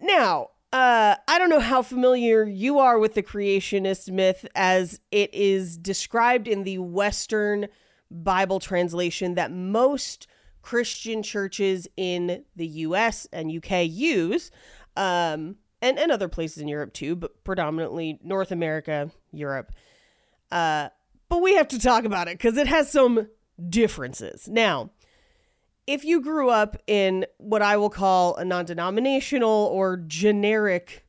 Now, 0.00 0.50
uh, 0.76 1.16
I 1.26 1.38
don't 1.38 1.48
know 1.48 1.58
how 1.58 1.80
familiar 1.80 2.44
you 2.44 2.80
are 2.80 2.98
with 2.98 3.14
the 3.14 3.22
creationist 3.22 4.10
myth 4.10 4.46
as 4.54 5.00
it 5.10 5.32
is 5.32 5.78
described 5.78 6.46
in 6.46 6.64
the 6.64 6.76
Western 6.76 7.68
Bible 8.10 8.60
translation 8.60 9.36
that 9.36 9.50
most 9.50 10.26
Christian 10.60 11.22
churches 11.22 11.88
in 11.96 12.44
the 12.56 12.66
US 12.66 13.26
and 13.32 13.50
UK 13.50 13.88
use, 13.88 14.50
um, 14.98 15.56
and, 15.80 15.98
and 15.98 16.12
other 16.12 16.28
places 16.28 16.58
in 16.58 16.68
Europe 16.68 16.92
too, 16.92 17.16
but 17.16 17.42
predominantly 17.42 18.18
North 18.22 18.52
America, 18.52 19.10
Europe. 19.32 19.72
Uh, 20.52 20.90
but 21.30 21.40
we 21.40 21.54
have 21.54 21.68
to 21.68 21.78
talk 21.78 22.04
about 22.04 22.28
it 22.28 22.36
because 22.36 22.58
it 22.58 22.66
has 22.66 22.92
some 22.92 23.28
differences. 23.70 24.46
Now, 24.46 24.90
if 25.86 26.04
you 26.04 26.20
grew 26.20 26.50
up 26.50 26.76
in 26.86 27.26
what 27.38 27.62
I 27.62 27.76
will 27.76 27.90
call 27.90 28.36
a 28.36 28.44
non 28.44 28.64
denominational 28.64 29.70
or 29.72 29.96
generic 29.96 31.06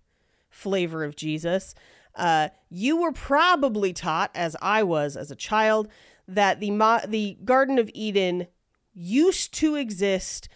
flavor 0.50 1.04
of 1.04 1.16
Jesus, 1.16 1.74
uh, 2.16 2.50
you 2.70 2.98
were 2.98 3.12
probably 3.12 3.94
taught, 3.94 4.32
as 4.36 4.56
I 4.62 4.84
was 4.84 5.16
as 5.16 5.32
a 5.32 5.36
child, 5.36 5.88
that 6.28 6.60
the, 6.60 6.72
mo- 6.72 7.02
the 7.08 7.38
Garden 7.46 7.80
of 7.80 7.90
Eden 7.94 8.48
used 8.94 9.54
to 9.56 9.76
exist 9.76 10.50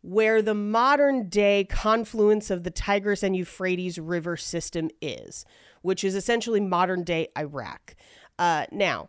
where 0.00 0.42
the 0.42 0.54
modern 0.54 1.28
day 1.28 1.64
confluence 1.64 2.50
of 2.50 2.64
the 2.64 2.70
Tigris 2.70 3.22
and 3.22 3.36
Euphrates 3.36 3.98
river 3.98 4.36
system 4.36 4.90
is, 5.00 5.44
which 5.82 6.02
is 6.02 6.14
essentially 6.14 6.60
modern 6.60 7.04
day 7.04 7.28
Iraq. 7.38 7.94
Uh, 8.38 8.66
now, 8.72 9.08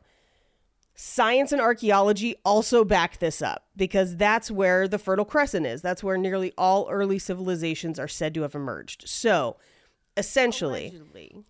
Science 0.95 1.51
and 1.51 1.59
archaeology 1.59 2.35
also 2.45 2.83
back 2.83 3.17
this 3.17 3.41
up 3.41 3.65
because 3.75 4.15
that's 4.15 4.51
where 4.51 4.87
the 4.87 4.99
Fertile 4.99 5.25
Crescent 5.25 5.65
is. 5.65 5.81
That's 5.81 6.03
where 6.03 6.17
nearly 6.17 6.53
all 6.57 6.87
early 6.89 7.17
civilizations 7.17 7.97
are 7.97 8.07
said 8.07 8.33
to 8.35 8.43
have 8.43 8.53
emerged. 8.53 9.09
So, 9.09 9.57
essentially, 10.15 10.93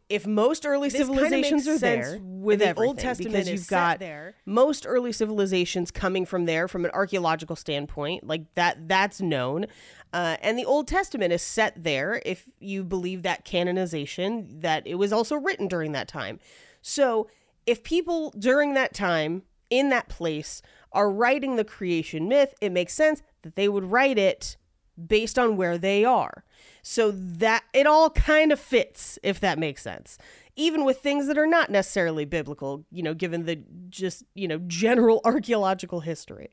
if 0.07 0.25
most 0.25 0.65
early 0.65 0.87
This 0.87 0.99
civilizations 0.99 1.67
are 1.67 1.77
there 1.77 2.19
with 2.21 2.59
the 2.59 2.73
Old 2.75 2.99
Testament 2.99 3.33
because 3.33 3.49
you've 3.49 3.67
got 3.67 3.99
there. 3.99 4.35
most 4.45 4.85
early 4.87 5.11
civilizations 5.11 5.91
coming 5.91 6.25
from 6.25 6.45
there 6.45 6.69
from 6.69 6.85
an 6.85 6.91
archaeological 6.91 7.57
standpoint, 7.57 8.25
like 8.25 8.53
that 8.55 8.87
that's 8.87 9.19
known. 9.19 9.65
Uh, 10.13 10.37
and 10.41 10.57
the 10.57 10.65
Old 10.65 10.87
Testament 10.87 11.33
is 11.33 11.41
set 11.41 11.83
there 11.83 12.21
if 12.25 12.49
you 12.59 12.83
believe 12.83 13.23
that 13.23 13.43
canonization, 13.43 14.61
that 14.61 14.87
it 14.87 14.95
was 14.95 15.11
also 15.11 15.35
written 15.35 15.67
during 15.67 15.91
that 15.91 16.07
time. 16.07 16.39
So 16.81 17.27
if 17.65 17.83
people 17.83 18.33
during 18.37 18.73
that 18.73 18.93
time 18.93 19.43
in 19.69 19.89
that 19.89 20.09
place 20.09 20.61
are 20.91 21.09
writing 21.09 21.55
the 21.55 21.63
creation 21.63 22.27
myth, 22.27 22.53
it 22.61 22.71
makes 22.71 22.93
sense 22.93 23.21
that 23.41 23.55
they 23.55 23.67
would 23.67 23.85
write 23.85 24.17
it 24.17 24.57
based 25.07 25.39
on 25.39 25.57
where 25.57 25.77
they 25.77 26.05
are. 26.05 26.43
So 26.81 27.11
that 27.11 27.63
it 27.73 27.87
all 27.87 28.09
kind 28.11 28.51
of 28.51 28.59
fits, 28.59 29.17
if 29.23 29.39
that 29.39 29.57
makes 29.57 29.81
sense. 29.81 30.17
Even 30.55 30.85
with 30.85 30.99
things 30.99 31.27
that 31.27 31.37
are 31.37 31.47
not 31.47 31.71
necessarily 31.71 32.25
biblical, 32.25 32.85
you 32.91 33.01
know, 33.01 33.13
given 33.13 33.45
the 33.45 33.59
just, 33.89 34.23
you 34.35 34.47
know, 34.47 34.59
general 34.67 35.21
archaeological 35.25 36.01
history. 36.01 36.49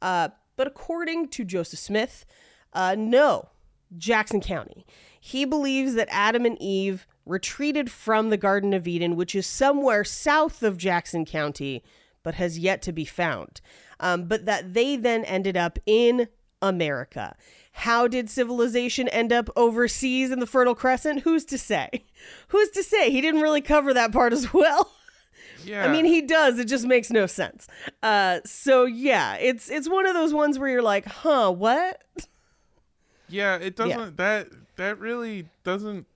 Uh, 0.00 0.28
but 0.56 0.66
according 0.66 1.28
to 1.28 1.44
Joseph 1.44 1.78
Smith, 1.78 2.24
uh, 2.72 2.94
no, 2.96 3.48
Jackson 3.96 4.40
County. 4.40 4.86
He 5.20 5.44
believes 5.44 5.94
that 5.94 6.08
Adam 6.10 6.44
and 6.46 6.60
Eve 6.60 7.06
retreated 7.26 7.90
from 7.90 8.30
the 8.30 8.36
Garden 8.36 8.72
of 8.72 8.86
Eden, 8.86 9.16
which 9.16 9.34
is 9.34 9.46
somewhere 9.46 10.04
south 10.04 10.62
of 10.62 10.76
Jackson 10.76 11.24
County, 11.24 11.82
but 12.22 12.34
has 12.34 12.58
yet 12.58 12.82
to 12.82 12.92
be 12.92 13.04
found. 13.04 13.60
Um, 14.00 14.24
but 14.24 14.44
that 14.46 14.74
they 14.74 14.96
then 14.96 15.24
ended 15.24 15.56
up 15.56 15.78
in 15.86 16.28
America. 16.60 17.36
How 17.72 18.06
did 18.08 18.30
civilization 18.30 19.08
end 19.08 19.32
up 19.32 19.50
overseas 19.56 20.30
in 20.30 20.40
the 20.40 20.46
Fertile 20.46 20.74
Crescent? 20.74 21.20
Who's 21.20 21.44
to 21.46 21.58
say? 21.58 22.04
Who's 22.48 22.70
to 22.70 22.82
say? 22.82 23.10
He 23.10 23.20
didn't 23.20 23.42
really 23.42 23.60
cover 23.60 23.92
that 23.94 24.12
part 24.12 24.32
as 24.32 24.52
well. 24.52 24.92
Yeah. 25.64 25.84
I 25.88 25.92
mean, 25.92 26.04
he 26.04 26.22
does. 26.22 26.58
It 26.58 26.66
just 26.66 26.86
makes 26.86 27.10
no 27.10 27.26
sense. 27.26 27.66
Uh, 28.02 28.40
so 28.44 28.84
yeah, 28.84 29.36
it's 29.36 29.70
it's 29.70 29.88
one 29.88 30.06
of 30.06 30.14
those 30.14 30.32
ones 30.32 30.58
where 30.58 30.68
you're 30.68 30.82
like, 30.82 31.06
huh, 31.06 31.50
what? 31.52 32.02
yeah, 33.28 33.56
it 33.56 33.76
doesn't 33.76 34.16
that 34.16 34.48
that 34.76 34.98
really 34.98 35.46
doesn't 35.62 36.06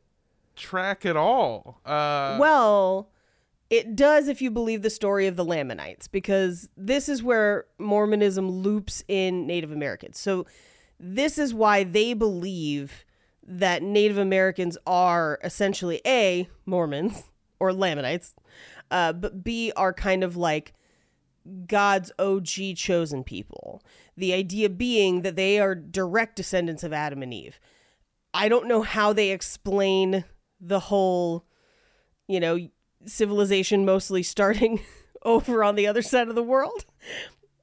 track 0.58 1.06
at 1.06 1.16
all. 1.16 1.80
Uh 1.84 2.36
Well, 2.38 3.10
it 3.70 3.96
does 3.96 4.28
if 4.28 4.40
you 4.40 4.50
believe 4.50 4.82
the 4.82 4.90
story 4.90 5.26
of 5.26 5.36
the 5.36 5.44
Lamanites, 5.44 6.08
because 6.08 6.68
this 6.76 7.08
is 7.08 7.22
where 7.22 7.66
Mormonism 7.78 8.50
loops 8.50 9.04
in 9.08 9.46
Native 9.46 9.70
Americans. 9.70 10.18
So, 10.18 10.46
this 10.98 11.38
is 11.38 11.54
why 11.54 11.84
they 11.84 12.12
believe 12.14 13.04
that 13.46 13.82
Native 13.82 14.18
Americans 14.18 14.76
are 14.86 15.38
essentially 15.44 16.00
A, 16.06 16.48
Mormons 16.66 17.24
or 17.60 17.72
Lamanites, 17.72 18.34
uh, 18.90 19.12
but 19.12 19.44
B, 19.44 19.72
are 19.76 19.92
kind 19.92 20.24
of 20.24 20.36
like 20.36 20.74
God's 21.66 22.12
OG 22.18 22.74
chosen 22.76 23.24
people. 23.24 23.82
The 24.16 24.32
idea 24.32 24.68
being 24.68 25.22
that 25.22 25.36
they 25.36 25.58
are 25.58 25.74
direct 25.74 26.36
descendants 26.36 26.82
of 26.82 26.92
Adam 26.92 27.22
and 27.22 27.32
Eve. 27.32 27.60
I 28.34 28.48
don't 28.48 28.68
know 28.68 28.82
how 28.82 29.12
they 29.12 29.30
explain 29.30 30.24
the 30.60 30.80
whole, 30.80 31.44
you 32.26 32.40
know, 32.40 32.58
civilization 33.06 33.84
mostly 33.84 34.22
starting 34.22 34.80
over 35.22 35.62
on 35.64 35.74
the 35.74 35.86
other 35.86 36.02
side 36.02 36.28
of 36.28 36.34
the 36.34 36.42
world. 36.42 36.84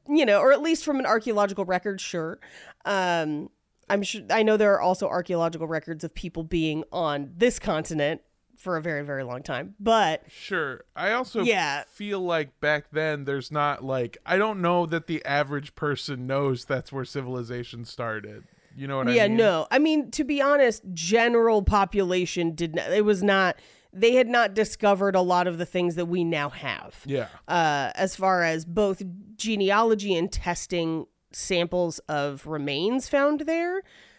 You 0.07 0.25
know, 0.25 0.39
or 0.39 0.51
at 0.51 0.61
least 0.61 0.85
from 0.85 0.99
an 0.99 1.05
archaeological 1.05 1.65
record, 1.65 1.99
sure. 1.99 2.39
Um, 2.85 3.49
I'm 3.89 4.03
sure 4.03 4.21
I 4.29 4.43
know 4.43 4.55
there 4.55 4.73
are 4.73 4.81
also 4.81 5.07
archaeological 5.07 5.67
records 5.67 6.03
of 6.03 6.13
people 6.13 6.43
being 6.43 6.83
on 6.91 7.31
this 7.35 7.57
continent 7.57 8.21
for 8.55 8.77
a 8.77 8.81
very, 8.81 9.03
very 9.03 9.23
long 9.23 9.43
time. 9.43 9.75
But 9.79 10.23
Sure. 10.29 10.85
I 10.95 11.11
also 11.11 11.41
Yeah. 11.41 11.83
feel 11.87 12.19
like 12.21 12.59
back 12.59 12.85
then 12.91 13.25
there's 13.25 13.51
not 13.51 13.83
like 13.83 14.17
I 14.25 14.37
don't 14.37 14.61
know 14.61 14.85
that 14.85 15.07
the 15.07 15.23
average 15.25 15.75
person 15.75 16.25
knows 16.27 16.65
that's 16.65 16.91
where 16.91 17.03
civilization 17.05 17.83
started. 17.83 18.43
You 18.75 18.87
know 18.87 18.97
what 18.97 19.07
yeah, 19.07 19.23
I 19.23 19.27
mean? 19.27 19.39
Yeah, 19.39 19.45
no. 19.45 19.67
I 19.71 19.79
mean, 19.79 20.11
to 20.11 20.23
be 20.23 20.41
honest, 20.41 20.83
general 20.93 21.61
population 21.61 22.53
did 22.55 22.75
not. 22.75 22.91
It 22.91 23.05
was 23.05 23.23
not. 23.23 23.57
They 23.93 24.15
had 24.15 24.27
not 24.27 24.53
discovered 24.53 25.15
a 25.15 25.21
lot 25.21 25.47
of 25.47 25.57
the 25.57 25.65
things 25.65 25.95
that 25.95 26.07
we 26.07 26.25
now 26.25 26.49
have. 26.49 27.01
Yeah. 27.05 27.27
uh, 27.47 27.91
as 27.95 28.15
far 28.15 28.43
as 28.43 28.65
both 28.65 29.01
genealogy 29.37 30.15
and 30.15 30.29
testing 30.29 31.05
samples 31.31 31.99
of 32.09 32.45
remains 32.45 33.07
found 33.07 33.41
there, 33.41 33.77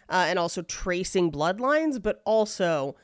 uh, 0.09 0.25
and 0.27 0.39
also 0.39 0.63
tracing 0.63 1.31
bloodlines, 1.31 2.01
but 2.01 2.21
also 2.25 2.95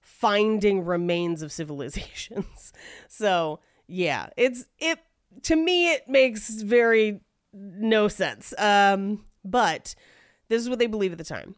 finding 0.00 0.84
remains 0.84 1.42
of 1.42 1.52
civilizations. 1.52 2.72
so 3.08 3.60
yeah, 3.86 4.28
it's 4.36 4.66
it 4.78 4.98
to 5.42 5.56
me 5.56 5.92
it 5.92 6.08
makes 6.08 6.50
very 6.62 7.20
no 7.52 8.08
sense. 8.08 8.52
Um, 8.58 9.24
but 9.44 9.94
this 10.48 10.62
is 10.62 10.68
what 10.68 10.78
they 10.78 10.86
believe 10.86 11.12
at 11.12 11.18
the 11.18 11.24
time. 11.24 11.54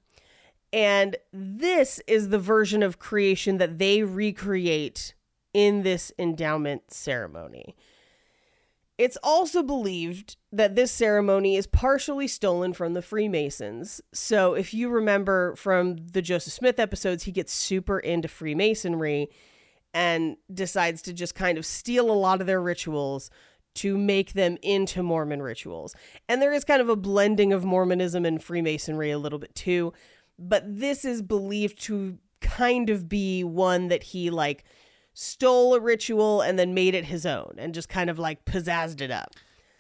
And 0.72 1.16
this 1.33 2.00
is 2.07 2.29
the 2.29 2.38
version 2.38 2.83
of 2.83 2.98
creation 2.98 3.59
that 3.59 3.79
they 3.79 4.03
recreate 4.03 5.14
in 5.53 5.83
this 5.83 6.12
endowment 6.18 6.92
ceremony. 6.92 7.74
It's 8.98 9.16
also 9.22 9.62
believed 9.62 10.37
that 10.53 10.76
this 10.76 10.92
ceremony 10.92 11.57
is 11.57 11.66
partially 11.66 12.29
stolen 12.29 12.74
from 12.74 12.92
the 12.92 13.00
Freemasons. 13.00 14.03
So, 14.12 14.53
if 14.53 14.74
you 14.74 14.90
remember 14.90 15.57
from 15.57 15.96
the 15.96 16.20
Joseph 16.20 16.53
Smith 16.53 16.79
episodes, 16.79 17.24
he 17.24 17.33
gets 17.33 17.53
super 17.53 17.98
into 17.98 18.29
Freemasonry 18.29 19.31
and 19.94 20.37
decides 20.53 21.00
to 21.03 21.14
just 21.14 21.35
kind 21.35 21.57
of 21.57 21.64
steal 21.64 22.11
a 22.11 22.12
lot 22.12 22.42
of 22.42 22.46
their 22.46 22.61
rituals 22.61 23.31
to 23.74 23.96
make 23.96 24.33
them 24.33 24.56
into 24.62 25.02
Mormon 25.02 25.42
rituals. 25.42 25.94
And 26.28 26.42
there 26.42 26.52
is 26.52 26.64
kind 26.64 26.80
of 26.80 26.88
a 26.88 26.96
blending 26.96 27.52
of 27.52 27.64
Mormonism 27.64 28.24
and 28.24 28.42
Freemasonry 28.42 29.11
a 29.11 29.18
little 29.18 29.38
bit 29.38 29.54
too. 29.54 29.92
But 30.38 30.64
this 30.66 31.04
is 31.04 31.22
believed 31.22 31.80
to 31.83 32.18
kind 32.40 32.90
of 32.90 33.09
be 33.09 33.44
one 33.44 33.88
that 33.88 34.02
he 34.02 34.30
like 34.30 34.64
stole 35.12 35.74
a 35.74 35.80
ritual 35.80 36.40
and 36.40 36.59
then 36.59 36.72
made 36.74 36.94
it 36.94 37.04
his 37.04 37.26
own 37.26 37.54
and 37.59 37.74
just 37.74 37.88
kind 37.88 38.09
of 38.11 38.18
like 38.18 38.44
pizzazzed 38.44 39.00
it 39.00 39.11
up. 39.11 39.35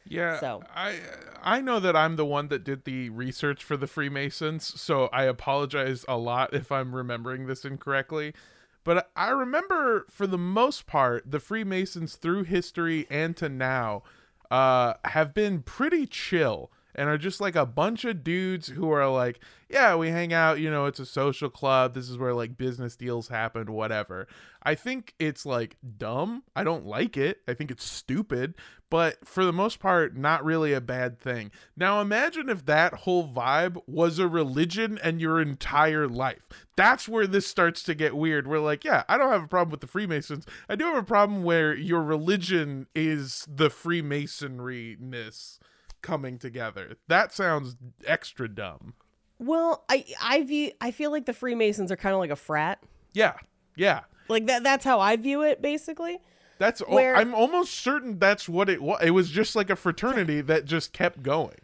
Yeah, 0.06 0.40
So- 0.40 0.62
I 0.74 0.98
I 1.42 1.60
know 1.60 1.80
that 1.80 1.96
I'm 1.96 2.16
the 2.16 2.26
one 2.26 2.48
that 2.48 2.64
did 2.64 2.84
the 2.84 3.08
research 3.10 3.64
for 3.64 3.76
the 3.76 3.86
Freemasons, 3.86 4.78
so 4.80 5.08
I 5.12 5.24
apologize 5.24 6.04
a 6.08 6.18
lot 6.18 6.52
if 6.52 6.70
I'm 6.70 6.94
remembering 6.94 7.46
this 7.46 7.64
incorrectly. 7.64 8.34
But 8.84 9.10
I 9.14 9.28
remember, 9.30 10.06
for 10.08 10.26
the 10.26 10.38
most 10.38 10.86
part, 10.86 11.30
the 11.30 11.40
Freemasons 11.40 12.16
through 12.16 12.44
history 12.44 13.06
and 13.10 13.36
to 13.36 13.48
now 13.48 14.02
uh, 14.50 14.94
have 15.04 15.34
been 15.34 15.62
pretty 15.62 16.06
chill 16.06 16.70
and 16.94 17.08
are 17.08 17.18
just 17.18 17.40
like 17.40 17.56
a 17.56 17.66
bunch 17.66 18.04
of 18.04 18.24
dudes 18.24 18.68
who 18.68 18.90
are 18.90 19.08
like, 19.08 19.40
yeah, 19.68 19.94
we 19.94 20.10
hang 20.10 20.32
out, 20.32 20.58
you 20.58 20.70
know, 20.70 20.86
it's 20.86 20.98
a 20.98 21.06
social 21.06 21.48
club. 21.48 21.94
This 21.94 22.10
is 22.10 22.18
where 22.18 22.34
like 22.34 22.58
business 22.58 22.96
deals 22.96 23.28
happen, 23.28 23.72
whatever. 23.72 24.26
I 24.62 24.74
think 24.74 25.14
it's 25.18 25.46
like 25.46 25.76
dumb. 25.96 26.42
I 26.54 26.64
don't 26.64 26.86
like 26.86 27.16
it. 27.16 27.38
I 27.48 27.54
think 27.54 27.70
it's 27.70 27.84
stupid, 27.84 28.54
but 28.90 29.26
for 29.26 29.44
the 29.44 29.52
most 29.52 29.78
part, 29.78 30.16
not 30.16 30.44
really 30.44 30.72
a 30.72 30.80
bad 30.80 31.18
thing. 31.18 31.52
Now, 31.76 32.00
imagine 32.00 32.48
if 32.48 32.66
that 32.66 32.94
whole 32.94 33.28
vibe 33.28 33.80
was 33.86 34.18
a 34.18 34.28
religion 34.28 34.98
and 35.02 35.20
your 35.20 35.40
entire 35.40 36.08
life. 36.08 36.42
That's 36.76 37.08
where 37.08 37.26
this 37.26 37.46
starts 37.46 37.82
to 37.84 37.94
get 37.94 38.16
weird. 38.16 38.48
We're 38.48 38.58
like, 38.58 38.84
yeah, 38.84 39.04
I 39.08 39.16
don't 39.16 39.30
have 39.30 39.44
a 39.44 39.48
problem 39.48 39.70
with 39.70 39.80
the 39.80 39.86
Freemasons. 39.86 40.46
I 40.68 40.74
do 40.74 40.84
have 40.86 40.96
a 40.96 41.02
problem 41.04 41.44
where 41.44 41.74
your 41.74 42.02
religion 42.02 42.88
is 42.94 43.46
the 43.48 43.70
Freemasonry 43.70 44.96
ness 44.98 45.60
coming 46.02 46.38
together. 46.38 46.96
That 47.08 47.32
sounds 47.32 47.76
extra 48.06 48.48
dumb. 48.48 48.94
Well, 49.38 49.84
I 49.88 50.04
I 50.22 50.42
view 50.42 50.72
I 50.80 50.90
feel 50.90 51.10
like 51.10 51.26
the 51.26 51.32
Freemasons 51.32 51.90
are 51.90 51.96
kind 51.96 52.14
of 52.14 52.20
like 52.20 52.30
a 52.30 52.36
frat. 52.36 52.82
Yeah. 53.12 53.34
Yeah. 53.76 54.00
Like 54.28 54.46
that 54.46 54.62
that's 54.62 54.84
how 54.84 55.00
I 55.00 55.16
view 55.16 55.42
it 55.42 55.62
basically. 55.62 56.18
That's 56.58 56.80
Where- 56.80 57.16
I'm 57.16 57.34
almost 57.34 57.74
certain 57.74 58.18
that's 58.18 58.48
what 58.48 58.68
it 58.68 58.82
was. 58.82 59.00
It 59.02 59.12
was 59.12 59.30
just 59.30 59.56
like 59.56 59.70
a 59.70 59.76
fraternity 59.76 60.42
that 60.42 60.66
just 60.66 60.92
kept 60.92 61.22
going. 61.22 61.56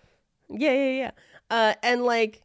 Yeah, 0.49 0.73
yeah, 0.73 0.91
yeah. 0.91 1.11
Uh, 1.51 1.75
and 1.83 2.05
like, 2.05 2.45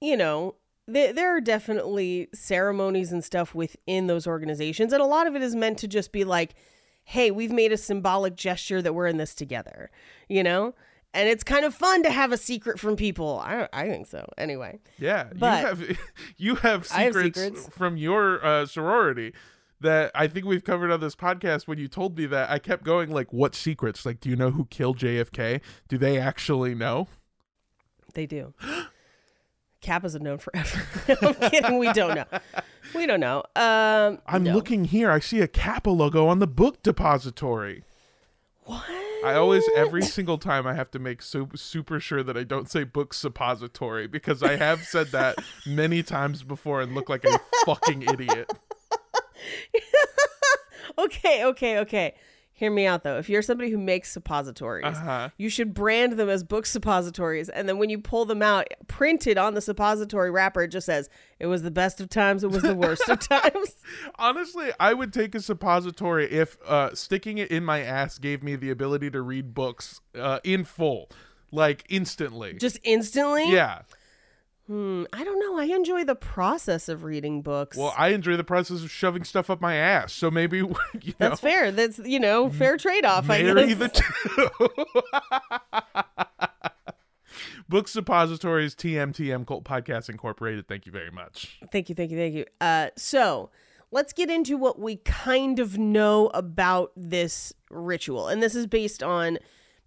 you 0.00 0.16
know, 0.16 0.54
there 0.88 1.12
there 1.12 1.36
are 1.36 1.40
definitely 1.42 2.28
ceremonies 2.34 3.12
and 3.12 3.22
stuff 3.22 3.54
within 3.54 4.06
those 4.06 4.26
organizations, 4.26 4.92
and 4.92 5.02
a 5.02 5.06
lot 5.06 5.26
of 5.26 5.36
it 5.36 5.42
is 5.42 5.54
meant 5.54 5.78
to 5.78 5.88
just 5.88 6.10
be 6.10 6.24
like, 6.24 6.54
"Hey, 7.04 7.30
we've 7.30 7.52
made 7.52 7.70
a 7.72 7.76
symbolic 7.76 8.34
gesture 8.34 8.80
that 8.82 8.94
we're 8.94 9.06
in 9.06 9.18
this 9.18 9.34
together," 9.34 9.90
you 10.28 10.42
know. 10.42 10.74
And 11.12 11.28
it's 11.28 11.42
kind 11.42 11.64
of 11.64 11.74
fun 11.74 12.04
to 12.04 12.10
have 12.10 12.30
a 12.30 12.36
secret 12.36 12.78
from 12.78 12.94
people. 12.96 13.40
I 13.44 13.68
I 13.72 13.88
think 13.88 14.06
so. 14.06 14.28
Anyway, 14.38 14.78
Yeah, 14.98 15.28
But- 15.34 15.60
you 15.60 15.66
have 15.66 15.98
you 16.36 16.54
have 16.56 16.88
I 16.94 17.02
have 17.02 17.14
secrets, 17.14 17.40
secrets. 17.40 17.68
from 17.76 17.96
your 17.96 18.44
uh, 18.44 18.66
sorority 18.66 19.32
that 19.80 20.10
I 20.14 20.28
think 20.28 20.44
we've 20.46 20.62
covered 20.62 20.90
on 20.92 21.00
this 21.00 21.16
podcast. 21.16 21.66
When 21.66 21.78
you 21.78 21.88
told 21.88 22.16
me 22.18 22.26
that, 22.26 22.50
I 22.50 22.58
kept 22.60 22.84
going 22.84 23.10
like, 23.10 23.32
"What 23.32 23.54
secrets? 23.54 24.04
Like, 24.06 24.20
do 24.20 24.28
you 24.28 24.36
know 24.36 24.50
who 24.50 24.66
killed 24.66 24.98
JFK? 24.98 25.60
Do 25.88 25.98
they 25.98 26.18
actually 26.18 26.74
know?" 26.74 27.08
they 28.14 28.26
do. 28.26 28.52
Kappas 29.82 30.12
have 30.12 30.20
known 30.22 30.38
forever. 30.38 30.82
I'm 31.22 31.50
kidding. 31.50 31.78
We 31.78 31.90
don't 31.92 32.14
know. 32.14 32.26
We 32.94 33.06
don't 33.06 33.20
know. 33.20 33.42
Um, 33.56 34.18
I'm 34.26 34.44
no. 34.44 34.52
looking 34.54 34.84
here. 34.84 35.10
I 35.10 35.20
see 35.20 35.40
a 35.40 35.48
Kappa 35.48 35.88
logo 35.90 36.26
on 36.26 36.38
the 36.38 36.46
book 36.46 36.82
depository. 36.82 37.82
What? 38.64 38.84
I 39.24 39.34
always 39.34 39.64
every 39.76 40.02
single 40.16 40.38
time 40.38 40.66
I 40.66 40.74
have 40.74 40.90
to 40.92 40.98
make 40.98 41.22
super, 41.22 41.56
super 41.56 42.00
sure 42.00 42.22
that 42.22 42.36
I 42.36 42.44
don't 42.44 42.70
say 42.70 42.84
book 42.84 43.14
suppository 43.14 44.06
because 44.06 44.42
I 44.42 44.56
have 44.56 44.82
said 44.84 45.08
that 45.08 45.38
many 45.66 46.02
times 46.02 46.42
before 46.42 46.80
and 46.80 46.94
look 46.94 47.08
like 47.08 47.24
a 47.24 47.40
fucking 47.66 48.02
idiot. 48.02 48.50
Okay, 50.98 51.44
okay, 51.46 51.78
okay. 51.78 52.14
Hear 52.60 52.70
me 52.70 52.84
out 52.86 53.04
though. 53.04 53.16
If 53.16 53.30
you're 53.30 53.40
somebody 53.40 53.70
who 53.70 53.78
makes 53.78 54.12
suppositories, 54.12 54.84
Uh-huh. 54.84 55.30
you 55.38 55.48
should 55.48 55.72
brand 55.72 56.12
them 56.18 56.28
as 56.28 56.44
book 56.44 56.66
suppositories, 56.66 57.48
and 57.48 57.66
then 57.66 57.78
when 57.78 57.88
you 57.88 57.98
pull 57.98 58.26
them 58.26 58.42
out, 58.42 58.66
printed 58.86 59.38
on 59.38 59.54
the 59.54 59.62
suppository 59.62 60.30
wrapper, 60.30 60.64
it 60.64 60.68
just 60.68 60.84
says, 60.84 61.08
"It 61.38 61.46
was 61.46 61.62
the 61.62 61.70
best 61.70 62.02
of 62.02 62.10
times. 62.10 62.44
It 62.44 62.50
was 62.50 62.62
the 62.62 62.74
worst 62.76 63.08
of 63.08 63.18
times." 63.28 63.76
Honestly, 64.18 64.72
I 64.78 64.92
would 64.92 65.10
take 65.14 65.34
a 65.34 65.40
suppository 65.40 66.30
if 66.30 66.58
uh, 66.66 66.94
sticking 66.94 67.38
it 67.38 67.50
in 67.50 67.64
my 67.64 67.80
ass 67.80 68.18
gave 68.18 68.42
me 68.42 68.56
the 68.56 68.68
ability 68.68 69.10
to 69.12 69.22
read 69.22 69.54
books 69.54 70.02
uh, 70.14 70.40
in 70.44 70.64
full, 70.64 71.08
like 71.50 71.84
instantly. 71.88 72.58
Just 72.60 72.78
instantly. 72.84 73.50
yeah. 73.50 73.82
Hmm, 74.70 75.02
I 75.12 75.24
don't 75.24 75.40
know. 75.40 75.58
I 75.58 75.64
enjoy 75.64 76.04
the 76.04 76.14
process 76.14 76.88
of 76.88 77.02
reading 77.02 77.42
books. 77.42 77.76
Well, 77.76 77.92
I 77.98 78.10
enjoy 78.10 78.36
the 78.36 78.44
process 78.44 78.84
of 78.84 78.90
shoving 78.92 79.24
stuff 79.24 79.50
up 79.50 79.60
my 79.60 79.74
ass, 79.74 80.12
so 80.12 80.30
maybe 80.30 80.58
you 80.58 80.68
know, 80.68 81.12
That's 81.18 81.40
fair. 81.40 81.72
That's 81.72 81.98
you 81.98 82.20
know 82.20 82.48
fair 82.50 82.76
trade 82.76 83.04
off. 83.04 83.28
I 83.28 83.42
guess. 83.42 83.78
the 83.78 83.88
two. 83.88 84.46
Book 87.68 87.88
suppositories, 87.88 88.76
TMTM 88.76 89.44
Cult 89.44 89.64
Podcast 89.64 90.08
Incorporated. 90.08 90.68
Thank 90.68 90.86
you 90.86 90.92
very 90.92 91.10
much. 91.10 91.58
Thank 91.72 91.88
you, 91.88 91.96
thank 91.96 92.12
you, 92.12 92.16
thank 92.16 92.34
you. 92.36 92.44
Uh, 92.60 92.90
so 92.96 93.50
let's 93.90 94.12
get 94.12 94.30
into 94.30 94.56
what 94.56 94.78
we 94.78 94.96
kind 94.98 95.58
of 95.58 95.78
know 95.78 96.28
about 96.28 96.92
this 96.94 97.52
ritual, 97.72 98.28
and 98.28 98.40
this 98.40 98.54
is 98.54 98.68
based 98.68 99.02
on 99.02 99.38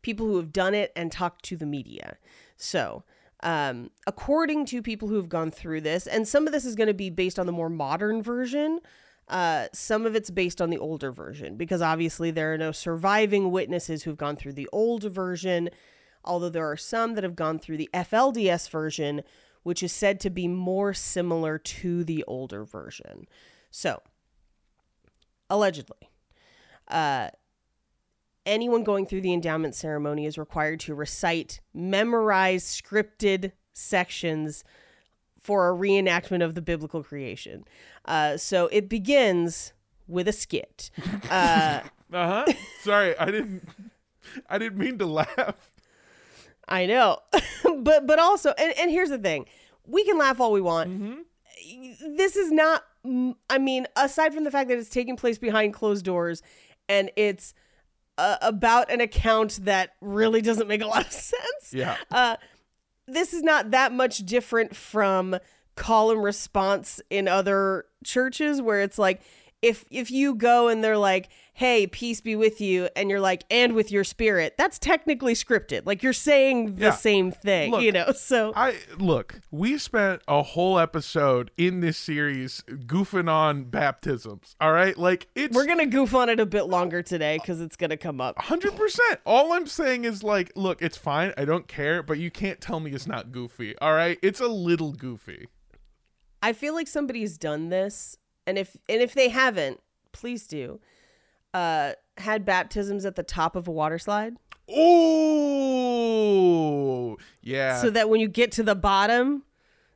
people 0.02 0.26
who 0.26 0.36
have 0.36 0.52
done 0.52 0.74
it 0.74 0.92
and 0.94 1.10
talked 1.10 1.46
to 1.46 1.56
the 1.56 1.66
media. 1.66 2.18
So. 2.58 3.06
Um, 3.44 3.92
according 4.08 4.66
to 4.68 4.82
people 4.82 5.10
who 5.10 5.16
have 5.16 5.28
gone 5.28 5.52
through 5.52 5.82
this, 5.82 6.08
and 6.08 6.26
some 6.26 6.48
of 6.48 6.54
this 6.54 6.64
is 6.64 6.76
going 6.76 6.88
to 6.88 6.94
be 6.94 7.10
based 7.10 7.38
on 7.38 7.46
the 7.46 7.52
more 7.52 7.70
modern 7.70 8.24
version, 8.24 8.80
uh, 9.28 9.68
some 9.74 10.06
of 10.06 10.16
it's 10.16 10.30
based 10.30 10.62
on 10.62 10.70
the 10.70 10.78
older 10.78 11.12
version 11.12 11.56
because 11.56 11.82
obviously 11.82 12.32
there 12.32 12.54
are 12.54 12.58
no 12.58 12.72
surviving 12.72 13.52
witnesses 13.52 14.04
who've 14.04 14.18
gone 14.18 14.38
through 14.38 14.54
the 14.54 14.70
old 14.72 15.04
version, 15.04 15.70
although 16.24 16.50
there 16.50 16.70
are 16.70 16.78
some 16.78 17.16
that 17.16 17.24
have 17.24 17.36
gone 17.36 17.60
through 17.60 17.78
the 17.78 17.90
FLDS 17.94 18.70
version, 18.70 19.22
which 19.64 19.84
is 19.84 19.92
said 19.92 20.20
to 20.22 20.30
be 20.30 20.48
more 20.48 20.94
similar 20.94 21.58
to 21.58 22.04
the 22.04 22.24
older 22.28 22.64
version. 22.64 23.28
So, 23.72 24.02
allegedly, 25.50 26.10
uh, 26.88 27.30
anyone 28.46 28.84
going 28.84 29.06
through 29.06 29.22
the 29.22 29.34
endowment 29.34 29.76
ceremony 29.76 30.26
is 30.26 30.38
required 30.38 30.80
to 30.82 30.96
recite 30.96 31.62
memorized 31.74 32.68
scripted 32.84 33.52
sections 33.74 34.64
for 35.40 35.70
a 35.70 35.74
reenactment 35.74 36.44
of 36.44 36.56
the 36.56 36.62
biblical 36.62 37.04
creation. 37.04 37.66
Uh, 38.06 38.38
so 38.38 38.68
it 38.68 38.88
begins 38.88 39.74
with 40.08 40.28
a 40.28 40.34
skit. 40.34 40.90
Uh, 41.30 41.82
Uh 42.14 42.46
huh. 42.46 42.54
Sorry, 42.82 43.18
I 43.18 43.26
didn't. 43.32 43.68
I 44.48 44.60
didn't 44.60 44.78
mean 44.78 45.00
to 45.00 45.06
laugh. 45.08 45.72
I 46.68 46.86
know, 46.86 47.18
but 47.80 48.06
but 48.06 48.20
also, 48.20 48.54
and, 48.56 48.72
and 48.78 48.92
here's 48.92 49.10
the 49.10 49.18
thing: 49.18 49.48
we 49.88 50.06
can 50.06 50.20
laugh 50.20 50.40
all 50.40 50.52
we 50.52 50.62
want. 50.62 51.26
This 52.16 52.36
is 52.36 52.52
not. 52.52 52.84
I 53.50 53.58
mean, 53.58 53.88
aside 53.96 54.32
from 54.34 54.44
the 54.44 54.52
fact 54.52 54.70
that 54.70 54.78
it's 54.78 54.90
taking 54.90 55.16
place 55.18 55.40
behind 55.40 55.74
closed 55.74 56.06
doors, 56.06 56.44
and 56.88 57.10
it's 57.16 57.56
uh, 58.18 58.38
about 58.42 58.92
an 58.92 59.02
account 59.02 59.60
that 59.64 59.92
really 60.02 60.42
doesn't 60.42 60.68
make 60.68 60.82
a 60.82 60.88
lot 60.88 61.06
of 61.06 61.12
sense. 61.12 61.74
Yeah. 61.74 61.98
Uh, 62.12 62.38
this 63.08 63.34
is 63.34 63.44
not 63.44 63.72
that 63.72 63.92
much 63.92 64.20
different 64.20 64.76
from 64.76 65.38
call 65.76 66.12
and 66.12 66.24
response 66.24 67.02
in 67.10 67.28
other 67.28 67.86
churches 68.04 68.62
where 68.62 68.82
it's 68.82 69.00
like 69.00 69.22
if 69.64 69.86
if 69.90 70.12
you 70.12 70.36
go 70.36 70.68
and 70.68 70.84
they're 70.84 70.98
like 70.98 71.30
hey 71.56 71.86
peace 71.86 72.20
be 72.20 72.36
with 72.36 72.60
you 72.60 72.90
and 72.96 73.10
you're 73.12 73.20
like 73.20 73.44
and 73.52 73.74
with 73.74 73.92
your 73.92 74.04
spirit 74.04 74.56
that's 74.58 74.80
technically 74.80 75.34
scripted 75.36 75.84
like 75.86 76.02
you're 76.02 76.12
saying 76.12 76.76
the 76.76 76.86
Yeah. 76.86 76.92
same 76.92 77.32
thing 77.32 77.72
Look, 77.72 77.84
you 77.84 77.92
know 77.92 78.12
so 78.16 78.54
I 78.56 78.76
look. 78.98 79.40
We 79.52 79.78
spent 79.78 80.22
a 80.28 80.42
whole 80.42 80.80
episode 80.80 81.52
in 81.58 81.80
this 81.82 81.98
series 81.98 82.64
goofing 82.68 83.30
on 83.30 83.66
baptisms. 83.66 84.56
All 84.60 84.72
right, 84.72 84.98
like 84.98 85.28
it's 85.36 85.56
we're 85.56 85.68
gonna 85.68 85.86
goof 85.86 86.16
on 86.16 86.28
it 86.30 86.40
a 86.40 86.46
bit 86.46 86.64
longer 86.64 87.02
today 87.04 87.38
because 87.40 87.62
it's 87.62 87.76
gonna 87.76 87.98
come 87.98 88.20
up 88.20 88.38
Hundred 88.40 88.76
percent. 88.76 89.20
All 89.26 89.54
I'm 89.54 89.68
saying 89.68 90.06
is 90.06 90.24
like, 90.24 90.52
look, 90.56 90.82
it's 90.82 90.98
fine. 90.98 91.34
I 91.38 91.46
don't 91.46 91.68
care, 91.68 92.02
but 92.02 92.18
you 92.18 92.32
can't 92.32 92.60
tell 92.60 92.80
me 92.80 92.92
it's 92.92 93.06
not 93.08 93.32
goofy. 93.32 93.78
All 93.80 93.94
right, 93.94 94.18
it's 94.24 94.40
a 94.40 94.48
little 94.48 94.92
goofy. 94.92 95.48
i 96.42 96.52
feel 96.52 96.74
like 96.74 96.88
somebody's 96.88 97.38
done 97.38 97.70
this 97.70 98.18
and 98.48 98.58
if 98.58 98.76
and 98.90 99.02
if 99.02 99.14
they 99.14 99.30
haven't 99.30 99.80
please 100.12 100.46
do 100.48 100.80
uh 101.54 101.94
had 102.18 102.46
baptisms 102.46 103.06
at 103.06 103.16
the 103.16 103.24
top 103.24 103.56
of 103.56 103.68
a 103.68 103.72
water 103.72 103.98
slide 104.00 104.36
Ooh, 105.84 107.18
yeah. 107.42 107.82
so 107.82 107.90
that 107.90 108.10
when 108.10 108.20
you 108.20 108.28
get 108.28 108.52
to 108.54 108.64
the 108.64 108.76
bottom, 108.76 109.44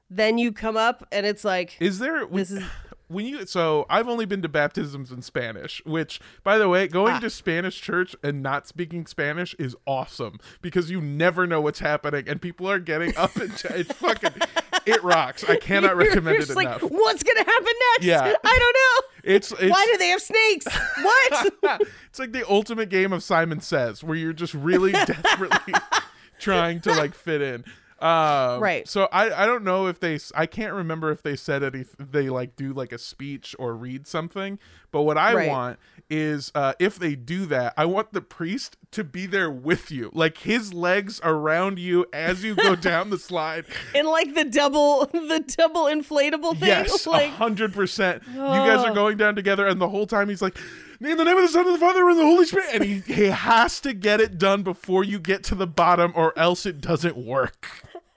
then 0.10 0.38
you 0.38 0.52
come 0.52 0.76
up 0.78 1.08
and 1.12 1.26
it's 1.26 1.44
like 1.46 1.78
is 1.80 2.00
there? 2.00 2.26
When, 2.26 2.38
This 2.40 2.52
is- 2.52 2.64
when 3.08 3.26
you 3.26 3.46
so 3.46 3.86
I've 3.90 4.08
only 4.10 4.26
been 4.26 4.42
to 4.42 4.50
baptisms 4.50 5.12
in 5.12 5.22
Spanish, 5.22 5.82
which 5.86 6.20
by 6.44 6.58
the 6.58 6.68
way, 6.70 6.88
going 6.88 7.14
Ah. 7.16 7.20
to 7.20 7.30
Spanish 7.30 7.80
church 7.82 8.16
and 8.24 8.44
not 8.44 8.68
speaking 8.68 9.06
Spanish 9.06 9.54
is 9.58 9.76
awesome 9.86 10.40
because 10.62 10.90
you 10.92 11.00
never 11.02 11.48
know 11.48 11.62
what's 11.62 11.80
happening 11.80 12.26
and 12.28 12.42
people 12.42 12.70
are 12.70 12.80
getting 12.80 13.16
up 13.16 13.36
and 13.38 13.52
it's 13.54 13.94
fucking 13.94 14.32
it 14.88 15.04
rocks. 15.04 15.44
I 15.48 15.58
cannot 15.58 15.92
you're- 15.96 16.08
recommend 16.08 16.36
you're 16.36 16.44
it 16.44 16.50
enough. 16.50 16.82
like, 16.82 16.92
what's 16.92 17.24
gonna 17.24 17.44
happen 17.44 17.74
next? 17.94 18.06
Yeah. 18.06 18.34
I 18.44 18.60
don't 18.60 18.76
know. 18.76 19.34
It's 19.36 19.52
it's 19.52 19.72
Why 19.72 19.86
do 19.92 19.98
they 19.98 20.08
have 20.10 20.22
snakes? 20.22 20.66
What? 21.02 21.54
it's 22.10 22.20
like 22.20 22.32
the 22.32 22.48
ultimate 22.50 22.90
game 22.90 23.12
of 23.14 23.24
Simon 23.24 23.60
Says, 23.62 24.04
where 24.04 24.16
you're 24.16 24.34
just 24.34 24.54
really 24.54 24.92
desperately 25.06 25.74
trying 26.40 26.80
to 26.82 26.92
like 26.92 27.14
fit 27.14 27.42
in. 27.42 27.66
Um, 28.00 28.62
Right. 28.62 28.88
So 28.88 29.08
I 29.12 29.44
I 29.44 29.46
don't 29.46 29.64
know 29.64 29.88
if 29.88 30.00
they 30.00 30.16
s- 30.16 30.32
I 30.36 30.46
can't 30.46 30.74
remember 30.74 31.12
if 31.12 31.24
they 31.24 31.36
said 31.36 31.64
any 31.64 31.86
they 32.00 32.30
like 32.30 32.56
do 32.56 32.72
like 32.74 32.92
a 32.92 32.98
speech 32.98 33.56
or 33.58 33.76
read 33.76 34.06
something. 34.08 34.60
But 34.92 35.02
what 35.02 35.18
I 35.18 35.34
Right. 35.34 35.48
want 35.50 35.80
is 36.10 36.52
uh, 36.56 36.74
if 36.80 36.98
they 37.00 37.16
do 37.16 37.46
that, 37.48 37.74
I 37.76 37.86
want 37.86 38.14
the 38.14 38.22
priest 38.22 38.78
to 38.92 39.04
be 39.04 39.26
there 39.26 39.50
with 39.52 39.92
you, 39.92 40.10
like 40.14 40.38
his 40.40 40.74
legs 40.74 41.20
around 41.24 41.80
you 41.80 42.06
as 42.14 42.44
you 42.44 42.56
go 42.56 42.76
down 42.76 43.10
the 43.10 43.18
slide. 43.20 43.66
and 43.96 44.08
like 44.08 44.34
the 44.34 44.46
double, 44.46 45.06
the 45.12 45.44
double 45.58 45.86
inflatable 45.86 46.52
thing. 46.60 46.68
Yes, 46.70 47.06
like 47.08 47.32
hundred 47.32 47.74
percent. 47.74 48.24
You 48.32 48.40
guys 48.40 48.84
are 48.86 48.94
going 48.94 49.18
down 49.18 49.36
together, 49.36 49.68
and 49.68 49.82
the 49.82 49.90
whole 49.90 50.08
time 50.08 50.30
he's 50.30 50.42
like, 50.42 50.58
"In 51.00 51.18
the 51.18 51.24
name 51.24 51.38
of 51.38 51.44
the 51.44 51.48
Son, 51.48 51.66
and 51.66 51.76
the 51.76 51.80
Father, 51.80 52.10
and 52.10 52.18
the 52.18 52.24
Holy 52.24 52.46
Spirit," 52.46 52.70
and 52.74 52.84
he 52.84 53.00
he 53.00 53.26
has 53.26 53.80
to 53.82 53.94
get 53.94 54.20
it 54.20 54.38
done 54.38 54.64
before 54.64 55.04
you 55.04 55.20
get 55.20 55.44
to 55.46 55.56
the 55.56 55.68
bottom, 55.68 56.12
or 56.16 56.38
else 56.38 56.66
it 56.66 56.82
doesn't 56.82 57.18
work. 57.18 57.68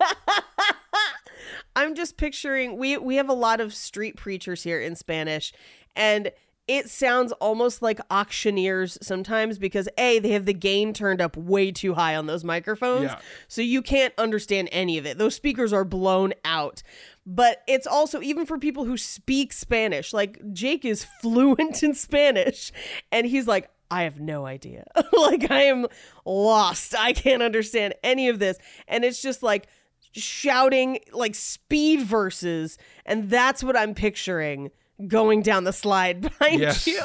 I'm 1.76 1.94
just 1.94 2.16
picturing 2.16 2.76
we 2.76 2.96
we 2.96 3.16
have 3.16 3.28
a 3.28 3.34
lot 3.34 3.60
of 3.60 3.74
street 3.74 4.16
preachers 4.16 4.62
here 4.62 4.80
in 4.80 4.96
Spanish, 4.96 5.52
and 5.94 6.32
it 6.70 6.88
sounds 6.88 7.32
almost 7.32 7.82
like 7.82 7.98
auctioneers 8.12 8.96
sometimes 9.02 9.58
because 9.58 9.88
a 9.98 10.20
they 10.20 10.30
have 10.30 10.44
the 10.46 10.54
gain 10.54 10.92
turned 10.92 11.20
up 11.20 11.36
way 11.36 11.72
too 11.72 11.94
high 11.94 12.14
on 12.14 12.26
those 12.26 12.44
microphones, 12.44 13.06
Yeah. 13.10 13.18
so 13.48 13.60
you 13.60 13.82
can't 13.82 14.14
understand 14.16 14.68
any 14.70 14.96
of 14.96 15.04
it. 15.04 15.18
Those 15.18 15.34
speakers 15.34 15.72
are 15.72 15.84
blown 15.84 16.32
out. 16.44 16.84
But 17.26 17.62
it's 17.66 17.88
also 17.88 18.22
even 18.22 18.46
for 18.46 18.56
people 18.56 18.84
who 18.84 18.96
speak 18.96 19.52
Spanish. 19.52 20.12
Like 20.12 20.40
Jake 20.52 20.84
is 20.84 21.04
fluent 21.20 21.82
in 21.82 21.94
Spanish, 21.94 22.72
and 23.10 23.26
he's 23.26 23.46
like. 23.48 23.68
I 23.92 24.04
have 24.04 24.20
no 24.20 24.46
idea. 24.46 24.84
like 25.12 25.50
I 25.50 25.62
am 25.62 25.86
lost. 26.24 26.94
I 26.96 27.12
can't 27.12 27.42
understand 27.42 27.94
any 28.04 28.28
of 28.28 28.38
this. 28.38 28.56
And 28.86 29.04
it's 29.04 29.20
just 29.20 29.42
like 29.42 29.66
shouting 30.12 31.00
like 31.12 31.34
speed 31.34 32.00
verses 32.02 32.78
and 33.06 33.30
that's 33.30 33.62
what 33.62 33.76
i'm 33.76 33.94
picturing 33.94 34.70
going 35.08 35.42
down 35.42 35.64
the 35.64 35.72
slide 35.72 36.20
behind 36.38 36.60
Yes. 36.60 36.86
you 36.86 37.02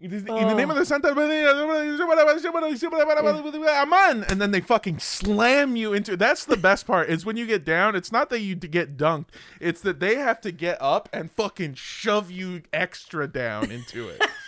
In 0.00 0.10
the 0.10 0.18
the 0.18 0.54
name 0.54 0.70
of 0.70 0.76
oh. 0.76 0.80
the 0.80 0.86
Santa, 0.86 1.08
Amen, 3.82 4.24
and 4.28 4.40
then 4.40 4.50
they 4.50 4.60
fucking 4.60 4.98
slam 4.98 5.76
you 5.76 5.92
into. 5.94 6.16
That's 6.16 6.44
the 6.44 6.56
best 6.56 6.86
part. 6.86 7.08
Is 7.08 7.24
when 7.24 7.36
you 7.36 7.46
get 7.46 7.64
down. 7.64 7.94
It's 7.96 8.12
not 8.12 8.28
that 8.30 8.40
you 8.40 8.54
get 8.54 8.96
dunked. 8.96 9.28
It's 9.60 9.80
that 9.82 10.00
they 10.00 10.16
have 10.16 10.40
to 10.42 10.52
get 10.52 10.76
up 10.82 11.08
and 11.12 11.30
fucking 11.30 11.74
shove 11.74 12.30
you 12.30 12.62
extra 12.72 13.26
down 13.28 13.70
into 13.70 14.08
it. 14.08 14.22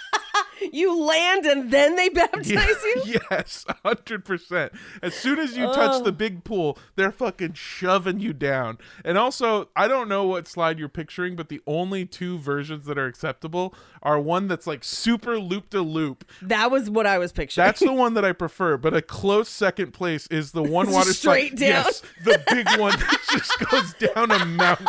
You 0.73 0.99
land 1.01 1.45
and 1.47 1.71
then 1.71 1.97
they 1.97 2.09
baptize 2.09 2.49
you? 2.55 3.03
yes, 3.31 3.65
hundred 3.85 4.25
percent. 4.25 4.73
As 5.03 5.15
soon 5.15 5.39
as 5.39 5.57
you 5.57 5.65
touch 5.67 5.91
Oh. 5.97 6.03
the 6.03 6.13
big 6.13 6.45
pool, 6.45 6.79
they're 6.97 7.13
fucking 7.13 7.55
shoving 7.55 8.21
you 8.21 8.33
down. 8.33 8.79
And 9.05 9.17
also, 9.19 9.69
I 9.77 9.89
don't 9.89 10.09
know 10.09 10.27
what 10.27 10.49
slide 10.49 10.79
you're 10.79 10.89
picturing, 10.89 11.37
but 11.37 11.49
the 11.49 11.61
only 11.67 12.05
two 12.07 12.39
versions 12.39 12.87
that 12.87 12.99
are 12.99 13.07
acceptable 13.07 13.75
are 14.03 14.19
one 14.21 14.49
that's 14.49 14.67
like 14.67 14.85
super 14.85 15.39
loop 15.39 15.71
to 15.71 15.81
loop. 15.81 16.25
That 16.43 16.71
was 16.71 16.89
what 16.91 17.07
I 17.07 17.19
was 17.19 17.33
picturing. 17.33 17.67
That's 17.67 17.81
the 17.81 17.93
one 17.93 18.15
that 18.15 18.25
I 18.25 18.33
prefer. 18.33 18.77
But 18.77 18.95
a 18.95 19.03
close 19.03 19.49
second 19.49 19.93
place 19.93 20.27
is 20.29 20.53
the 20.53 20.63
one 20.63 20.91
water 20.93 21.13
Straight 21.13 21.59
slide. 21.59 21.59
down. 21.59 21.85
Yes, 21.85 22.03
the 22.25 22.43
big 22.51 22.67
one 22.81 22.99
that 22.99 23.19
just 23.31 23.59
goes 23.71 23.95
down 23.95 24.31
a 24.31 24.45
mountain. 24.45 24.87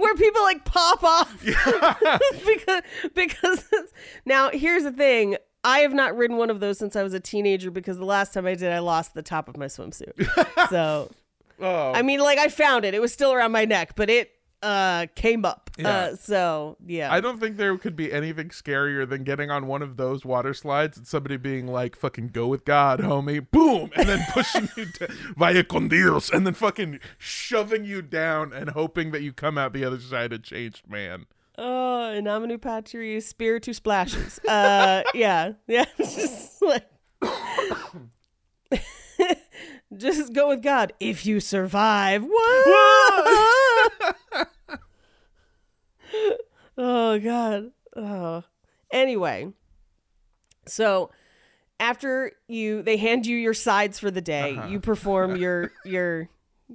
Where 0.00 0.14
people 0.14 0.42
like 0.42 0.64
pop 0.64 1.02
off. 1.04 1.44
Because 2.46 2.82
because 3.14 3.64
now 4.24 4.50
here's 4.50 4.82
the 4.84 4.92
thing. 4.92 5.36
I 5.62 5.80
have 5.80 5.92
not 5.92 6.16
ridden 6.16 6.36
one 6.38 6.48
of 6.50 6.60
those 6.60 6.78
since 6.78 6.96
i 6.96 7.02
was 7.02 7.12
a 7.12 7.20
teenager 7.20 7.70
because 7.70 7.98
the 7.98 8.04
last 8.06 8.32
time 8.32 8.46
i 8.46 8.54
did 8.54 8.72
i 8.72 8.78
lost 8.78 9.12
the 9.14 9.22
top 9.22 9.46
of 9.48 9.56
my 9.56 9.66
swimsuit. 9.66 10.12
So 10.70 11.10
Oh, 11.62 11.92
i 11.92 12.00
mean 12.02 12.20
like 12.20 12.38
i 12.38 12.48
found 12.48 12.84
it. 12.86 12.94
It 12.94 13.00
was 13.00 13.12
still 13.12 13.32
around 13.32 13.52
my 13.52 13.64
neck 13.66 13.94
but 13.94 14.08
it 14.08 14.30
uh 14.62 15.06
came 15.14 15.44
up 15.44 15.70
Yeah. 15.78 15.88
uh 15.88 16.16
so 16.16 16.76
yeah 16.86 17.12
I 17.12 17.20
don't 17.20 17.40
think 17.40 17.56
there 17.56 17.76
could 17.78 17.96
be 17.96 18.12
anything 18.12 18.48
scarier 18.50 19.08
than 19.08 19.24
getting 19.24 19.50
on 19.50 19.66
one 19.66 19.80
of 19.82 19.96
those 19.96 20.24
water 20.24 20.52
slides 20.52 20.98
and 20.98 21.06
somebody 21.06 21.36
being 21.38 21.66
like, 21.66 21.96
fucking 21.96 22.28
go 22.28 22.46
with 22.46 22.64
God, 22.66 23.00
homie. 23.00 23.46
Boom. 23.50 23.90
And 23.96 24.08
then 24.08 24.24
pushing 24.32 24.68
you 24.76 24.86
to 24.86 25.08
vaya 25.36 25.64
con 25.64 25.88
Dios 25.88 26.30
and 26.30 26.46
then 26.46 26.54
fucking 26.54 27.00
shoving 27.16 27.84
you 27.84 28.02
down 28.02 28.52
and 28.52 28.70
hoping 28.70 29.12
that 29.12 29.22
you 29.22 29.32
come 29.32 29.56
out 29.56 29.72
the 29.72 29.84
other 29.84 29.98
side 30.00 30.32
a 30.32 30.38
changed 30.38 30.88
man. 30.88 31.26
oh 31.58 32.10
in 32.12 32.24
nomine 32.24 32.58
patri 32.58 33.20
spiritu 33.20 33.72
splashes 33.72 34.38
uh 34.48 35.02
yeah 35.14 35.52
yeah 35.66 35.84
just 35.98 36.60
like 36.62 36.86
just 39.96 40.32
go 40.32 40.48
with 40.48 40.62
god. 40.62 40.92
If 41.00 41.26
you 41.26 41.40
survive. 41.40 42.22
What 42.24 42.66
oh 46.78 47.18
god. 47.18 47.70
Oh. 47.96 48.44
Anyway 48.92 49.52
so 50.66 51.10
after 51.78 52.32
you 52.48 52.82
they 52.82 52.96
hand 52.96 53.26
you 53.26 53.36
your 53.36 53.54
sides 53.54 53.98
for 53.98 54.10
the 54.10 54.20
day. 54.20 54.56
Uh-huh. 54.56 54.68
you 54.68 54.80
perform 54.80 55.36
your 55.36 55.72
your 55.84 56.28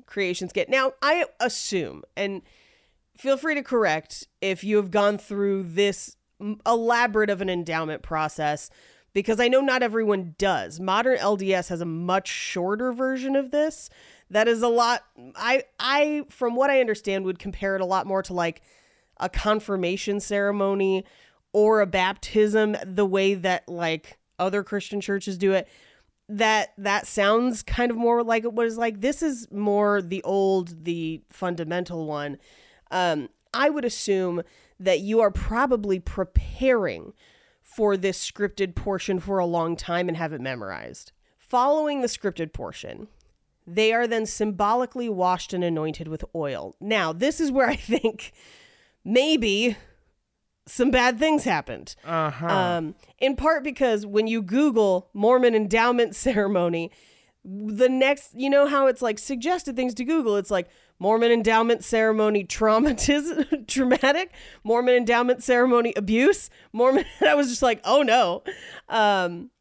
creation 0.06 0.50
skit. 0.50 0.70
Now 0.70 0.94
i 1.02 1.26
assume 1.40 2.04
and 2.16 2.42
feel 3.16 3.38
free 3.38 3.56
to 3.56 3.64
correct 3.64 4.28
if 4.42 4.64
you 4.64 4.78
have 4.78 4.92
gone 4.92 5.18
through 5.18 5.64
this 5.64 6.18
elaborate 6.66 7.30
of 7.30 7.42
an 7.42 7.50
endowment 7.50 8.02
process 8.02 8.70
because 9.16 9.40
I 9.40 9.48
know 9.48 9.62
not 9.62 9.82
everyone 9.82 10.36
does. 10.38 10.80
Modern 10.82 11.18
LDS 11.18 11.70
has 11.70 11.80
a 11.80 11.86
much 11.86 12.28
shorter 12.28 12.92
version 12.92 13.38
of 13.38 13.50
this. 13.50 13.90
That 14.30 14.50
is 14.50 14.62
a 14.62 14.68
lot 14.68 15.06
I 15.36 15.64
I 15.80 16.26
from 16.30 16.56
what 16.56 16.70
I 16.70 16.82
understand 16.82 17.24
would 17.24 17.40
compare 17.40 17.76
it 17.76 17.82
a 17.82 17.86
lot 17.86 18.06
more 18.06 18.22
to 18.24 18.34
like 18.34 18.62
a 19.18 19.30
confirmation 19.30 20.20
ceremony 20.20 21.06
or 21.54 21.80
a 21.80 21.88
baptism 21.88 22.76
the 22.84 23.06
way 23.06 23.36
that 23.36 23.70
like 23.70 24.18
other 24.38 24.64
Christian 24.64 25.00
churches 25.00 25.38
do 25.38 25.54
it. 25.54 25.70
That 26.28 26.74
that 26.78 27.08
sounds 27.08 27.64
kind 27.64 27.92
of 27.92 27.98
more 27.98 28.22
like 28.22 28.44
it 28.44 28.54
was 28.54 28.78
like. 28.78 29.00
This 29.00 29.24
is 29.24 29.50
more 29.50 30.02
the 30.02 30.24
old 30.24 30.84
the 30.84 31.22
fundamental 31.30 32.06
one. 32.06 32.38
Um 32.92 33.30
i 33.54 33.70
would 33.70 33.86
assume 33.86 34.42
that 34.82 35.00
you 35.00 35.22
are 35.22 35.32
probably 35.32 35.98
preparing 35.98 37.14
for 37.76 37.98
this 37.98 38.32
scripted 38.32 38.74
portion 38.74 39.20
for 39.20 39.38
a 39.38 39.46
long 39.46 39.76
time 39.76 40.08
and 40.08 40.16
have 40.18 40.32
it 40.32 40.40
memorized. 40.40 41.12
Following 41.38 42.02
the 42.02 42.08
scripted 42.08 42.54
portion 42.54 43.08
they 43.68 43.92
are 43.92 44.06
then 44.06 44.26
symbolically 44.26 45.10
washed 45.10 45.52
and 45.52 45.64
anointed 45.64 46.08
with 46.08 46.24
oil. 46.36 46.76
Now 46.80 47.12
this 47.12 47.40
is 47.40 47.52
where 47.52 47.68
i 47.68 47.76
think 47.76 48.32
maybe 49.04 49.76
some 50.68 50.90
bad 50.90 51.20
things 51.20 51.44
happened. 51.44 51.96
Uh-huh. 52.06 52.48
um, 52.48 52.96
in 53.20 53.36
part 53.36 53.64
because 53.64 54.06
when 54.06 54.28
you 54.28 54.42
Google 54.42 55.10
Mormon 55.14 55.54
endowment 55.54 56.16
ceremony, 56.28 56.92
the 57.46 57.88
next, 57.88 58.34
you 58.34 58.50
know 58.50 58.66
how 58.66 58.88
it's 58.88 59.02
like 59.02 59.20
suggested 59.20 59.76
things 59.76 59.94
to 59.96 60.04
Google. 60.04 60.36
It's 60.36 60.50
like 60.50 60.68
Mormon 60.98 61.32
endowment 61.32 61.84
ceremony 61.84 62.44
traumatism, 62.44 63.68
traumatic, 63.68 64.34
Mormon 64.64 64.96
endowment 64.96 65.44
ceremony 65.44 65.94
abuse, 65.96 66.50
Mormon. 66.74 67.06
I 67.22 67.36
was 67.36 67.50
just 67.50 67.62
like, 67.62 67.82
oh 67.84 68.02
no. 68.02 68.44
Um, 68.90 69.52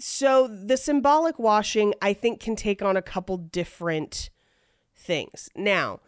so 0.00 0.48
the 0.48 0.76
symbolic 0.76 1.38
washing, 1.38 1.94
I 2.02 2.12
think, 2.12 2.40
can 2.40 2.56
take 2.56 2.82
on 2.82 2.96
a 2.96 3.02
couple 3.02 3.36
different 3.36 4.30
things. 4.96 5.48
Now, 5.54 6.00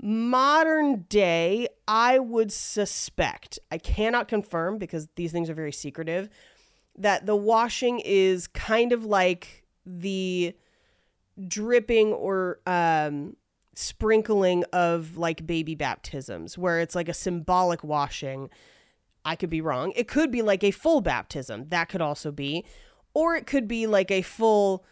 modern 0.00 1.02
day, 1.08 1.68
I 1.86 2.18
would 2.18 2.52
suspect, 2.52 3.58
I 3.70 3.78
cannot 3.78 4.28
confirm 4.28 4.78
because 4.78 5.08
these 5.14 5.32
things 5.32 5.48
are 5.48 5.54
very 5.54 5.72
secretive, 5.72 6.28
that 6.96 7.26
the 7.26 7.36
washing 7.36 8.00
is 8.00 8.48
kind 8.48 8.92
of 8.92 9.04
like 9.04 9.64
the 9.88 10.54
dripping 11.46 12.12
or 12.12 12.60
um, 12.66 13.36
sprinkling 13.74 14.64
of 14.72 15.16
like 15.16 15.46
baby 15.46 15.74
baptisms, 15.74 16.58
where 16.58 16.80
it's 16.80 16.94
like 16.94 17.08
a 17.08 17.14
symbolic 17.14 17.82
washing. 17.82 18.50
I 19.24 19.36
could 19.36 19.50
be 19.50 19.60
wrong. 19.60 19.92
It 19.94 20.08
could 20.08 20.30
be 20.30 20.42
like 20.42 20.64
a 20.64 20.70
full 20.70 21.00
baptism. 21.00 21.68
That 21.68 21.88
could 21.88 22.00
also 22.00 22.32
be. 22.32 22.64
Or 23.14 23.34
it 23.34 23.46
could 23.46 23.68
be 23.68 23.86
like 23.86 24.10
a 24.10 24.22
full 24.22 24.84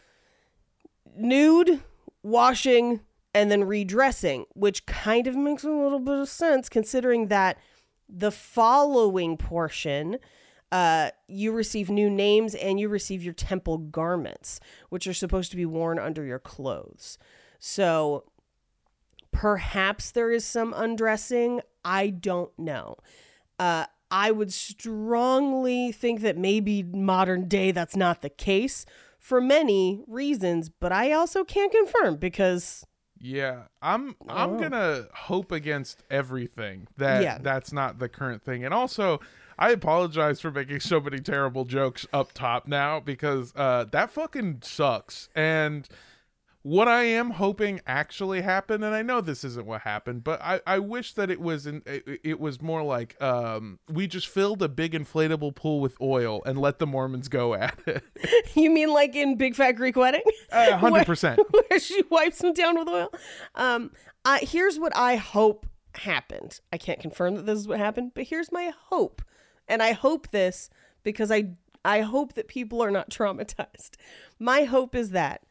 nude 1.16 1.80
washing 2.22 3.00
and 3.32 3.50
then 3.50 3.64
redressing, 3.64 4.46
which 4.54 4.86
kind 4.86 5.26
of 5.26 5.36
makes 5.36 5.62
a 5.62 5.70
little 5.70 6.00
bit 6.00 6.18
of 6.18 6.28
sense 6.28 6.68
considering 6.68 7.28
that 7.28 7.58
the 8.08 8.30
following 8.30 9.36
portion 9.36 10.18
uh, 10.72 11.10
you 11.28 11.52
receive 11.52 11.88
new 11.90 12.10
names 12.10 12.54
and 12.54 12.78
you 12.80 12.88
receive 12.88 13.22
your 13.22 13.34
temple 13.34 13.78
garments, 13.78 14.60
which 14.88 15.06
are 15.06 15.14
supposed 15.14 15.50
to 15.50 15.56
be 15.56 15.66
worn 15.66 15.98
under 15.98 16.24
your 16.24 16.38
clothes. 16.38 17.18
So 17.58 18.24
perhaps 19.32 20.10
there 20.10 20.30
is 20.30 20.44
some 20.44 20.74
undressing. 20.76 21.60
I 21.84 22.08
don't 22.10 22.56
know. 22.58 22.96
Uh, 23.58 23.86
I 24.10 24.30
would 24.30 24.52
strongly 24.52 25.92
think 25.92 26.20
that 26.20 26.36
maybe 26.36 26.82
modern 26.82 27.48
day 27.48 27.70
that's 27.72 27.96
not 27.96 28.22
the 28.22 28.28
case 28.28 28.86
for 29.18 29.40
many 29.40 30.02
reasons, 30.06 30.68
but 30.68 30.92
I 30.92 31.12
also 31.12 31.42
can't 31.44 31.72
confirm 31.72 32.16
because 32.16 32.84
Yeah, 33.18 33.64
I'm 33.82 34.14
I'm 34.28 34.56
Oh. 34.56 34.58
gonna 34.60 35.06
hope 35.14 35.50
against 35.50 36.04
everything 36.10 36.86
that 36.98 37.22
Yeah. 37.22 37.38
that's 37.40 37.72
not 37.72 37.98
the 37.98 38.08
current 38.08 38.42
thing. 38.44 38.64
And 38.64 38.72
also, 38.74 39.20
I 39.58 39.70
apologize 39.70 40.40
for 40.40 40.50
making 40.50 40.80
so 40.80 41.00
many 41.00 41.18
terrible 41.18 41.64
jokes 41.64 42.06
up 42.12 42.32
top 42.32 42.66
now 42.66 43.00
because 43.00 43.52
uh, 43.56 43.84
that 43.90 44.10
fucking 44.10 44.60
sucks. 44.62 45.28
And 45.34 45.88
what 46.66 46.88
I 46.88 47.04
am 47.04 47.30
hoping 47.30 47.80
actually 47.86 48.42
happened, 48.42 48.82
and 48.82 48.92
I 48.92 49.00
know 49.02 49.20
this 49.20 49.44
isn't 49.44 49.66
what 49.66 49.82
happened, 49.82 50.24
but 50.24 50.42
I, 50.42 50.60
I 50.66 50.80
wish 50.80 51.12
that 51.12 51.30
it 51.30 51.40
was 51.40 51.64
in, 51.64 51.80
it, 51.86 52.20
it 52.24 52.40
was 52.40 52.60
more 52.60 52.82
like 52.82 53.20
um, 53.22 53.78
we 53.88 54.08
just 54.08 54.26
filled 54.26 54.60
a 54.62 54.68
big 54.68 54.92
inflatable 54.92 55.54
pool 55.54 55.80
with 55.80 55.96
oil 56.00 56.42
and 56.44 56.58
let 56.58 56.80
the 56.80 56.86
Mormons 56.86 57.28
go 57.28 57.54
at 57.54 57.78
it. 57.86 58.02
you 58.56 58.68
mean 58.68 58.92
like 58.92 59.14
in 59.14 59.36
Big 59.36 59.54
Fat 59.54 59.72
Greek 59.72 59.94
Wedding? 59.94 60.24
A 60.50 60.76
hundred 60.76 61.06
percent. 61.06 61.38
where 61.50 61.78
she 61.78 62.02
wipes 62.10 62.38
them 62.38 62.52
down 62.52 62.76
with 62.76 62.88
oil. 62.88 63.12
Um, 63.54 63.92
I, 64.24 64.40
here's 64.40 64.76
what 64.76 64.94
I 64.96 65.14
hope 65.14 65.66
happened. 65.94 66.58
I 66.72 66.78
can't 66.78 66.98
confirm 66.98 67.36
that 67.36 67.46
this 67.46 67.60
is 67.60 67.68
what 67.68 67.78
happened, 67.78 68.10
but 68.12 68.24
here's 68.24 68.50
my 68.50 68.72
hope, 68.88 69.22
and 69.68 69.82
I 69.82 69.92
hope 69.92 70.30
this 70.30 70.70
because 71.02 71.30
I 71.30 71.50
I 71.84 72.00
hope 72.00 72.34
that 72.34 72.48
people 72.48 72.82
are 72.82 72.90
not 72.90 73.10
traumatized. 73.10 73.90
My 74.38 74.64
hope 74.64 74.94
is 74.94 75.10
that 75.10 75.42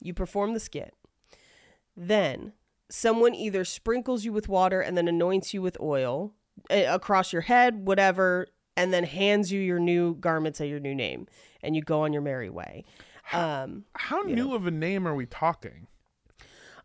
you 0.00 0.12
perform 0.12 0.54
the 0.54 0.60
skit, 0.60 0.94
then 1.96 2.52
someone 2.90 3.34
either 3.34 3.64
sprinkles 3.64 4.24
you 4.24 4.32
with 4.32 4.48
water 4.48 4.80
and 4.80 4.96
then 4.96 5.08
anoints 5.08 5.54
you 5.54 5.62
with 5.62 5.80
oil 5.80 6.34
uh, 6.70 6.84
across 6.88 7.32
your 7.32 7.42
head, 7.42 7.86
whatever, 7.86 8.46
and 8.76 8.92
then 8.92 9.04
hands 9.04 9.50
you 9.50 9.60
your 9.60 9.78
new 9.78 10.14
garments 10.16 10.60
and 10.60 10.68
your 10.68 10.80
new 10.80 10.94
name, 10.94 11.26
and 11.62 11.74
you 11.74 11.82
go 11.82 12.02
on 12.02 12.12
your 12.12 12.22
merry 12.22 12.50
way. 12.50 12.84
Um, 13.32 13.84
How 13.94 14.20
new 14.22 14.54
of 14.54 14.66
a 14.66 14.70
name 14.70 15.08
are 15.08 15.14
we 15.14 15.26
talking? 15.26 15.86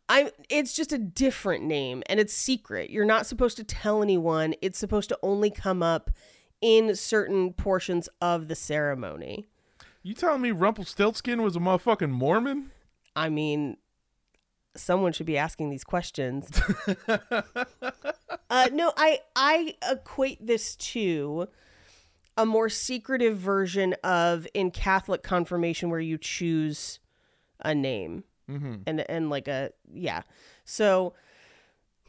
I 0.08 0.32
it's 0.50 0.74
just 0.74 0.92
a 0.92 0.98
different 0.98 1.64
name 1.64 2.02
and 2.08 2.20
it's 2.20 2.34
secret. 2.34 2.90
You're 2.90 3.06
not 3.06 3.28
supposed 3.28 3.58
to 3.58 3.64
tell 3.64 4.02
anyone. 4.02 4.56
It's 4.62 4.80
supposed 4.80 5.10
to 5.10 5.20
only 5.22 5.52
come 5.52 5.84
up 5.84 6.10
in 6.62 6.96
certain 6.96 7.54
portions 7.54 8.10
of 8.22 8.48
the 8.48 8.56
ceremony. 8.56 9.48
You 10.04 10.14
telling 10.14 10.42
me 10.42 10.52
Rumpelstiltskin 10.52 11.42
was 11.42 11.56
a 11.56 11.60
motherfucking 11.60 12.10
Mormon? 12.10 12.72
I 13.16 13.30
mean, 13.30 13.78
someone 14.76 15.12
should 15.12 15.26
be 15.26 15.38
asking 15.38 15.70
these 15.70 15.84
questions. 15.84 16.50
uh, 18.50 18.70
no, 18.72 18.94
I 18.96 19.20
I 19.36 19.76
equate 19.90 20.46
this 20.46 20.76
to 20.78 21.48
a 22.38 22.46
more 22.46 22.70
secretive 22.70 23.38
version 23.38 23.94
of 24.04 24.48
in 24.54 24.72
Catholic 24.72 25.24
confirmation 25.24 25.90
where 25.90 26.00
you 26.00 26.18
choose 26.18 27.00
a 27.60 27.76
name 27.76 28.24
Mm-hmm. 28.50 28.76
and 28.88 29.10
and 29.10 29.30
like 29.30 29.48
a 29.48 29.72
yeah. 29.94 30.24
So 30.66 31.14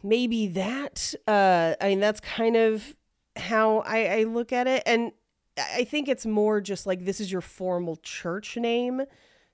maybe 0.03 0.47
that 0.49 1.13
uh 1.29 1.75
I 1.81 1.89
mean 1.89 2.01
that's 2.01 2.21
kind 2.21 2.57
of 2.57 2.95
how 3.37 3.79
I, 3.81 4.07
I 4.21 4.23
look 4.25 4.53
at 4.53 4.67
it 4.67 4.83
and 4.87 5.13
I 5.59 5.85
think 5.85 6.09
it's 6.09 6.27
more 6.27 6.61
just 6.61 6.87
like 6.87 7.05
this 7.05 7.21
is 7.21 7.31
your 7.31 7.41
formal 7.41 7.97
church 7.97 8.57
name 8.57 9.03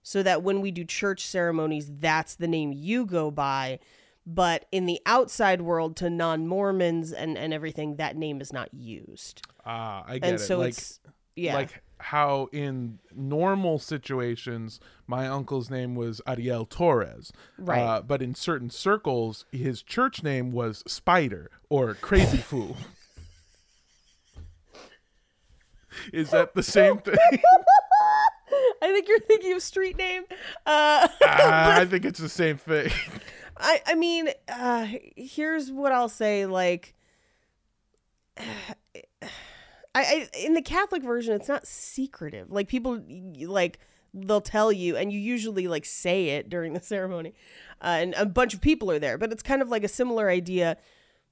so 0.03 0.23
that 0.23 0.43
when 0.43 0.61
we 0.61 0.71
do 0.71 0.85
church 0.85 1.27
ceremonies 1.27 1.91
that's 1.99 2.37
the 2.37 2.49
name 2.49 2.73
you 2.73 3.05
go 3.07 3.31
by 3.31 3.79
but 4.27 4.67
in 4.73 4.87
the 4.87 5.01
outside 5.07 5.63
world 5.63 5.97
to 5.97 6.11
non-mormons 6.11 7.13
and 7.13 7.37
and 7.37 7.53
everything 7.53 7.97
that 7.97 8.17
name 8.17 8.41
is 8.41 8.53
not 8.53 8.73
used 8.73 9.43
Ah, 9.65 10.05
I 10.07 10.19
get 10.19 10.29
and 10.31 10.35
it. 10.37 10.39
so 10.45 10.59
like, 10.59 10.69
it's 10.71 11.01
yeah 11.35 11.55
like 11.55 11.83
how 11.99 12.49
in 12.53 12.99
normal 13.15 13.79
situations 13.79 14.79
my 15.07 15.27
uncle's 15.27 15.71
name 15.71 15.95
was 15.95 16.21
Ariel 16.27 16.67
Torres, 16.67 17.33
Right. 17.59 17.81
Uh, 17.81 18.03
but 18.03 18.21
in 18.21 18.35
certain 18.35 18.69
circles, 18.71 19.47
his 19.51 19.83
church 19.83 20.23
name 20.23 20.51
was 20.51 20.83
Spider 20.87 21.51
or 21.71 21.95
Crazy 21.95 22.37
Fool. 22.37 22.77
Is 26.13 26.31
that 26.31 26.55
the 26.55 26.63
same 26.63 26.99
thing? 26.99 27.17
i 28.83 28.93
think 28.93 29.09
you're 29.09 29.21
thinking 29.21 29.53
of 29.53 29.63
street 29.63 29.97
name 29.97 30.23
uh 30.67 31.09
Ah, 31.25 31.81
I 31.81 31.85
think 31.85 32.05
it's 32.05 32.21
the 32.21 32.29
same 32.29 32.57
thing. 32.57 32.91
I 33.57 33.83
I 33.87 33.95
mean, 33.95 34.29
uh 34.49 34.87
here's 35.17 35.71
what 35.73 35.93
I'll 35.93 36.09
say 36.09 36.47
like 36.47 36.95
I, 38.39 38.49
I 39.95 40.29
in 40.45 40.55
the 40.55 40.63
Catholic 40.63 41.03
version 41.03 41.35
it's 41.35 41.49
not 41.49 41.67
secretive. 41.67 42.51
Like 42.51 42.69
people 42.69 43.03
like 43.41 43.79
they'll 44.13 44.41
tell 44.41 44.73
you 44.73 44.97
and 44.97 45.13
you 45.13 45.19
usually 45.19 45.69
like 45.69 45.85
say 45.85 46.31
it 46.31 46.49
during 46.49 46.73
the 46.75 46.81
ceremony. 46.83 47.35
Uh, 47.81 47.99
and 48.01 48.15
a 48.15 48.27
bunch 48.27 48.55
of 48.55 48.61
people 48.61 48.91
are 48.91 48.99
there, 48.99 49.19
but 49.19 49.33
it's 49.33 49.43
kind 49.43 49.63
of 49.63 49.69
like 49.69 49.85
a 49.85 49.89
similar 49.89 50.31
idea 50.31 50.77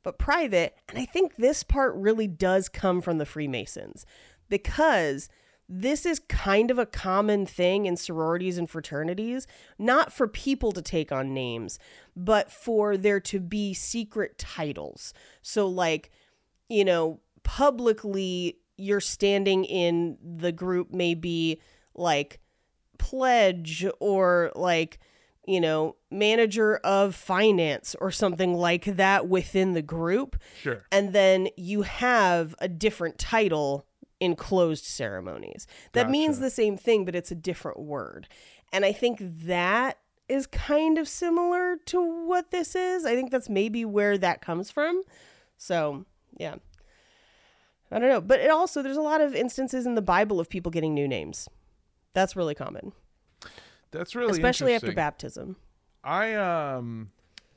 but 0.03 0.19
private. 0.19 0.77
And 0.89 0.99
I 0.99 1.07
think 1.07 1.37
this 1.37 1.63
part 1.63 1.95
really 1.95 2.27
does 2.27 2.69
come 2.69 3.01
from 3.01 3.19
the 3.19 3.25
Freemasons 3.27 4.05
because 4.49 5.29
this 5.69 6.05
is 6.05 6.19
kind 6.29 6.71
of 6.71 6.79
a 6.79 6.85
common 6.87 7.47
thing 7.47 7.87
in 7.87 7.97
sororities 7.97 8.59
and 8.59 8.69
fraternities, 8.69 9.47
not 9.79 10.13
for 10.13 10.29
people 10.29 10.73
to 10.73 10.83
take 10.83 11.11
on 11.11 11.33
names, 11.33 11.79
but 12.15 12.51
for 12.51 12.97
there 12.99 13.21
to 13.21 13.41
be 13.41 13.73
secret 13.73 14.37
titles. 14.37 15.15
So, 15.41 15.67
like, 15.67 16.11
you 16.69 16.85
know, 16.85 17.21
publicly, 17.43 18.59
you're 18.77 19.01
standing 19.01 19.65
in 19.65 20.19
the 20.23 20.53
group, 20.53 20.93
maybe 20.93 21.61
like 21.95 22.41
pledge 22.99 23.87
or 24.01 24.53
like, 24.55 24.99
you 25.47 25.61
know, 25.61 25.97
manager 26.11 26.77
of 26.79 27.15
finance 27.15 27.95
or 28.01 28.11
something 28.11 28.55
like 28.55 28.85
that 28.85 29.29
within 29.29 29.73
the 29.73 29.83
group 29.83 30.37
Sure. 30.61 30.85
and 30.91 31.13
then 31.13 31.49
you 31.57 31.83
have 31.83 32.55
a 32.61 32.69
different 32.69 33.19
title 33.19 33.87
in 34.21 34.37
closed 34.37 34.85
ceremonies. 34.85 35.67
That 35.93 36.11
means 36.11 36.39
the 36.39 36.51
same 36.51 36.77
thing, 36.77 37.05
but 37.05 37.15
it's 37.15 37.31
a 37.31 37.35
different 37.35 37.79
word. 37.79 38.29
And 38.73 38.85
I 38.85 38.93
think 38.93 39.19
that 39.21 39.99
is 40.29 40.47
kind 40.47 40.99
of 40.99 41.09
similar 41.09 41.77
to 41.87 42.27
what 42.27 42.51
this 42.51 42.75
is. 42.75 43.05
I 43.05 43.15
think 43.15 43.31
that's 43.31 43.49
maybe 43.49 43.85
where 43.85 44.17
that 44.19 44.41
comes 44.41 44.71
from. 44.71 45.03
So, 45.57 46.07
yeah. 46.39 46.57
I 47.91 47.99
don't 47.99 48.09
know. 48.09 48.21
But 48.21 48.41
it 48.41 48.51
also, 48.51 48.83
there's 48.83 48.97
a 48.97 49.03
lot 49.03 49.21
of 49.21 49.35
instances 49.35 49.87
in 49.87 49.95
the 49.95 50.03
Bible 50.03 50.41
of 50.41 50.49
people 50.49 50.73
getting 50.73 50.95
new 50.95 51.07
names. 51.07 51.49
That's 52.15 52.37
really 52.37 52.55
common, 52.55 52.93
That's 53.91 54.15
really 54.15 54.31
especially 54.31 54.75
after 54.75 54.93
baptism. 54.93 55.57
I 56.03 56.35
um 56.35 57.11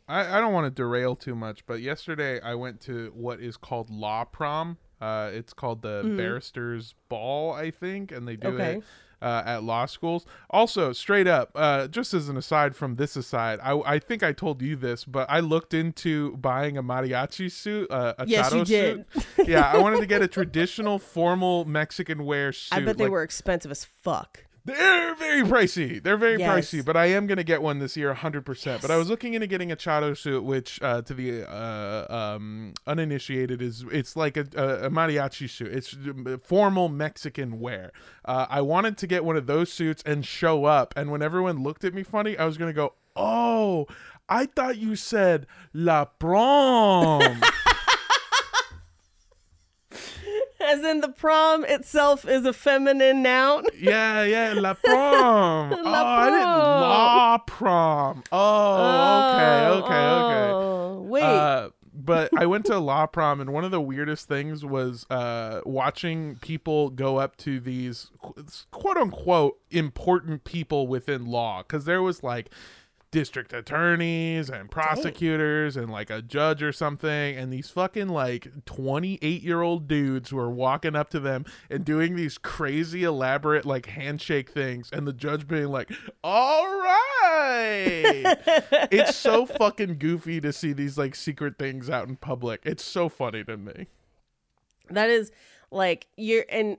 I, 0.07 0.37
I 0.37 0.39
don't 0.39 0.53
want 0.53 0.65
to 0.65 0.71
derail 0.71 1.15
too 1.15 1.35
much, 1.35 1.65
but 1.65 1.81
yesterday 1.81 2.41
I 2.41 2.55
went 2.55 2.81
to 2.81 3.11
what 3.13 3.39
is 3.39 3.55
called 3.55 3.89
law 3.89 4.23
prom. 4.23 4.77
Uh, 4.99 5.29
it's 5.33 5.53
called 5.53 5.81
the 5.81 6.13
barristers 6.17 6.95
ball, 7.09 7.53
I 7.53 7.71
think, 7.71 8.11
and 8.11 8.27
they 8.27 8.35
do 8.35 8.47
Okay. 8.49 8.77
it 8.77 8.83
uh, 9.21 9.43
at 9.45 9.63
law 9.63 9.85
schools. 9.85 10.25
Also, 10.49 10.91
straight 10.93 11.27
up, 11.27 11.51
uh, 11.55 11.87
just 11.87 12.13
as 12.13 12.29
an 12.29 12.37
aside 12.37 12.75
from 12.75 12.95
this 12.95 13.15
aside, 13.15 13.59
I, 13.63 13.79
I 13.79 13.99
think 13.99 14.23
I 14.23 14.31
told 14.31 14.61
you 14.61 14.75
this, 14.75 15.05
but 15.05 15.29
I 15.29 15.39
looked 15.39 15.73
into 15.73 16.35
buying 16.37 16.77
a 16.77 16.83
mariachi 16.83 17.51
suit, 17.51 17.89
uh, 17.91 18.13
a 18.17 18.27
Yes, 18.27 18.51
you 18.53 18.65
did. 18.65 19.05
suit. 19.11 19.47
yeah, 19.47 19.71
I 19.71 19.77
wanted 19.79 19.99
to 19.99 20.05
get 20.07 20.21
a 20.21 20.27
traditional 20.27 20.97
formal 20.99 21.65
Mexican 21.65 22.25
wear 22.25 22.51
suit. 22.51 22.75
I 22.77 22.81
bet 22.83 22.97
they 22.97 23.05
like- 23.05 23.11
were 23.11 23.23
expensive 23.23 23.69
as 23.71 23.85
fuck. 23.85 24.45
They're 24.67 25.15
very 25.15 25.43
pricey. 25.43 26.03
They're 26.03 26.17
very 26.17 26.37
Yes. 26.39 26.49
pricey, 26.71 26.83
but 26.83 26.97
I 26.97 27.05
am 27.05 27.25
going 27.25 27.37
to 27.37 27.43
get 27.45 27.61
one 27.61 27.79
this 27.79 27.95
year 27.95 28.13
100%. 28.13 28.81
But 28.81 28.91
I 28.91 28.97
was 28.97 29.09
looking 29.09 29.33
into 29.33 29.47
getting 29.47 29.71
a 29.71 29.77
charro 29.77 30.15
suit, 30.15 30.43
which 30.43 30.81
uh, 30.81 31.01
to 31.03 31.13
the 31.13 31.49
uh, 31.49 32.05
um, 32.13 32.73
uninitiated 32.85 33.61
is 33.61 33.85
it's 33.91 34.17
like 34.17 34.35
a, 34.35 34.45
a, 34.57 34.87
a 34.87 34.89
mariachi 34.89 35.49
suit. 35.49 35.71
It's 35.73 35.95
uh, 35.95 36.37
formal 36.43 36.89
Mexican 36.89 37.61
wear. 37.61 37.93
Uh, 38.25 38.45
I 38.49 38.59
wanted 38.59 38.97
to 38.97 39.07
get 39.07 39.23
one 39.23 39.37
of 39.37 39.47
those 39.47 39.71
suits 39.71 40.03
and 40.05 40.25
show 40.25 40.65
up. 40.65 40.93
And 40.97 41.11
when 41.11 41.21
everyone 41.21 41.63
looked 41.63 41.85
at 41.85 41.93
me 41.93 42.03
funny, 42.03 42.37
I 42.37 42.43
was 42.45 42.57
going 42.57 42.69
to 42.69 42.75
go, 42.75 42.93
oh, 43.15 43.87
I 44.27 44.47
thought 44.47 44.77
you 44.77 44.97
said 44.97 45.47
la 45.73 46.03
prom. 46.05 47.41
As 50.59 50.83
in 50.83 51.01
the 51.01 51.09
prom 51.09 51.65
itself 51.65 52.27
is 52.27 52.45
a 52.45 52.53
feminine 52.53 53.21
noun. 53.21 53.65
yeah, 53.79 54.23
yeah, 54.23 54.53
la 54.53 54.73
prom. 54.73 55.73
oh, 55.73 55.93
I 55.93 56.25
didn't 56.29 56.45
la 56.45 57.37
prom. 57.39 58.23
Oh, 58.31 59.33
okay, 59.33 59.67
okay, 59.67 59.85
okay. 59.85 60.51
Oh, 60.51 61.01
Wait. 61.01 61.23
Uh, 61.23 61.69
but 61.93 62.29
I 62.37 62.45
went 62.45 62.65
to 62.67 62.77
law 62.79 63.05
prom, 63.05 63.41
and 63.41 63.51
one 63.51 63.65
of 63.65 63.71
the 63.71 63.81
weirdest 63.81 64.27
things 64.27 64.63
was 64.63 65.05
uh, 65.09 65.61
watching 65.65 66.37
people 66.41 66.89
go 66.89 67.17
up 67.17 67.35
to 67.37 67.59
these 67.59 68.11
quote 68.71 68.97
unquote 68.97 69.59
important 69.71 70.43
people 70.43 70.87
within 70.87 71.25
law, 71.25 71.63
because 71.63 71.85
there 71.85 72.01
was 72.01 72.23
like 72.23 72.49
district 73.17 73.51
attorneys 73.51 74.47
and 74.47 74.69
prosecutors 74.69 75.75
and 75.75 75.91
like 75.91 76.11
a 76.11 76.21
judge 76.21 76.61
or 76.61 76.71
something 76.71 77.35
and 77.35 77.51
these 77.51 77.67
fucking 77.67 78.07
like 78.07 78.47
28 78.65 79.41
year 79.41 79.63
old 79.63 79.87
dudes 79.87 80.31
were 80.31 80.51
walking 80.51 80.95
up 80.95 81.09
to 81.09 81.19
them 81.19 81.43
and 81.67 81.83
doing 81.83 82.15
these 82.15 82.37
crazy 82.37 83.03
elaborate 83.03 83.65
like 83.65 83.87
handshake 83.87 84.51
things 84.51 84.87
and 84.93 85.07
the 85.07 85.13
judge 85.13 85.47
being 85.47 85.69
like 85.69 85.91
all 86.23 86.67
right. 86.67 88.37
It's 88.91 89.15
so 89.15 89.47
fucking 89.47 89.97
goofy 89.97 90.39
to 90.41 90.53
see 90.53 90.71
these 90.71 90.95
like 90.95 91.15
secret 91.15 91.57
things 91.57 91.89
out 91.89 92.07
in 92.07 92.17
public. 92.17 92.61
It's 92.65 92.83
so 92.83 93.09
funny 93.09 93.43
to 93.45 93.57
me. 93.57 93.87
That 94.91 95.09
is 95.09 95.31
like 95.71 96.05
you're 96.17 96.45
and 96.49 96.77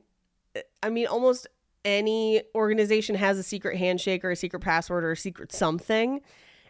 uh, 0.54 0.60
I 0.84 0.90
mean 0.90 1.08
almost 1.08 1.48
any 1.88 2.42
organization 2.54 3.14
has 3.14 3.38
a 3.38 3.42
secret 3.42 3.78
handshake 3.78 4.24
or 4.24 4.30
a 4.30 4.36
secret 4.36 4.60
password 4.60 5.04
or 5.04 5.12
a 5.12 5.16
secret 5.16 5.52
something. 5.52 6.20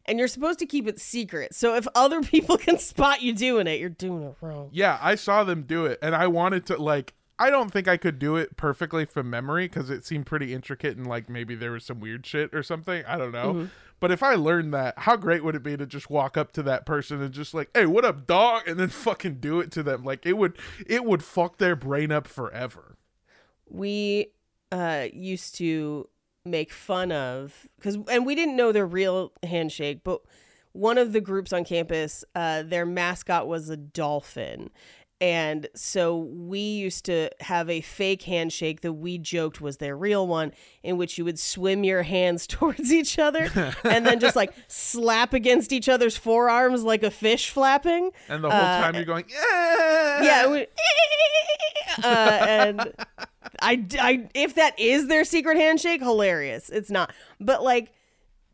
And 0.06 0.18
you're 0.18 0.28
supposed 0.28 0.60
to 0.60 0.66
keep 0.66 0.86
it 0.86 1.00
secret. 1.00 1.54
So 1.54 1.74
if 1.74 1.86
other 1.94 2.22
people 2.34 2.56
can 2.56 2.78
spot 2.78 3.20
you 3.20 3.34
doing 3.34 3.66
it, 3.66 3.80
you're 3.80 3.90
doing 3.90 4.22
it 4.22 4.36
wrong. 4.40 4.70
Yeah, 4.72 4.98
I 5.02 5.16
saw 5.16 5.44
them 5.44 5.64
do 5.64 5.84
it, 5.84 5.98
and 6.00 6.14
I 6.14 6.28
wanted 6.28 6.64
to 6.66 6.76
like. 6.80 7.14
I 7.40 7.50
don't 7.50 7.70
think 7.70 7.86
I 7.86 7.96
could 7.96 8.18
do 8.18 8.34
it 8.34 8.56
perfectly 8.56 9.04
from 9.04 9.30
memory 9.30 9.68
because 9.68 9.90
it 9.90 10.04
seemed 10.04 10.26
pretty 10.26 10.52
intricate 10.52 10.96
and 10.96 11.06
like 11.06 11.28
maybe 11.28 11.54
there 11.54 11.70
was 11.70 11.84
some 11.84 12.00
weird 12.00 12.26
shit 12.26 12.52
or 12.52 12.64
something. 12.64 13.04
I 13.06 13.16
don't 13.16 13.30
know. 13.30 13.54
Mm-hmm. 13.54 13.66
But 14.00 14.10
if 14.10 14.24
I 14.24 14.34
learned 14.34 14.74
that, 14.74 14.98
how 14.98 15.14
great 15.14 15.44
would 15.44 15.54
it 15.54 15.62
be 15.62 15.76
to 15.76 15.86
just 15.86 16.10
walk 16.10 16.36
up 16.36 16.50
to 16.52 16.64
that 16.64 16.84
person 16.84 17.22
and 17.22 17.32
just 17.32 17.54
like, 17.54 17.70
"Hey, 17.74 17.86
what 17.86 18.04
up, 18.04 18.26
dog?" 18.26 18.66
and 18.66 18.78
then 18.78 18.88
fucking 19.06 19.36
do 19.36 19.60
it 19.60 19.70
to 19.72 19.84
them? 19.84 20.04
Like 20.04 20.26
it 20.26 20.32
would, 20.32 20.58
it 20.86 21.04
would 21.04 21.22
fuck 21.22 21.58
their 21.58 21.76
brain 21.76 22.10
up 22.10 22.26
forever. 22.26 22.96
we 23.68 24.32
uh 24.72 25.06
used 25.12 25.54
to 25.56 26.08
make 26.44 26.72
fun 26.72 27.12
of 27.12 27.68
because 27.76 27.98
and 28.10 28.24
we 28.26 28.34
didn't 28.34 28.56
know 28.56 28.72
their 28.72 28.86
real 28.86 29.32
handshake 29.42 30.00
but 30.04 30.20
one 30.72 30.96
of 30.98 31.12
the 31.12 31.20
groups 31.20 31.52
on 31.52 31.64
campus 31.64 32.24
uh 32.34 32.62
their 32.62 32.86
mascot 32.86 33.46
was 33.48 33.68
a 33.70 33.76
dolphin. 33.76 34.70
And 35.20 35.66
so 35.74 36.16
we 36.16 36.60
used 36.60 37.04
to 37.06 37.28
have 37.40 37.68
a 37.68 37.80
fake 37.80 38.22
handshake 38.22 38.82
that 38.82 38.92
we 38.92 39.18
joked 39.18 39.60
was 39.60 39.78
their 39.78 39.96
real 39.96 40.28
one 40.28 40.52
in 40.84 40.96
which 40.96 41.18
you 41.18 41.24
would 41.24 41.40
swim 41.40 41.82
your 41.82 42.04
hands 42.04 42.46
towards 42.54 42.92
each 42.92 43.18
other 43.18 43.74
and 43.82 44.06
then 44.06 44.20
just 44.20 44.36
like 44.36 44.54
slap 44.68 45.32
against 45.34 45.72
each 45.72 45.88
other's 45.88 46.16
forearms 46.16 46.84
like 46.84 47.02
a 47.02 47.10
fish 47.10 47.50
flapping. 47.50 48.12
And 48.28 48.44
the 48.44 48.48
whole 48.50 48.60
Uh, 48.60 48.80
time 48.80 48.94
you're 48.94 49.04
going, 49.04 49.24
"Yeah, 49.28 50.22
yeah 50.22 50.64
uh, 52.04 52.38
and 52.46 52.92
I, 53.62 53.84
I 53.99 54.28
if 54.34 54.55
that 54.57 54.78
is 54.78 55.09
their 55.09 55.24
secret 55.24 55.57
handshake 55.57 56.01
hilarious 56.01 56.68
it's 56.70 56.90
not 56.90 57.12
but 57.40 57.62
like 57.62 57.92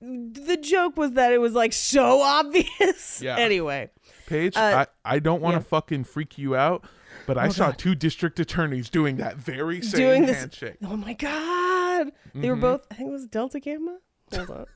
the 0.01 0.59
joke 0.61 0.97
was 0.97 1.13
that 1.13 1.33
it 1.33 1.39
was 1.41 1.53
like 1.55 1.73
so 1.73 2.21
obvious 2.23 3.21
Yeah. 3.23 3.37
anyway 3.37 3.91
Paige, 4.27 4.57
Uh, 4.57 4.87
I, 5.05 5.17
I 5.17 5.19
don't 5.19 5.43
want 5.43 5.55
to 5.57 5.61
yeah. 5.61 5.65
fucking 5.69 6.05
freak 6.05 6.39
you 6.39 6.57
out, 6.57 6.87
but 7.27 7.37
I 7.37 7.49
Oh, 7.49 7.51
saw 7.51 7.67
God. 7.67 7.79
two 7.79 7.95
district 7.95 8.41
attorneys 8.41 8.89
doing 8.89 9.17
that 9.19 9.37
very 9.37 9.83
same 9.83 10.01
Doing 10.01 10.25
this- 10.27 10.39
handshake. 10.39 10.77
Oh 10.83 10.97
my 10.97 11.13
god. 11.13 12.11
They 12.35 12.49
were 12.49 12.57
Mhm. 12.57 12.61
both 12.63 12.87
I 12.91 12.95
think 12.95 13.09
it 13.11 13.13
was 13.13 13.27
Delta 13.27 13.61
Gamma. 13.61 13.99
Hold 14.35 14.51
on. 14.51 14.67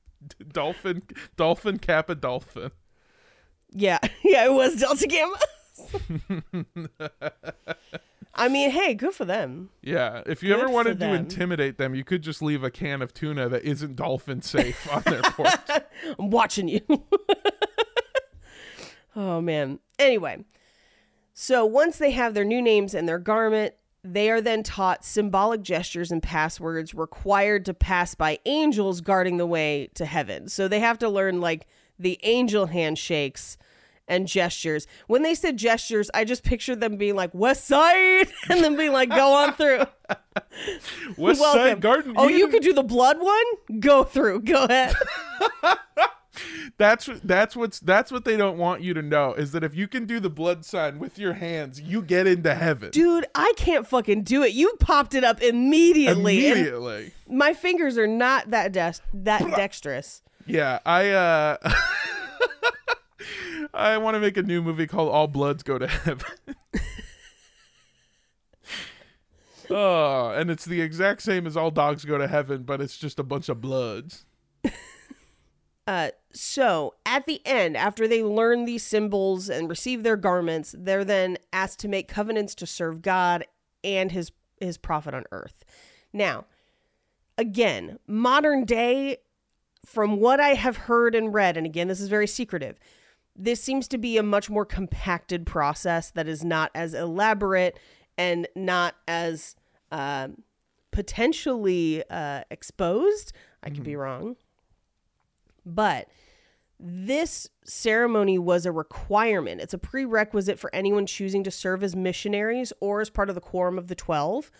Dolphin, 0.52 1.02
dolphin, 1.36 1.78
kappa, 1.78 2.14
dolphin. 2.16 2.70
Yeah, 3.70 3.98
yeah, 4.24 4.44
it 4.44 4.52
was 4.52 4.76
Delta 4.76 5.06
Gamma. 5.06 5.38
I 8.34 8.48
mean, 8.48 8.70
hey, 8.70 8.94
good 8.94 9.14
for 9.14 9.24
them. 9.24 9.70
Yeah, 9.82 10.22
if 10.24 10.44
you 10.44 10.54
Good 10.54 10.62
ever 10.62 10.72
wanted 10.72 11.00
to 11.00 11.12
intimidate 11.12 11.76
them, 11.76 11.96
you 11.96 12.04
could 12.04 12.22
just 12.22 12.40
leave 12.40 12.62
a 12.62 12.70
can 12.70 13.02
of 13.02 13.12
tuna 13.12 13.48
that 13.48 13.64
isn't 13.64 13.96
dolphin 13.96 14.42
safe 14.42 14.88
on 14.92 15.02
their 15.04 15.22
porch. 15.32 15.50
I'm 16.18 16.30
watching 16.30 16.68
you. 16.68 16.82
oh 19.16 19.40
man. 19.40 19.80
Anyway, 19.98 20.44
so 21.34 21.66
once 21.66 21.98
they 21.98 22.12
have 22.12 22.34
their 22.34 22.44
new 22.44 22.62
names 22.62 22.94
and 22.94 23.08
their 23.08 23.18
garment, 23.18 23.74
they 24.04 24.30
are 24.30 24.40
then 24.40 24.62
taught 24.62 25.04
symbolic 25.04 25.62
gestures 25.62 26.12
and 26.12 26.22
passwords 26.22 26.94
required 26.94 27.64
to 27.64 27.74
pass 27.74 28.14
by 28.14 28.38
angels 28.46 29.00
guarding 29.00 29.36
the 29.36 29.46
way 29.46 29.90
to 29.94 30.06
heaven. 30.06 30.48
So 30.48 30.68
they 30.68 30.80
have 30.80 30.98
to 30.98 31.08
learn 31.08 31.40
like 31.40 31.66
the 31.98 32.18
angel 32.22 32.66
handshakes 32.66 33.58
and 34.08 34.26
gestures. 34.26 34.86
When 35.06 35.22
they 35.22 35.34
said 35.34 35.56
gestures, 35.56 36.10
I 36.14 36.24
just 36.24 36.42
pictured 36.42 36.80
them 36.80 36.96
being 36.96 37.14
like 37.16 37.30
West 37.34 37.66
Side 37.66 38.28
and 38.50 38.62
then 38.64 38.76
being 38.76 38.92
like, 38.92 39.10
go 39.10 39.32
on 39.34 39.52
through. 39.54 39.84
West 41.16 41.40
Welcome. 41.40 41.62
Side 41.62 41.80
Garden. 41.80 42.14
Oh, 42.16 42.28
you 42.28 42.38
Eden. 42.38 42.50
could 42.50 42.62
do 42.62 42.72
the 42.72 42.82
blood 42.82 43.18
one? 43.20 43.80
Go 43.80 44.04
through. 44.04 44.40
Go 44.42 44.64
ahead. 44.64 44.94
That's 46.76 47.08
that's 47.24 47.56
what's 47.56 47.80
that's 47.80 48.12
what 48.12 48.24
they 48.24 48.36
don't 48.36 48.58
want 48.58 48.80
you 48.80 48.94
to 48.94 49.02
know 49.02 49.34
is 49.34 49.50
that 49.50 49.64
if 49.64 49.74
you 49.74 49.88
can 49.88 50.06
do 50.06 50.20
the 50.20 50.30
blood 50.30 50.64
sign 50.64 51.00
with 51.00 51.18
your 51.18 51.32
hands, 51.32 51.80
you 51.80 52.00
get 52.00 52.28
into 52.28 52.54
heaven 52.54 52.90
Dude, 52.90 53.26
I 53.34 53.52
can't 53.56 53.84
fucking 53.84 54.22
do 54.22 54.44
it. 54.44 54.52
You 54.52 54.72
popped 54.78 55.16
it 55.16 55.24
up 55.24 55.42
immediately. 55.42 56.46
immediately. 56.48 57.12
my 57.28 57.54
fingers 57.54 57.98
are 57.98 58.06
not 58.06 58.50
that 58.52 58.70
dex- 58.70 59.00
that 59.12 59.40
dexterous. 59.56 60.22
Yeah, 60.46 60.78
I 60.86 61.08
uh 61.10 61.56
I 63.74 63.98
want 63.98 64.14
to 64.14 64.20
make 64.20 64.36
a 64.36 64.42
new 64.42 64.62
movie 64.62 64.86
called 64.86 65.10
All 65.10 65.26
Bloods 65.26 65.62
Go 65.62 65.78
to 65.78 65.86
Heaven. 65.86 66.26
oh, 69.70 70.30
and 70.30 70.50
it's 70.50 70.64
the 70.64 70.80
exact 70.80 71.22
same 71.22 71.46
as 71.46 71.56
All 71.56 71.70
Dogs 71.70 72.04
Go 72.04 72.18
to 72.18 72.28
Heaven, 72.28 72.62
but 72.62 72.80
it's 72.80 72.96
just 72.96 73.18
a 73.18 73.24
bunch 73.24 73.48
of 73.48 73.60
bloods. 73.60 74.24
Uh, 75.88 76.10
so 76.34 76.92
at 77.06 77.24
the 77.24 77.40
end, 77.46 77.74
after 77.74 78.06
they 78.06 78.22
learn 78.22 78.66
these 78.66 78.82
symbols 78.82 79.48
and 79.48 79.70
receive 79.70 80.02
their 80.02 80.18
garments, 80.18 80.74
they're 80.76 81.02
then 81.02 81.38
asked 81.50 81.78
to 81.78 81.88
make 81.88 82.08
covenants 82.08 82.54
to 82.54 82.66
serve 82.66 83.00
God 83.00 83.46
and 83.82 84.12
his 84.12 84.30
his 84.60 84.76
prophet 84.76 85.14
on 85.14 85.24
earth. 85.32 85.64
Now, 86.12 86.44
again, 87.38 87.98
modern 88.06 88.66
day, 88.66 89.16
from 89.86 90.20
what 90.20 90.40
I 90.40 90.50
have 90.50 90.76
heard 90.76 91.14
and 91.14 91.32
read, 91.32 91.56
and 91.56 91.64
again, 91.64 91.88
this 91.88 92.00
is 92.00 92.08
very 92.10 92.26
secretive. 92.26 92.78
This 93.40 93.62
seems 93.62 93.86
to 93.88 93.98
be 93.98 94.18
a 94.18 94.22
much 94.22 94.50
more 94.50 94.64
compacted 94.66 95.46
process 95.46 96.10
that 96.10 96.26
is 96.26 96.44
not 96.44 96.72
as 96.74 96.92
elaborate 96.92 97.78
and 98.18 98.48
not 98.56 98.96
as 99.06 99.54
um, 99.92 100.42
potentially 100.90 102.02
uh, 102.10 102.42
exposed. 102.50 103.32
I 103.62 103.70
could 103.70 103.84
be 103.84 103.94
wrong. 103.94 104.34
But 105.64 106.08
this 106.80 107.48
ceremony 107.64 108.38
was 108.38 108.66
a 108.66 108.72
requirement. 108.72 109.60
It's 109.60 109.74
a 109.74 109.78
prerequisite 109.78 110.58
for 110.58 110.74
anyone 110.74 111.06
choosing 111.06 111.44
to 111.44 111.50
serve 111.50 111.84
as 111.84 111.94
missionaries 111.94 112.72
or 112.80 113.00
as 113.00 113.08
part 113.10 113.28
of 113.28 113.36
the 113.36 113.40
Quorum 113.40 113.78
of 113.78 113.86
the 113.86 113.94
Twelve, 113.94 114.50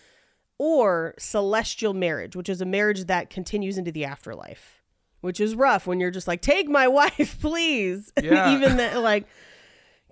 or 0.58 1.14
celestial 1.18 1.94
marriage, 1.94 2.34
which 2.34 2.48
is 2.48 2.60
a 2.60 2.66
marriage 2.66 3.04
that 3.04 3.30
continues 3.30 3.78
into 3.78 3.92
the 3.92 4.04
afterlife, 4.04 4.77
which 5.20 5.40
is 5.40 5.54
rough 5.54 5.86
when 5.86 6.00
you're 6.00 6.10
just 6.10 6.28
like, 6.28 6.40
take 6.42 6.68
my 6.68 6.86
wife, 7.00 7.38
please. 7.40 8.12
Yeah. 8.22 8.52
Even 8.54 8.76
that, 8.78 8.98
like, 9.00 9.26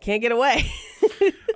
can't 0.01 0.21
get 0.23 0.33
away. 0.33 0.65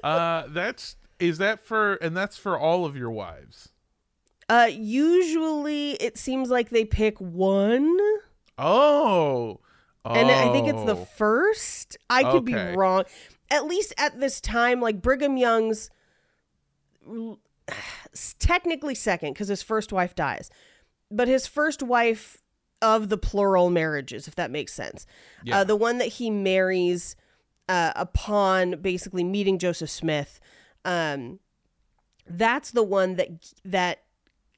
Uh 0.02 0.44
that's 0.48 0.96
is 1.18 1.36
that 1.38 1.62
for 1.62 1.94
and 1.96 2.16
that's 2.16 2.38
for 2.38 2.58
all 2.58 2.86
of 2.86 2.96
your 2.96 3.10
wives. 3.10 3.68
uh, 4.48 4.66
usually 4.72 5.90
it 5.92 6.16
seems 6.16 6.48
like 6.48 6.70
they 6.70 6.86
pick 6.86 7.20
one. 7.20 7.94
Oh. 8.56 9.60
and 10.06 10.30
I 10.30 10.50
think 10.52 10.68
it's 10.68 10.84
the 10.84 10.96
Oh. 10.96 11.04
first. 11.04 11.98
I 12.08 12.22
could 12.22 12.48
Okay. 12.48 12.70
be 12.72 12.76
wrong. 12.78 13.04
At 13.50 13.66
least 13.66 13.92
at 13.98 14.18
this 14.18 14.40
time, 14.40 14.80
like 14.80 15.02
Brigham 15.02 15.36
Young's 15.36 15.90
technically 18.38 18.94
second 18.94 19.32
because 19.34 19.48
his 19.48 19.62
first 19.62 19.92
wife 19.92 20.14
dies, 20.14 20.50
but 21.10 21.28
his 21.28 21.46
first 21.46 21.82
wife 21.82 22.38
of 22.82 23.08
the 23.08 23.18
plural 23.18 23.70
marriages, 23.70 24.26
if 24.28 24.34
that 24.36 24.50
makes 24.50 24.72
sense, 24.72 25.06
Yeah. 25.44 25.60
uh, 25.60 25.64
the 25.64 25.76
one 25.76 25.98
that 25.98 26.08
he 26.08 26.30
marries 26.30 27.16
uh, 27.68 27.92
upon 27.94 28.80
basically 28.80 29.22
meeting 29.22 29.58
Joseph 29.58 29.90
Smith, 29.90 30.40
um, 30.84 31.38
that's 32.26 32.70
the 32.70 32.82
one 32.82 33.16
that 33.16 33.28
that 33.64 34.02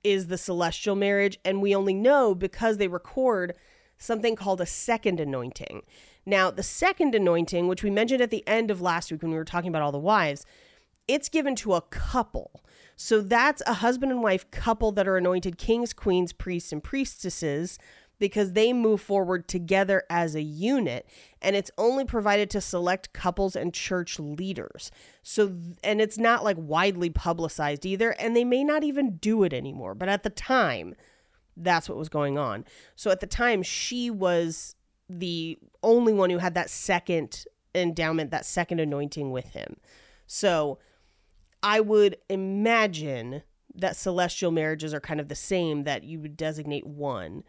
is 0.05 0.27
the 0.27 0.39
celestial 0.39 0.97
marriage, 0.97 1.39
and 1.45 1.63
we 1.63 1.75
only 1.75 1.95
know 1.95 2.35
because 2.35 2.77
they 2.79 2.89
record 2.89 3.55
something 3.99 4.35
called 4.35 4.61
a 4.61 4.67
second 4.67 5.21
anointing. 5.21 5.83
Now, 6.27 6.51
the 6.51 6.63
second 6.63 7.15
anointing, 7.15 7.69
which 7.69 7.83
we 7.85 7.91
mentioned 7.91 8.21
at 8.21 8.31
the 8.31 8.47
end 8.49 8.71
of 8.71 8.81
last 8.81 9.13
week 9.13 9.23
when 9.23 9.31
we 9.31 9.37
were 9.37 9.45
talking 9.45 9.69
about 9.69 9.83
all 9.83 9.93
the 9.93 9.99
wives, 9.99 10.45
it's 11.07 11.29
given 11.29 11.55
to 11.57 11.75
a 11.75 11.81
couple. 11.83 12.65
So 12.97 13.21
that's 13.21 13.63
a 13.67 13.75
husband 13.75 14.11
and 14.13 14.23
wife 14.23 14.51
couple 14.51 14.93
that 14.93 15.07
are 15.09 15.17
anointed 15.17 15.57
kings, 15.59 15.93
queens, 15.93 16.33
priests, 16.33 16.73
and 16.73 16.83
priestesses 16.83 17.79
because 18.23 18.53
they 18.53 18.73
move 18.73 19.01
forward 19.01 19.49
together 19.49 20.05
as 20.09 20.37
a 20.37 20.43
unit 20.43 21.09
and 21.41 21.57
it's 21.57 21.73
only 21.77 22.05
provided 22.05 22.49
to 22.49 22.61
select 22.61 23.13
couples 23.13 23.57
and 23.57 23.75
church 23.75 24.21
leaders. 24.21 24.93
So 25.25 25.57
and 25.83 26.01
it's 26.01 26.19
not 26.19 26.45
like 26.45 26.57
widely 26.57 27.11
publicized 27.11 27.85
either 27.85 28.13
and 28.13 28.37
they 28.37 28.45
may 28.45 28.63
not 28.63 28.85
even 28.85 29.17
do 29.17 29.43
it 29.43 29.53
anymore, 29.53 29.97
but 29.97 30.09
at 30.09 30.23
the 30.23 30.31
time 30.31 30.95
that's 31.57 31.89
what 31.89 31.99
was 31.99 32.09
going 32.09 32.39
on. 32.39 32.65
So 32.95 33.11
at 33.11 33.19
the 33.19 33.27
time 33.27 33.61
she 33.65 34.09
was 34.09 34.77
the 35.09 35.59
only 35.83 36.13
one 36.13 36.31
who 36.31 36.39
had 36.39 36.55
that 36.55 36.71
second 36.71 37.45
endowment, 37.75 38.31
that 38.31 38.47
second 38.47 38.79
anointing 38.79 39.33
with 39.33 39.47
him. 39.47 39.79
So 40.29 40.79
I 41.61 41.81
would 41.81 42.19
imagine 42.31 43.43
that 43.75 43.97
celestial 43.97 44.53
marriages 44.53 44.95
are 44.95 45.01
kind 45.01 45.19
of 45.19 45.27
the 45.27 45.35
same, 45.35 45.83
that 45.83 46.05
you 46.05 46.21
would 46.21 46.37
designate 46.37 46.87
one, 46.87 47.43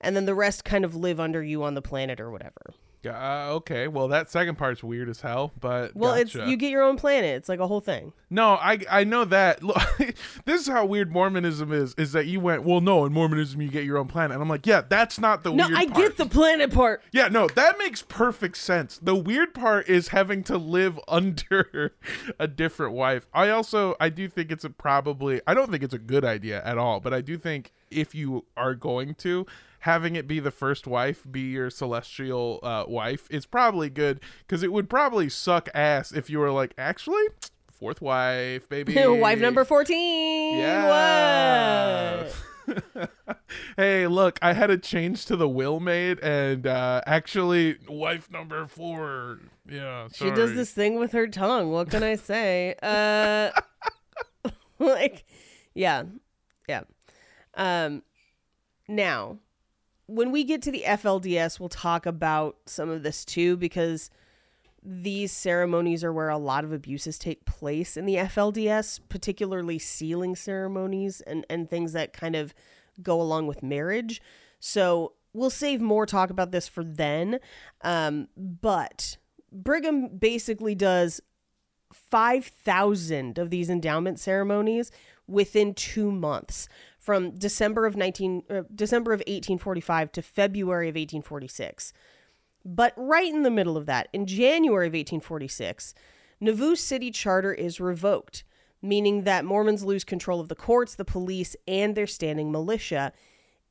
and 0.00 0.14
then 0.16 0.26
the 0.26 0.34
rest 0.34 0.64
kind 0.64 0.84
of 0.84 0.94
live 0.94 1.18
under 1.20 1.42
you 1.42 1.62
on 1.62 1.74
the 1.74 1.82
planet 1.82 2.20
or 2.20 2.30
whatever. 2.30 2.74
Uh, 3.06 3.52
okay. 3.52 3.86
Well, 3.86 4.08
that 4.08 4.28
second 4.28 4.56
part's 4.58 4.82
weird 4.82 5.08
as 5.08 5.20
hell, 5.20 5.52
but 5.60 5.94
Well, 5.94 6.10
gotcha. 6.16 6.40
it's 6.40 6.50
you 6.50 6.56
get 6.56 6.72
your 6.72 6.82
own 6.82 6.96
planet. 6.96 7.36
It's 7.36 7.48
like 7.48 7.60
a 7.60 7.66
whole 7.66 7.80
thing. 7.80 8.12
No, 8.28 8.54
I 8.54 8.80
I 8.90 9.04
know 9.04 9.24
that. 9.26 9.62
Look, 9.62 9.80
this 10.44 10.60
is 10.62 10.66
how 10.66 10.84
weird 10.84 11.12
Mormonism 11.12 11.72
is. 11.72 11.94
Is 11.96 12.10
that 12.12 12.26
you 12.26 12.40
went 12.40 12.64
well? 12.64 12.80
No, 12.80 13.06
in 13.06 13.12
Mormonism 13.12 13.62
you 13.62 13.68
get 13.68 13.84
your 13.84 13.98
own 13.98 14.08
planet. 14.08 14.32
And 14.34 14.42
I'm 14.42 14.48
like, 14.48 14.66
yeah, 14.66 14.82
that's 14.86 15.18
not 15.20 15.44
the 15.44 15.50
No, 15.54 15.68
weird 15.68 15.70
No, 15.70 15.76
I 15.78 15.86
part. 15.86 15.96
get 15.96 16.16
the 16.16 16.26
planet 16.26 16.72
part. 16.74 17.02
Yeah, 17.12 17.28
no, 17.28 17.46
that 17.54 17.78
makes 17.78 18.02
perfect 18.02 18.56
sense. 18.58 18.98
The 19.00 19.14
weird 19.14 19.54
part 19.54 19.88
is 19.88 20.08
having 20.08 20.42
to 20.44 20.58
live 20.58 20.98
under 21.08 21.94
a 22.38 22.48
different 22.48 22.94
wife. 22.94 23.28
I 23.32 23.48
also 23.50 23.94
I 24.00 24.08
do 24.08 24.28
think 24.28 24.50
it's 24.50 24.64
a 24.64 24.70
probably 24.70 25.40
I 25.46 25.54
don't 25.54 25.70
think 25.70 25.84
it's 25.84 25.94
a 25.94 25.98
good 26.00 26.24
idea 26.24 26.62
at 26.64 26.76
all, 26.76 26.98
but 26.98 27.14
I 27.14 27.20
do 27.20 27.38
think 27.38 27.72
if 27.90 28.14
you 28.14 28.44
are 28.56 28.74
going 28.74 29.14
to 29.14 29.46
having 29.80 30.16
it 30.16 30.26
be 30.26 30.40
the 30.40 30.50
first 30.50 30.86
wife 30.86 31.24
be 31.30 31.40
your 31.40 31.70
celestial 31.70 32.58
uh, 32.62 32.84
wife 32.88 33.28
is 33.30 33.46
probably 33.46 33.88
good 33.88 34.20
because 34.40 34.62
it 34.62 34.72
would 34.72 34.90
probably 34.90 35.28
suck 35.28 35.68
ass 35.74 36.10
if 36.12 36.28
you 36.28 36.38
were 36.38 36.50
like 36.50 36.74
actually 36.76 37.22
fourth 37.70 38.02
wife 38.02 38.68
baby 38.68 38.94
wife 39.06 39.38
number 39.38 39.64
14. 39.64 40.58
yeah. 40.58 42.18
What? 42.18 42.34
hey, 43.76 44.06
look, 44.06 44.38
I 44.42 44.52
had 44.52 44.70
a 44.70 44.76
change 44.76 45.24
to 45.26 45.36
the 45.36 45.48
will 45.48 45.80
made, 45.80 46.20
and 46.20 46.66
uh, 46.66 47.00
actually, 47.06 47.78
wife 47.88 48.30
number 48.30 48.66
four. 48.66 49.38
Yeah, 49.66 50.08
She 50.12 50.30
does 50.30 50.54
this 50.54 50.70
thing 50.72 50.98
with 50.98 51.12
her 51.12 51.28
tongue. 51.28 51.70
What 51.70 51.90
can 51.90 52.02
I 52.02 52.16
say? 52.16 52.74
Uh 52.82 53.50
like 54.78 55.24
yeah. 55.74 56.04
Yeah. 56.68 56.82
Um 57.58 58.02
now, 58.88 59.38
when 60.06 60.32
we 60.32 60.42
get 60.42 60.62
to 60.62 60.70
the 60.70 60.84
FLDS, 60.86 61.60
we'll 61.60 61.68
talk 61.68 62.06
about 62.06 62.56
some 62.64 62.88
of 62.88 63.02
this 63.02 63.24
too 63.26 63.58
because 63.58 64.10
these 64.82 65.32
ceremonies 65.32 66.02
are 66.02 66.12
where 66.12 66.30
a 66.30 66.38
lot 66.38 66.64
of 66.64 66.72
abuses 66.72 67.18
take 67.18 67.44
place 67.44 67.96
in 67.96 68.06
the 68.06 68.14
FLDS, 68.14 69.00
particularly 69.10 69.78
sealing 69.78 70.34
ceremonies 70.34 71.20
and, 71.20 71.44
and 71.50 71.68
things 71.68 71.92
that 71.92 72.14
kind 72.14 72.34
of 72.34 72.54
go 73.02 73.20
along 73.20 73.46
with 73.46 73.62
marriage. 73.62 74.22
So 74.60 75.12
we'll 75.34 75.50
save 75.50 75.80
more 75.82 76.06
talk 76.06 76.30
about 76.30 76.52
this 76.52 76.68
for 76.68 76.82
then. 76.82 77.38
Um, 77.82 78.28
but 78.36 79.18
Brigham 79.52 80.16
basically 80.16 80.74
does 80.74 81.20
5,000 81.92 83.38
of 83.38 83.50
these 83.50 83.68
endowment 83.68 84.18
ceremonies 84.18 84.90
within 85.26 85.74
two 85.74 86.10
months 86.10 86.68
from 87.08 87.30
December 87.30 87.86
of 87.86 87.96
19 87.96 88.42
uh, 88.50 88.62
December 88.74 89.14
of 89.14 89.20
1845 89.20 90.12
to 90.12 90.20
February 90.20 90.90
of 90.90 90.92
1846. 90.92 91.94
But 92.66 92.92
right 92.98 93.32
in 93.32 93.44
the 93.44 93.50
middle 93.50 93.78
of 93.78 93.86
that, 93.86 94.08
in 94.12 94.26
January 94.26 94.88
of 94.88 94.92
1846, 94.92 95.94
Nauvoo's 96.38 96.80
city 96.80 97.10
charter 97.10 97.54
is 97.54 97.80
revoked, 97.80 98.44
meaning 98.82 99.24
that 99.24 99.46
Mormons 99.46 99.82
lose 99.86 100.04
control 100.04 100.38
of 100.38 100.50
the 100.50 100.54
courts, 100.54 100.96
the 100.96 101.04
police, 101.06 101.56
and 101.66 101.94
their 101.94 102.06
standing 102.06 102.52
militia. 102.52 103.14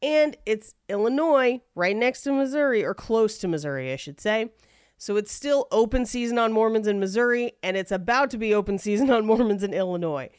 And 0.01 0.35
it's 0.47 0.73
Illinois, 0.89 1.61
right 1.75 1.95
next 1.95 2.23
to 2.23 2.31
Missouri, 2.31 2.83
or 2.83 2.95
close 2.95 3.37
to 3.37 3.47
Missouri, 3.47 3.93
I 3.93 3.97
should 3.97 4.19
say. 4.19 4.49
So 4.97 5.15
it's 5.15 5.31
still 5.31 5.67
open 5.71 6.07
season 6.07 6.39
on 6.39 6.53
Mormons 6.53 6.87
in 6.87 6.99
Missouri, 6.99 7.51
and 7.61 7.77
it's 7.77 7.91
about 7.91 8.31
to 8.31 8.39
be 8.39 8.55
open 8.55 8.79
season 8.79 9.11
on 9.11 9.27
Mormons 9.27 9.61
in 9.61 9.75
Illinois. 9.75 10.31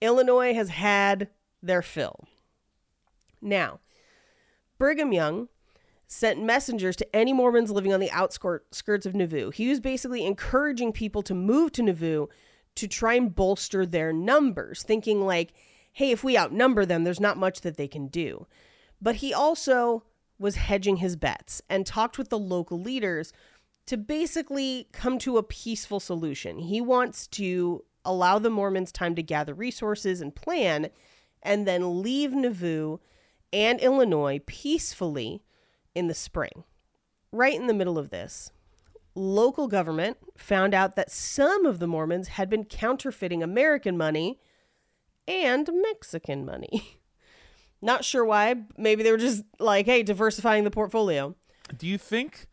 Illinois 0.00 0.54
has 0.54 0.70
had 0.70 1.28
their 1.62 1.82
fill. 1.82 2.24
Now, 3.40 3.80
Brigham 4.78 5.12
Young 5.12 5.48
sent 6.06 6.42
messengers 6.42 6.96
to 6.96 7.16
any 7.16 7.32
Mormons 7.32 7.70
living 7.70 7.92
on 7.92 8.00
the 8.00 8.10
outskirts 8.10 9.06
of 9.06 9.14
Nauvoo. 9.14 9.50
He 9.50 9.68
was 9.68 9.80
basically 9.80 10.24
encouraging 10.24 10.92
people 10.92 11.22
to 11.22 11.34
move 11.34 11.72
to 11.72 11.82
Nauvoo 11.82 12.26
to 12.76 12.86
try 12.86 13.14
and 13.14 13.34
bolster 13.34 13.84
their 13.84 14.12
numbers, 14.12 14.82
thinking 14.82 15.22
like, 15.22 15.52
hey, 15.92 16.10
if 16.10 16.22
we 16.22 16.38
outnumber 16.38 16.84
them, 16.84 17.04
there's 17.04 17.20
not 17.20 17.38
much 17.38 17.62
that 17.62 17.76
they 17.76 17.88
can 17.88 18.06
do. 18.06 18.46
But 19.00 19.16
he 19.16 19.32
also 19.32 20.04
was 20.38 20.56
hedging 20.56 20.96
his 20.98 21.16
bets 21.16 21.62
and 21.68 21.86
talked 21.86 22.18
with 22.18 22.28
the 22.28 22.38
local 22.38 22.78
leaders 22.78 23.32
to 23.86 23.96
basically 23.96 24.88
come 24.92 25.18
to 25.20 25.38
a 25.38 25.42
peaceful 25.42 26.00
solution. 26.00 26.58
He 26.58 26.80
wants 26.80 27.26
to 27.28 27.84
allow 28.04 28.38
the 28.38 28.50
Mormons 28.50 28.92
time 28.92 29.14
to 29.14 29.22
gather 29.22 29.54
resources 29.54 30.20
and 30.20 30.34
plan, 30.34 30.90
and 31.42 31.66
then 31.66 32.02
leave 32.02 32.32
Nauvoo 32.32 32.98
and 33.56 33.80
Illinois 33.80 34.38
peacefully 34.44 35.42
in 35.94 36.08
the 36.08 36.14
spring. 36.14 36.64
Right 37.32 37.58
in 37.58 37.68
the 37.68 37.74
middle 37.74 37.98
of 37.98 38.10
this, 38.10 38.52
local 39.14 39.66
government 39.66 40.18
found 40.36 40.74
out 40.74 40.94
that 40.96 41.10
some 41.10 41.64
of 41.64 41.78
the 41.78 41.86
Mormons 41.86 42.28
had 42.28 42.50
been 42.50 42.66
counterfeiting 42.66 43.42
American 43.42 43.96
money 43.96 44.38
and 45.26 45.70
Mexican 45.72 46.44
money. 46.44 47.00
Not 47.82 48.04
sure 48.04 48.26
why. 48.26 48.56
Maybe 48.76 49.02
they 49.02 49.10
were 49.10 49.16
just 49.16 49.42
like, 49.58 49.86
hey, 49.86 50.02
diversifying 50.02 50.64
the 50.64 50.70
portfolio. 50.70 51.34
Do 51.76 51.86
you 51.86 51.96
think 51.96 52.48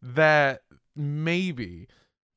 that 0.00 0.62
maybe 0.94 1.88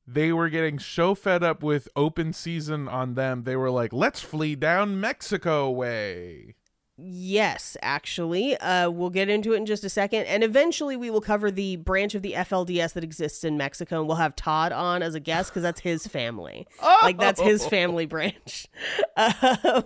they 0.04 0.32
were 0.32 0.48
getting 0.48 0.80
so 0.80 1.14
fed 1.14 1.44
up 1.44 1.62
with 1.62 1.86
open 1.94 2.32
season 2.32 2.88
on 2.88 3.14
them, 3.14 3.44
they 3.44 3.54
were 3.54 3.70
like, 3.70 3.92
let's 3.92 4.20
flee 4.20 4.56
down 4.56 4.98
Mexico 5.00 5.70
way? 5.70 6.56
Yes, 7.02 7.76
actually. 7.82 8.56
Uh, 8.58 8.90
we'll 8.90 9.10
get 9.10 9.28
into 9.28 9.52
it 9.52 9.56
in 9.56 9.66
just 9.66 9.84
a 9.84 9.88
second. 9.88 10.24
And 10.26 10.42
eventually 10.44 10.96
we 10.96 11.10
will 11.10 11.20
cover 11.20 11.50
the 11.50 11.76
branch 11.76 12.14
of 12.14 12.22
the 12.22 12.32
FLDS 12.32 12.92
that 12.94 13.04
exists 13.04 13.44
in 13.44 13.56
Mexico. 13.56 14.00
And 14.00 14.08
we'll 14.08 14.16
have 14.18 14.36
Todd 14.36 14.72
on 14.72 15.02
as 15.02 15.14
a 15.14 15.20
guest 15.20 15.50
because 15.50 15.62
that's 15.62 15.80
his 15.80 16.06
family. 16.06 16.66
Like, 17.02 17.18
that's 17.18 17.40
his 17.40 17.66
family 17.66 18.06
branch. 18.06 18.66
Uh, 19.16 19.82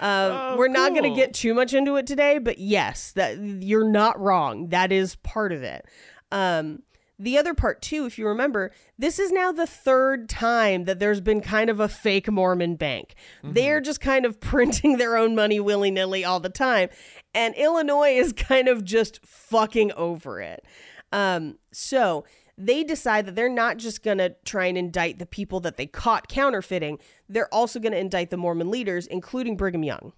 uh, 0.00 0.54
Oh, 0.54 0.56
we're 0.56 0.68
not 0.68 0.92
going 0.92 1.02
to 1.04 1.14
get 1.14 1.34
too 1.34 1.52
much 1.54 1.74
into 1.74 1.96
it 1.96 2.06
today, 2.06 2.38
but 2.38 2.58
yes, 2.58 3.12
that 3.12 3.38
you're 3.38 3.88
not 3.88 4.18
wrong. 4.18 4.68
That 4.68 4.90
is 4.90 5.16
part 5.16 5.52
of 5.52 5.62
it. 5.62 5.84
Um, 6.32 6.82
the 7.22 7.38
other 7.38 7.54
part 7.54 7.80
too, 7.80 8.04
if 8.04 8.18
you 8.18 8.26
remember, 8.26 8.72
this 8.98 9.18
is 9.18 9.30
now 9.30 9.52
the 9.52 9.66
third 9.66 10.28
time 10.28 10.84
that 10.84 10.98
there's 10.98 11.20
been 11.20 11.40
kind 11.40 11.70
of 11.70 11.78
a 11.78 11.88
fake 11.88 12.28
Mormon 12.30 12.74
bank. 12.74 13.14
They're 13.44 13.80
just 13.80 14.00
kind 14.00 14.26
of 14.26 14.40
printing 14.40 14.96
their 14.96 15.16
own 15.16 15.36
money 15.36 15.60
willy 15.60 15.92
nilly 15.92 16.24
all 16.24 16.40
the 16.40 16.48
time, 16.48 16.88
and 17.32 17.54
Illinois 17.54 18.10
is 18.16 18.32
kind 18.32 18.66
of 18.66 18.84
just 18.84 19.24
fucking 19.24 19.92
over 19.92 20.40
it. 20.40 20.64
Um, 21.12 21.58
so 21.72 22.24
they 22.58 22.82
decide 22.82 23.26
that 23.26 23.36
they're 23.36 23.48
not 23.48 23.76
just 23.76 24.02
going 24.02 24.18
to 24.18 24.34
try 24.44 24.66
and 24.66 24.76
indict 24.76 25.18
the 25.18 25.26
people 25.26 25.60
that 25.60 25.76
they 25.76 25.86
caught 25.86 26.28
counterfeiting, 26.28 26.98
they're 27.28 27.52
also 27.54 27.78
going 27.78 27.92
to 27.92 27.98
indict 27.98 28.30
the 28.30 28.36
Mormon 28.36 28.70
leaders, 28.70 29.06
including 29.06 29.56
Brigham 29.56 29.84
Young. 29.84 30.12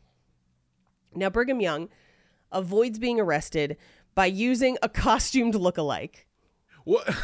Now, 1.14 1.28
Brigham 1.28 1.60
Young 1.60 1.90
avoids 2.50 2.98
being 2.98 3.20
arrested 3.20 3.76
by 4.14 4.26
using 4.26 4.78
a 4.82 4.88
costumed 4.88 5.54
look-alike. 5.54 6.26
What? 6.84 7.08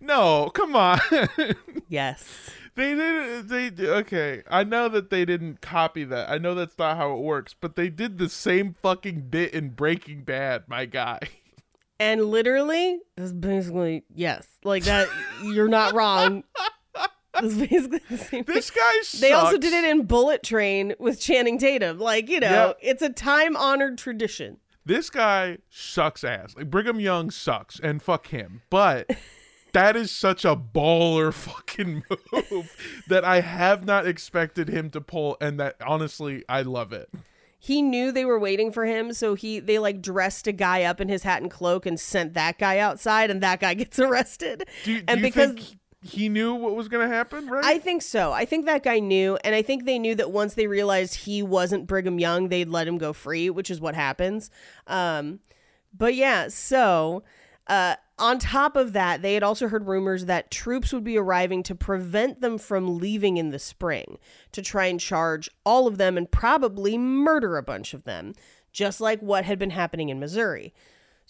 no, 0.00 0.50
come 0.54 0.76
on. 0.76 1.00
Yes. 1.88 2.50
they 2.74 2.94
didn't. 2.94 3.48
They 3.48 3.70
okay. 3.86 4.42
I 4.50 4.64
know 4.64 4.88
that 4.88 5.10
they 5.10 5.24
didn't 5.24 5.60
copy 5.60 6.04
that. 6.04 6.30
I 6.30 6.38
know 6.38 6.54
that's 6.54 6.78
not 6.78 6.96
how 6.96 7.12
it 7.14 7.20
works. 7.20 7.54
But 7.58 7.76
they 7.76 7.88
did 7.88 8.18
the 8.18 8.28
same 8.28 8.74
fucking 8.82 9.28
bit 9.30 9.52
in 9.54 9.70
Breaking 9.70 10.22
Bad. 10.24 10.64
My 10.68 10.84
guy. 10.84 11.20
And 12.00 12.26
literally, 12.26 13.00
it's 13.16 13.32
basically, 13.32 14.04
yes. 14.14 14.46
Like 14.62 14.84
that, 14.84 15.08
you're 15.42 15.66
not 15.68 15.94
wrong. 15.94 16.44
It's 17.42 17.54
basically 17.54 18.00
the 18.08 18.18
same 18.18 18.44
thing. 18.44 18.54
This 18.54 18.70
guy. 18.70 18.80
Sucks. 19.02 19.20
They 19.20 19.32
also 19.32 19.58
did 19.58 19.72
it 19.72 19.84
in 19.84 20.06
Bullet 20.06 20.42
Train 20.44 20.94
with 21.00 21.20
Channing 21.20 21.58
Tatum. 21.58 21.98
Like, 21.98 22.28
you 22.28 22.38
know, 22.40 22.74
Yeah. 22.80 22.90
it's 22.90 23.02
a 23.02 23.08
time 23.10 23.56
honored 23.56 23.98
tradition. 23.98 24.58
This 24.88 25.10
guy 25.10 25.58
sucks 25.68 26.24
ass. 26.24 26.56
Like 26.56 26.70
Brigham 26.70 26.98
Young 26.98 27.30
sucks, 27.30 27.78
and 27.78 28.02
fuck 28.02 28.28
him. 28.28 28.62
But. 28.70 29.10
That 29.74 29.96
is 29.96 30.10
such 30.10 30.46
a 30.46 30.56
baller 30.56 31.30
fucking 31.30 32.02
move 32.32 33.04
that 33.06 33.22
I 33.22 33.42
have 33.42 33.84
not 33.84 34.06
expected 34.06 34.68
him 34.70 34.88
to 34.92 35.00
pull, 35.02 35.36
and 35.42 35.60
that 35.60 35.76
honestly, 35.86 36.42
I 36.48 36.62
love 36.62 36.90
it. 36.94 37.10
He 37.58 37.82
knew 37.82 38.10
they 38.10 38.24
were 38.24 38.38
waiting 38.38 38.72
for 38.72 38.86
him, 38.86 39.12
so 39.12 39.34
he 39.34 39.60
they 39.60 39.78
like 39.78 40.00
dressed 40.00 40.46
a 40.46 40.52
guy 40.52 40.84
up 40.84 41.02
in 41.02 41.10
his 41.10 41.22
hat 41.22 41.42
and 41.42 41.50
cloak 41.50 41.84
and 41.84 42.00
sent 42.00 42.32
that 42.32 42.58
guy 42.58 42.78
outside, 42.78 43.30
and 43.30 43.42
that 43.42 43.60
guy 43.60 43.74
gets 43.74 43.98
arrested. 43.98 44.64
Do, 44.84 45.00
do 45.00 45.04
and 45.06 45.20
you 45.20 45.26
because 45.26 45.52
think 45.52 45.78
he 46.08 46.28
knew 46.28 46.54
what 46.54 46.74
was 46.74 46.88
going 46.88 47.08
to 47.08 47.14
happen, 47.14 47.46
right? 47.48 47.64
I 47.64 47.78
think 47.78 48.02
so. 48.02 48.32
I 48.32 48.44
think 48.44 48.66
that 48.66 48.82
guy 48.82 48.98
knew, 48.98 49.38
and 49.44 49.54
I 49.54 49.62
think 49.62 49.84
they 49.84 49.98
knew 49.98 50.14
that 50.14 50.30
once 50.30 50.54
they 50.54 50.66
realized 50.66 51.14
he 51.14 51.42
wasn't 51.42 51.86
Brigham 51.86 52.18
Young, 52.18 52.48
they'd 52.48 52.68
let 52.68 52.88
him 52.88 52.98
go 52.98 53.12
free, 53.12 53.50
which 53.50 53.70
is 53.70 53.80
what 53.80 53.94
happens. 53.94 54.50
Um, 54.86 55.40
but 55.96 56.14
yeah, 56.14 56.48
so 56.48 57.24
uh, 57.66 57.96
on 58.18 58.38
top 58.38 58.76
of 58.76 58.94
that, 58.94 59.22
they 59.22 59.34
had 59.34 59.42
also 59.42 59.68
heard 59.68 59.86
rumors 59.86 60.24
that 60.24 60.50
troops 60.50 60.92
would 60.92 61.04
be 61.04 61.18
arriving 61.18 61.62
to 61.64 61.74
prevent 61.74 62.40
them 62.40 62.58
from 62.58 62.98
leaving 62.98 63.36
in 63.36 63.50
the 63.50 63.58
spring 63.58 64.18
to 64.52 64.62
try 64.62 64.86
and 64.86 64.98
charge 64.98 65.50
all 65.64 65.86
of 65.86 65.98
them 65.98 66.16
and 66.16 66.30
probably 66.30 66.96
murder 66.96 67.56
a 67.56 67.62
bunch 67.62 67.92
of 67.92 68.04
them, 68.04 68.32
just 68.72 69.00
like 69.00 69.20
what 69.20 69.44
had 69.44 69.58
been 69.58 69.70
happening 69.70 70.08
in 70.08 70.18
Missouri. 70.18 70.72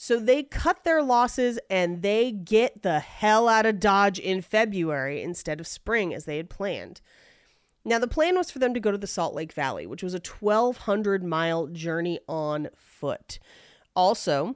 So 0.00 0.20
they 0.20 0.44
cut 0.44 0.84
their 0.84 1.02
losses 1.02 1.58
and 1.68 2.02
they 2.02 2.30
get 2.30 2.82
the 2.82 3.00
hell 3.00 3.48
out 3.48 3.66
of 3.66 3.80
Dodge 3.80 4.20
in 4.20 4.42
February 4.42 5.20
instead 5.24 5.58
of 5.58 5.66
spring 5.66 6.14
as 6.14 6.24
they 6.24 6.36
had 6.36 6.48
planned. 6.48 7.00
Now, 7.84 7.98
the 7.98 8.06
plan 8.06 8.36
was 8.36 8.48
for 8.48 8.60
them 8.60 8.74
to 8.74 8.80
go 8.80 8.92
to 8.92 8.96
the 8.96 9.08
Salt 9.08 9.34
Lake 9.34 9.52
Valley, 9.52 9.88
which 9.88 10.04
was 10.04 10.14
a 10.14 10.20
1,200 10.20 11.24
mile 11.24 11.66
journey 11.66 12.20
on 12.28 12.68
foot. 12.76 13.40
Also, 13.96 14.54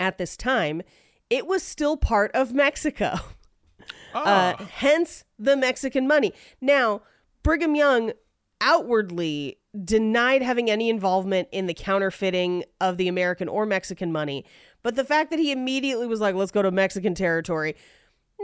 at 0.00 0.18
this 0.18 0.36
time, 0.36 0.82
it 1.30 1.46
was 1.46 1.62
still 1.62 1.96
part 1.96 2.32
of 2.34 2.52
Mexico. 2.52 3.14
Uh, 4.14 4.54
Ah, 4.58 4.68
hence 4.74 5.24
the 5.38 5.56
Mexican 5.56 6.06
money. 6.06 6.32
Now, 6.60 7.00
Brigham 7.42 7.74
Young 7.74 8.12
outwardly 8.60 9.58
denied 9.84 10.42
having 10.42 10.70
any 10.70 10.90
involvement 10.90 11.48
in 11.50 11.66
the 11.66 11.74
counterfeiting 11.74 12.64
of 12.80 12.96
the 12.98 13.08
American 13.08 13.48
or 13.48 13.64
Mexican 13.64 14.12
money, 14.12 14.44
but 14.82 14.96
the 14.96 15.04
fact 15.04 15.30
that 15.30 15.38
he 15.38 15.52
immediately 15.52 16.06
was 16.06 16.20
like, 16.20 16.34
let's 16.34 16.50
go 16.50 16.62
to 16.62 16.70
Mexican 16.70 17.14
territory 17.14 17.74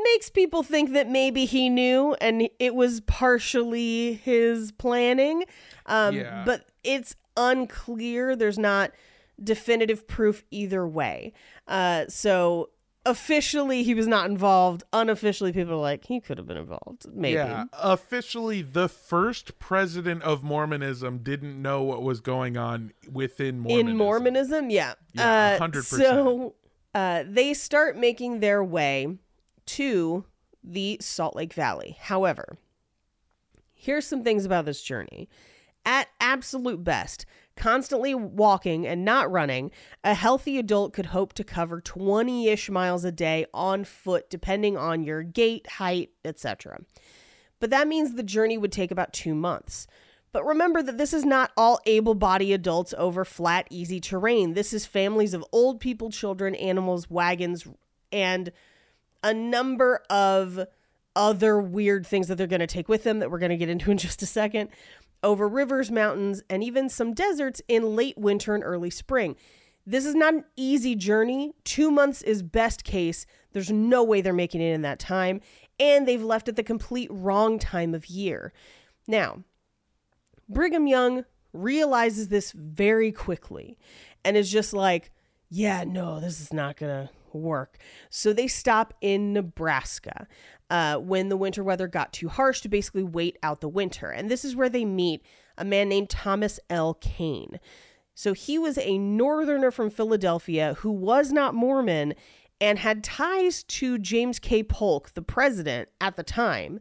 makes 0.04 0.30
people 0.30 0.62
think 0.62 0.92
that 0.92 1.08
maybe 1.08 1.44
he 1.44 1.68
knew 1.68 2.14
and 2.20 2.48
it 2.58 2.74
was 2.74 3.00
partially 3.02 4.14
his 4.14 4.72
planning. 4.72 5.44
Um, 5.86 6.14
Yeah. 6.14 6.44
But 6.46 6.66
it's 6.84 7.16
unclear. 7.36 8.36
There's 8.36 8.58
not 8.58 8.92
definitive 9.42 10.06
proof 10.06 10.44
either 10.50 10.86
way. 10.86 11.32
Uh, 11.66 12.04
so 12.08 12.70
officially, 13.08 13.82
he 13.82 13.94
was 13.94 14.06
not 14.06 14.28
involved. 14.30 14.82
Unofficially, 14.92 15.52
people 15.52 15.74
are 15.74 15.76
like, 15.76 16.04
he 16.04 16.20
could 16.20 16.38
have 16.38 16.46
been 16.46 16.56
involved. 16.56 17.06
Maybe. 17.12 17.34
yeah. 17.34 17.64
Officially, 17.72 18.62
the 18.62 18.88
first 18.88 19.58
president 19.58 20.22
of 20.22 20.42
Mormonism 20.42 21.18
didn't 21.18 21.60
know 21.60 21.82
what 21.82 22.02
was 22.02 22.20
going 22.20 22.56
on 22.56 22.92
within 23.10 23.58
Mormonism. 23.60 23.88
In 23.88 23.96
Mormonism, 23.96 24.70
yeah. 24.70 24.94
Yeah, 25.14 25.58
Uh, 25.60 25.66
100%. 25.66 25.82
So 25.84 26.54
uh, 26.94 27.24
they 27.26 27.54
start 27.54 27.96
making 27.96 28.40
their 28.40 28.62
way 28.62 29.16
to 29.66 30.24
the 30.62 30.98
Salt 31.00 31.34
Lake 31.34 31.54
Valley. 31.54 31.96
However, 32.00 32.58
here's 33.74 34.06
some 34.06 34.22
things 34.22 34.44
about 34.44 34.64
this 34.66 34.82
journey. 34.82 35.28
At 35.86 36.08
absolute 36.20 36.84
best, 36.84 37.24
constantly 37.58 38.14
walking 38.14 38.86
and 38.86 39.04
not 39.04 39.30
running, 39.30 39.70
a 40.02 40.14
healthy 40.14 40.58
adult 40.58 40.94
could 40.94 41.06
hope 41.06 41.34
to 41.34 41.44
cover 41.44 41.80
20 41.80 42.48
ish 42.48 42.70
miles 42.70 43.04
a 43.04 43.12
day 43.12 43.44
on 43.52 43.84
foot, 43.84 44.30
depending 44.30 44.76
on 44.76 45.02
your 45.02 45.22
gait, 45.22 45.66
height, 45.66 46.10
etc. 46.24 46.78
But 47.60 47.70
that 47.70 47.88
means 47.88 48.14
the 48.14 48.22
journey 48.22 48.56
would 48.56 48.72
take 48.72 48.90
about 48.90 49.12
two 49.12 49.34
months. 49.34 49.86
But 50.32 50.44
remember 50.44 50.82
that 50.82 50.98
this 50.98 51.12
is 51.12 51.24
not 51.24 51.52
all 51.56 51.80
able 51.86 52.14
bodied 52.14 52.52
adults 52.52 52.94
over 52.96 53.24
flat, 53.24 53.66
easy 53.70 54.00
terrain. 54.00 54.54
This 54.54 54.72
is 54.72 54.86
families 54.86 55.34
of 55.34 55.44
old 55.52 55.80
people, 55.80 56.10
children, 56.10 56.54
animals, 56.54 57.10
wagons, 57.10 57.66
and 58.12 58.52
a 59.22 59.34
number 59.34 60.02
of 60.08 60.66
other 61.16 61.58
weird 61.58 62.06
things 62.06 62.28
that 62.28 62.36
they're 62.36 62.46
going 62.46 62.60
to 62.60 62.66
take 62.66 62.88
with 62.88 63.02
them 63.02 63.18
that 63.18 63.30
we're 63.30 63.40
going 63.40 63.50
to 63.50 63.56
get 63.56 63.68
into 63.68 63.90
in 63.90 63.98
just 63.98 64.22
a 64.22 64.26
second 64.26 64.68
over 65.22 65.48
rivers, 65.48 65.90
mountains, 65.90 66.42
and 66.48 66.62
even 66.62 66.88
some 66.88 67.14
deserts 67.14 67.60
in 67.68 67.96
late 67.96 68.16
winter 68.18 68.54
and 68.54 68.64
early 68.64 68.90
spring. 68.90 69.36
This 69.86 70.04
is 70.04 70.14
not 70.14 70.34
an 70.34 70.44
easy 70.56 70.94
journey. 70.94 71.54
Two 71.64 71.90
months 71.90 72.20
is 72.22 72.42
best 72.42 72.84
case. 72.84 73.24
There's 73.52 73.70
no 73.70 74.04
way 74.04 74.20
they're 74.20 74.32
making 74.34 74.60
it 74.60 74.74
in 74.74 74.82
that 74.82 74.98
time. 74.98 75.40
And 75.80 76.06
they've 76.06 76.22
left 76.22 76.48
at 76.48 76.56
the 76.56 76.62
complete 76.62 77.08
wrong 77.10 77.58
time 77.58 77.94
of 77.94 78.06
year. 78.06 78.52
Now, 79.06 79.44
Brigham 80.48 80.86
Young 80.86 81.24
realizes 81.52 82.28
this 82.28 82.52
very 82.52 83.12
quickly 83.12 83.78
and 84.24 84.36
is 84.36 84.50
just 84.50 84.74
like, 84.74 85.10
yeah, 85.48 85.84
no, 85.84 86.20
this 86.20 86.40
is 86.40 86.52
not 86.52 86.76
going 86.76 87.06
to 87.06 87.10
work. 87.32 87.78
So 88.10 88.32
they 88.32 88.46
stop 88.46 88.94
in 89.00 89.32
Nebraska 89.32 90.26
uh, 90.70 90.96
when 90.96 91.28
the 91.28 91.36
winter 91.36 91.64
weather 91.64 91.88
got 91.88 92.12
too 92.12 92.28
harsh 92.28 92.60
to 92.60 92.68
basically 92.68 93.02
wait 93.02 93.38
out 93.42 93.60
the 93.60 93.68
winter. 93.68 94.10
And 94.10 94.30
this 94.30 94.44
is 94.44 94.54
where 94.54 94.68
they 94.68 94.84
meet 94.84 95.22
a 95.56 95.64
man 95.64 95.88
named 95.88 96.10
Thomas 96.10 96.60
L. 96.68 96.94
Kane. 96.94 97.58
So 98.14 98.32
he 98.32 98.58
was 98.58 98.78
a 98.78 98.98
northerner 98.98 99.70
from 99.70 99.90
Philadelphia 99.90 100.74
who 100.78 100.90
was 100.90 101.32
not 101.32 101.54
Mormon 101.54 102.14
and 102.60 102.78
had 102.80 103.04
ties 103.04 103.62
to 103.62 103.98
James 103.98 104.38
K. 104.38 104.62
Polk, 104.62 105.14
the 105.14 105.22
president 105.22 105.88
at 106.00 106.16
the 106.16 106.24
time. 106.24 106.80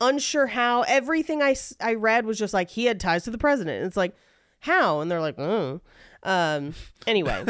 Unsure 0.00 0.48
how. 0.48 0.82
Everything 0.82 1.42
I, 1.42 1.56
I 1.80 1.94
read 1.94 2.26
was 2.26 2.38
just 2.38 2.54
like 2.54 2.70
he 2.70 2.84
had 2.84 3.00
ties 3.00 3.24
to 3.24 3.30
the 3.30 3.38
president. 3.38 3.78
And 3.78 3.86
it's 3.86 3.96
like, 3.96 4.14
how? 4.60 5.00
And 5.00 5.10
they're 5.10 5.20
like, 5.20 5.38
oh. 5.38 5.80
Um, 6.24 6.74
anyway, 7.06 7.44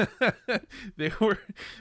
they 0.97 1.13
were 1.21 1.39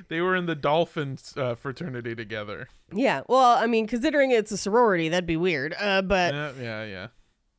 they 0.10 0.22
were 0.22 0.36
in 0.36 0.46
the 0.46 0.56
Dolphins 0.56 1.34
uh, 1.36 1.56
fraternity 1.56 2.16
together. 2.16 2.68
yeah. 2.94 3.22
Well, 3.28 3.58
I 3.58 3.66
mean, 3.68 3.88
considering 3.88 4.32
it's 4.32 4.52
a 4.52 4.58
sorority, 4.58 5.10
that'd 5.10 5.26
be 5.26 5.38
weird. 5.38 5.74
Uh, 5.80 6.02
but 6.04 6.34
Yeah, 6.34 6.52
yeah, 6.62 6.84
yeah. 6.86 7.08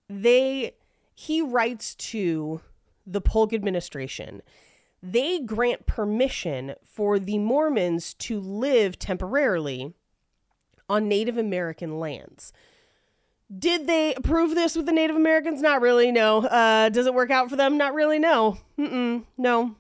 they 0.09 0.75
he 1.15 1.43
writes 1.43 1.95
to 1.97 2.61
the 3.07 3.21
Polk 3.21 3.53
administration. 3.53 4.43
They 5.03 5.41
grant 5.41 5.85
permission 5.87 6.75
for 6.83 7.19
the 7.19 7.39
Mormons 7.39 8.15
to 8.15 8.41
live 8.41 8.99
temporarily 8.99 9.93
on 10.89 11.09
Native 11.09 11.37
American 11.37 11.99
lands. 11.99 12.53
Did 13.59 13.87
they 13.87 14.15
approve 14.15 14.55
this 14.55 14.75
with 14.77 14.87
the 14.87 14.93
Native 14.93 15.17
Americans? 15.17 15.61
Not 15.63 15.81
really, 15.81 16.11
no. 16.11 16.39
Uh, 16.47 16.89
does 16.89 17.07
it 17.07 17.15
work 17.15 17.31
out 17.31 17.51
for 17.51 17.57
them? 17.57 17.77
Not 17.77 17.95
really, 17.95 18.19
no. 18.19 18.59
Mm-mm, 18.79 19.25
no. 19.39 19.77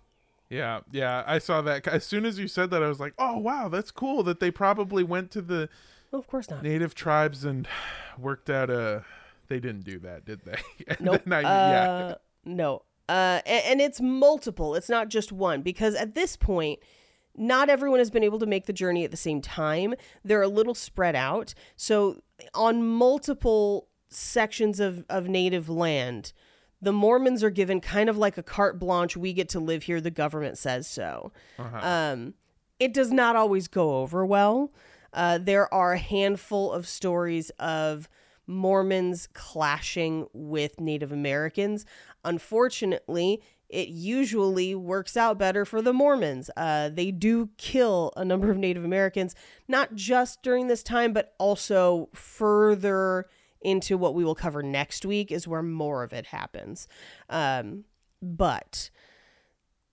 Yeah, 0.50 0.80
yeah, 0.92 1.24
I 1.26 1.38
saw 1.38 1.62
that. 1.62 1.88
As 1.88 2.04
soon 2.04 2.24
as 2.26 2.38
you 2.38 2.46
said 2.46 2.70
that, 2.70 2.82
I 2.82 2.88
was 2.88 3.00
like, 3.00 3.14
"Oh, 3.18 3.38
wow, 3.38 3.68
that's 3.68 3.90
cool." 3.90 4.22
That 4.22 4.38
they 4.40 4.50
probably 4.50 5.02
went 5.02 5.30
to 5.32 5.42
the 5.42 5.68
Well, 6.12 6.20
of 6.20 6.26
course 6.28 6.48
not. 6.50 6.62
native 6.62 6.94
tribes 6.94 7.44
and 7.44 7.66
worked 8.18 8.50
out 8.50 8.70
a. 8.70 9.04
They 9.48 9.58
didn't 9.58 9.84
do 9.84 9.98
that, 10.00 10.24
did 10.24 10.42
they? 10.44 10.56
And 10.86 11.00
Nope. 11.00 11.22
I- 11.30 11.38
uh, 11.38 11.42
yeah, 11.42 12.14
No. 12.44 12.82
Uh, 13.08 13.40
a- 13.44 13.48
and, 13.70 13.80
it's 13.82 14.00
multiple. 14.00 14.74
It's 14.74 14.88
not 14.88 15.08
just 15.08 15.30
one 15.32 15.60
because 15.62 15.94
at 15.94 16.14
this 16.14 16.36
point, 16.36 16.78
not 17.36 17.68
everyone 17.68 17.98
has 17.98 18.10
been 18.10 18.24
able 18.24 18.38
to 18.38 18.46
make 18.46 18.66
the 18.66 18.72
journey 18.72 19.04
at 19.04 19.10
the 19.10 19.16
same 19.16 19.40
time. 19.40 19.94
They're 20.24 20.42
a 20.42 20.48
little 20.48 20.74
spread 20.74 21.16
out. 21.16 21.54
So 21.76 22.20
on 22.54 22.84
multiple 22.86 23.88
sections 24.08 24.80
of, 24.80 25.04
of 25.08 25.28
native 25.28 25.68
land, 25.68 26.32
the 26.80 26.92
Mormons 26.92 27.42
are 27.42 27.50
given 27.50 27.80
kind 27.80 28.08
of 28.08 28.16
like 28.16 28.36
a 28.38 28.42
carte 28.42 28.78
blanche. 28.78 29.16
We 29.16 29.32
get 29.32 29.48
to 29.50 29.60
live 29.60 29.84
here. 29.84 30.00
The 30.00 30.10
government 30.10 30.58
says 30.58 30.86
so. 30.86 31.32
Um, 31.80 32.34
it 32.78 32.92
does 32.92 33.10
not 33.10 33.36
always 33.36 33.68
go 33.68 33.98
over 33.98 34.24
well. 34.26 34.72
Uh, 35.12 35.38
there 35.38 35.72
are 35.72 35.92
a 35.92 35.98
handful 35.98 36.72
of 36.72 36.86
stories 36.86 37.50
of 37.58 38.08
Mormons 38.46 39.28
clashing 39.32 40.26
with 40.34 40.78
Native 40.80 41.12
Americans. 41.12 41.86
Unfortunately, 42.24 43.40
it 43.68 43.88
usually 43.88 44.74
works 44.74 45.16
out 45.16 45.38
better 45.38 45.64
for 45.64 45.82
the 45.82 45.92
Mormons. 45.92 46.50
Uh, 46.56 46.90
they 46.90 47.10
do 47.10 47.50
kill 47.56 48.12
a 48.16 48.24
number 48.24 48.50
of 48.50 48.58
Native 48.58 48.84
Americans, 48.84 49.34
not 49.66 49.94
just 49.94 50.42
during 50.42 50.68
this 50.68 50.82
time, 50.82 51.12
but 51.12 51.34
also 51.38 52.08
further 52.14 53.26
into 53.60 53.96
what 53.96 54.14
we 54.14 54.24
will 54.24 54.34
cover 54.34 54.62
next 54.62 55.06
week, 55.06 55.32
is 55.32 55.48
where 55.48 55.62
more 55.62 56.02
of 56.02 56.12
it 56.12 56.26
happens. 56.26 56.86
Um, 57.30 57.84
but 58.20 58.90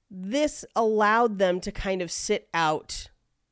this 0.10 0.66
allowed 0.76 1.40
them 1.40 1.62
to 1.62 1.72
kind 1.72 2.02
of 2.02 2.12
sit 2.12 2.50
out 2.54 3.10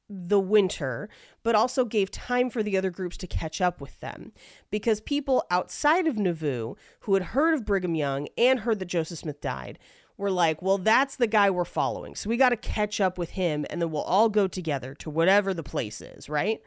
the 0.09 0.39
winter, 0.39 1.07
but 1.43 1.55
also 1.55 1.86
gave 1.86 2.11
time 2.11 2.49
for 2.49 2.63
the 2.63 2.76
other 2.76 2.89
groups 2.89 3.15
to 3.15 3.28
catch 3.28 3.61
up 3.61 3.80
with 3.80 3.99
them. 3.99 4.34
Because 4.72 4.99
people 4.99 5.45
outside 5.51 6.07
of 6.07 6.17
Nauvoo 6.17 6.76
who 7.01 7.13
had 7.13 7.24
heard 7.24 7.53
of 7.53 7.65
Brigham 7.65 7.95
Young 7.95 8.28
and 8.38 8.61
heard 8.61 8.80
that 8.80 8.86
Joseph 8.86 9.20
Smith 9.20 9.39
died 9.39 9.80
were 10.20 10.30
like, 10.30 10.61
well, 10.61 10.78
that's 10.78 11.15
the 11.15 11.28
guy 11.28 11.49
we're 11.49 11.63
following. 11.63 12.13
So 12.13 12.30
we 12.30 12.36
got 12.36 12.49
to 12.49 12.57
catch 12.57 12.99
up 12.99 13.17
with 13.17 13.32
him 13.32 13.65
and 13.70 13.82
then 13.82 13.89
we'll 13.89 14.01
all 14.01 14.28
go 14.28 14.47
together 14.47 14.93
to 14.95 15.09
whatever 15.09 15.53
the 15.53 15.63
place 15.63 16.01
is, 16.01 16.28
right? 16.28 16.61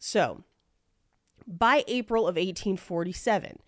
So 0.00 0.42
by 1.46 1.84
April 1.86 2.24
of 2.24 2.34
1847, 2.34 3.60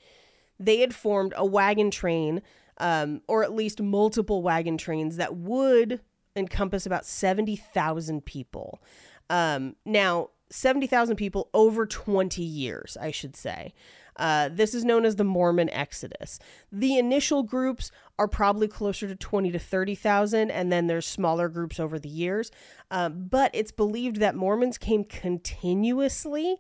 they 0.59 0.81
had 0.81 0.93
formed 0.93 1.33
a 1.37 1.47
wagon 1.47 1.93
train, 1.93 2.43
um, 2.78 3.22
or 3.28 3.45
at 3.45 3.55
least 3.55 3.81
multiple 3.81 4.43
wagon 4.43 4.76
trains 4.76 5.16
that 5.16 5.37
would 5.37 6.01
encompass 6.35 6.85
about 6.85 7.07
70,000 7.07 8.24
people. 8.24 8.83
Um, 9.31 9.76
now, 9.87 10.31
70,000 10.51 11.14
people 11.14 11.51
over 11.55 11.87
20 11.87 12.43
years, 12.43 12.97
I 13.01 13.12
should 13.12 13.37
say. 13.37 13.74
Uh, 14.21 14.51
this 14.53 14.75
is 14.75 14.85
known 14.85 15.07
as 15.07 15.16
the 15.16 15.25
Mormon 15.25 15.71
Exodus. 15.71 16.39
The 16.71 16.99
initial 16.99 17.43
groups 17.43 17.91
are 18.18 18.29
probably 18.29 18.68
closer 18.68 19.09
to 19.09 19.16
20 19.16 19.51
to 19.51 19.59
30,000, 19.59 20.51
and 20.51 20.71
then 20.71 20.87
there's 20.87 21.07
smaller 21.07 21.49
groups 21.49 21.81
over 21.81 21.99
the 21.99 22.11
years. 22.11 22.51
Um, 22.91 23.27
but 23.31 23.51
it's 23.55 23.73
believed 23.73 24.16
that 24.16 24.37
Mormons 24.37 24.77
came 24.77 25.05
continuously 25.05 26.59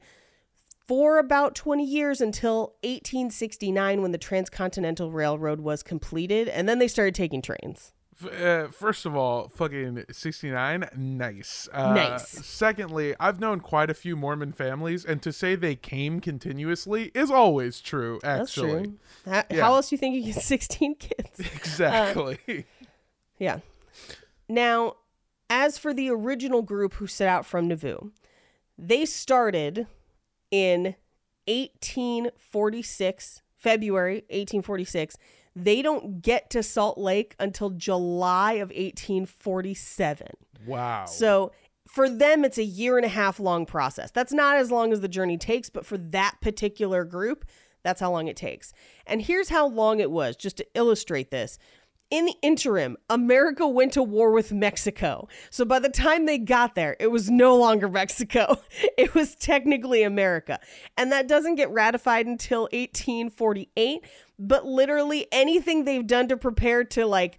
for 0.88 1.18
about 1.18 1.54
20 1.54 1.84
years 1.84 2.22
until 2.22 2.74
1869 2.82 4.00
when 4.00 4.10
the 4.10 4.18
Transcontinental 4.18 5.12
Railroad 5.12 5.60
was 5.60 5.82
completed, 5.82 6.48
and 6.48 6.66
then 6.66 6.78
they 6.78 6.88
started 6.88 7.14
taking 7.14 7.42
trains. 7.42 7.92
Uh, 8.24 8.68
first 8.68 9.06
of 9.06 9.14
all, 9.16 9.48
fucking 9.48 10.04
69, 10.10 10.88
nice. 10.96 11.68
Uh, 11.72 11.94
Nice. 11.94 12.28
Secondly, 12.28 13.14
I've 13.20 13.40
known 13.40 13.60
quite 13.60 13.90
a 13.90 13.94
few 13.94 14.16
Mormon 14.16 14.52
families, 14.52 15.04
and 15.04 15.22
to 15.22 15.32
say 15.32 15.54
they 15.54 15.76
came 15.76 16.20
continuously 16.20 17.10
is 17.14 17.30
always 17.30 17.80
true, 17.80 18.18
That's 18.22 18.50
actually. 18.56 18.82
true. 18.84 18.98
How, 19.26 19.42
Yeah. 19.50 19.60
how 19.62 19.74
else 19.74 19.88
do 19.90 19.94
you 19.94 19.98
think 19.98 20.14
you 20.16 20.32
get 20.32 20.42
16 20.42 20.94
kids? 20.96 21.40
Exactly. 21.54 22.66
Yeah. 23.38 23.60
Now, 24.48 24.96
as 25.48 25.78
for 25.78 25.92
the 25.94 26.10
original 26.10 26.62
group 26.62 26.94
who 26.94 27.06
set 27.06 27.28
out 27.28 27.46
from 27.46 27.68
Nauvoo, 27.68 28.10
they 28.78 29.04
started 29.06 29.86
in 30.50 30.94
1846, 31.46 33.42
February 33.56 34.14
1846. 34.30 35.16
They 35.56 35.82
don't 35.82 36.22
get 36.22 36.50
to 36.50 36.62
Salt 36.62 36.98
Lake 36.98 37.34
until 37.38 37.70
July 37.70 38.54
of 38.54 38.68
1847. 38.68 40.28
wow. 40.66 41.04
So 41.06 41.52
for 41.88 42.08
them, 42.08 42.44
it's 42.44 42.58
a 42.58 42.64
year 42.64 42.96
and 42.96 43.04
a 43.04 43.08
half 43.08 43.40
long 43.40 43.66
process. 43.66 44.10
That's 44.10 44.32
not 44.32 44.56
as 44.56 44.70
long 44.70 44.92
as 44.92 45.00
the 45.00 45.08
journey 45.08 45.36
takes, 45.36 45.68
but 45.70 45.84
for 45.84 45.98
that 45.98 46.36
particular 46.40 47.04
group, 47.04 47.44
that's 47.82 48.00
how 48.00 48.12
long 48.12 48.28
it 48.28 48.36
takes. 48.36 48.72
And 49.06 49.22
here's 49.22 49.48
how 49.48 49.66
long 49.66 50.00
it 50.00 50.10
was, 50.10 50.36
just 50.36 50.58
to 50.58 50.66
illustrate 50.74 51.30
this. 51.30 51.58
In 52.10 52.24
the 52.24 52.34
interim, 52.42 52.96
America 53.08 53.66
went 53.68 53.92
to 53.92 54.02
war 54.02 54.32
with 54.32 54.52
Mexico. 54.52 55.28
So 55.50 55.64
by 55.64 55.78
the 55.78 55.88
time 55.88 56.26
they 56.26 56.38
got 56.38 56.74
there, 56.74 56.96
it 56.98 57.08
was 57.08 57.30
no 57.30 57.56
longer 57.56 57.88
Mexico. 58.00 58.56
It 58.98 59.14
was 59.14 59.36
technically 59.36 60.02
America. 60.02 60.58
And 60.96 61.12
that 61.12 61.28
doesn't 61.28 61.54
get 61.54 61.70
ratified 61.70 62.26
until 62.26 62.62
1848. 62.72 64.04
But 64.38 64.66
literally 64.66 65.28
anything 65.30 65.84
they've 65.84 66.06
done 66.06 66.28
to 66.28 66.36
prepare 66.36 66.82
to 66.84 67.06
like 67.06 67.38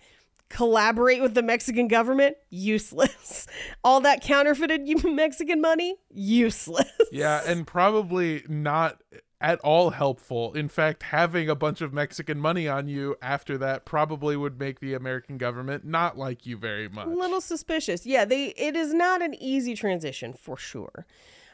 collaborate 0.51 1.21
with 1.21 1.33
the 1.33 1.41
Mexican 1.41 1.87
government, 1.87 2.35
useless. 2.49 3.47
All 3.83 4.01
that 4.01 4.21
counterfeited 4.21 5.03
Mexican 5.05 5.61
money, 5.61 5.95
useless. 6.09 6.91
yeah, 7.11 7.41
and 7.45 7.65
probably 7.65 8.43
not 8.47 9.01
at 9.41 9.59
all 9.61 9.89
helpful. 9.89 10.53
In 10.53 10.69
fact, 10.69 11.03
having 11.03 11.49
a 11.49 11.55
bunch 11.55 11.81
of 11.81 11.91
Mexican 11.91 12.39
money 12.39 12.67
on 12.67 12.87
you 12.87 13.15
after 13.21 13.57
that 13.57 13.85
probably 13.85 14.37
would 14.37 14.59
make 14.59 14.79
the 14.79 14.93
American 14.93 15.37
government 15.39 15.83
not 15.83 16.17
like 16.17 16.45
you 16.45 16.55
very 16.55 16.87
much. 16.87 17.07
a 17.07 17.09
little 17.09 17.41
suspicious. 17.41 18.05
Yeah, 18.05 18.23
they 18.23 18.49
it 18.49 18.75
is 18.75 18.93
not 18.93 19.21
an 19.21 19.33
easy 19.41 19.73
transition 19.73 20.33
for 20.33 20.55
sure. 20.55 21.07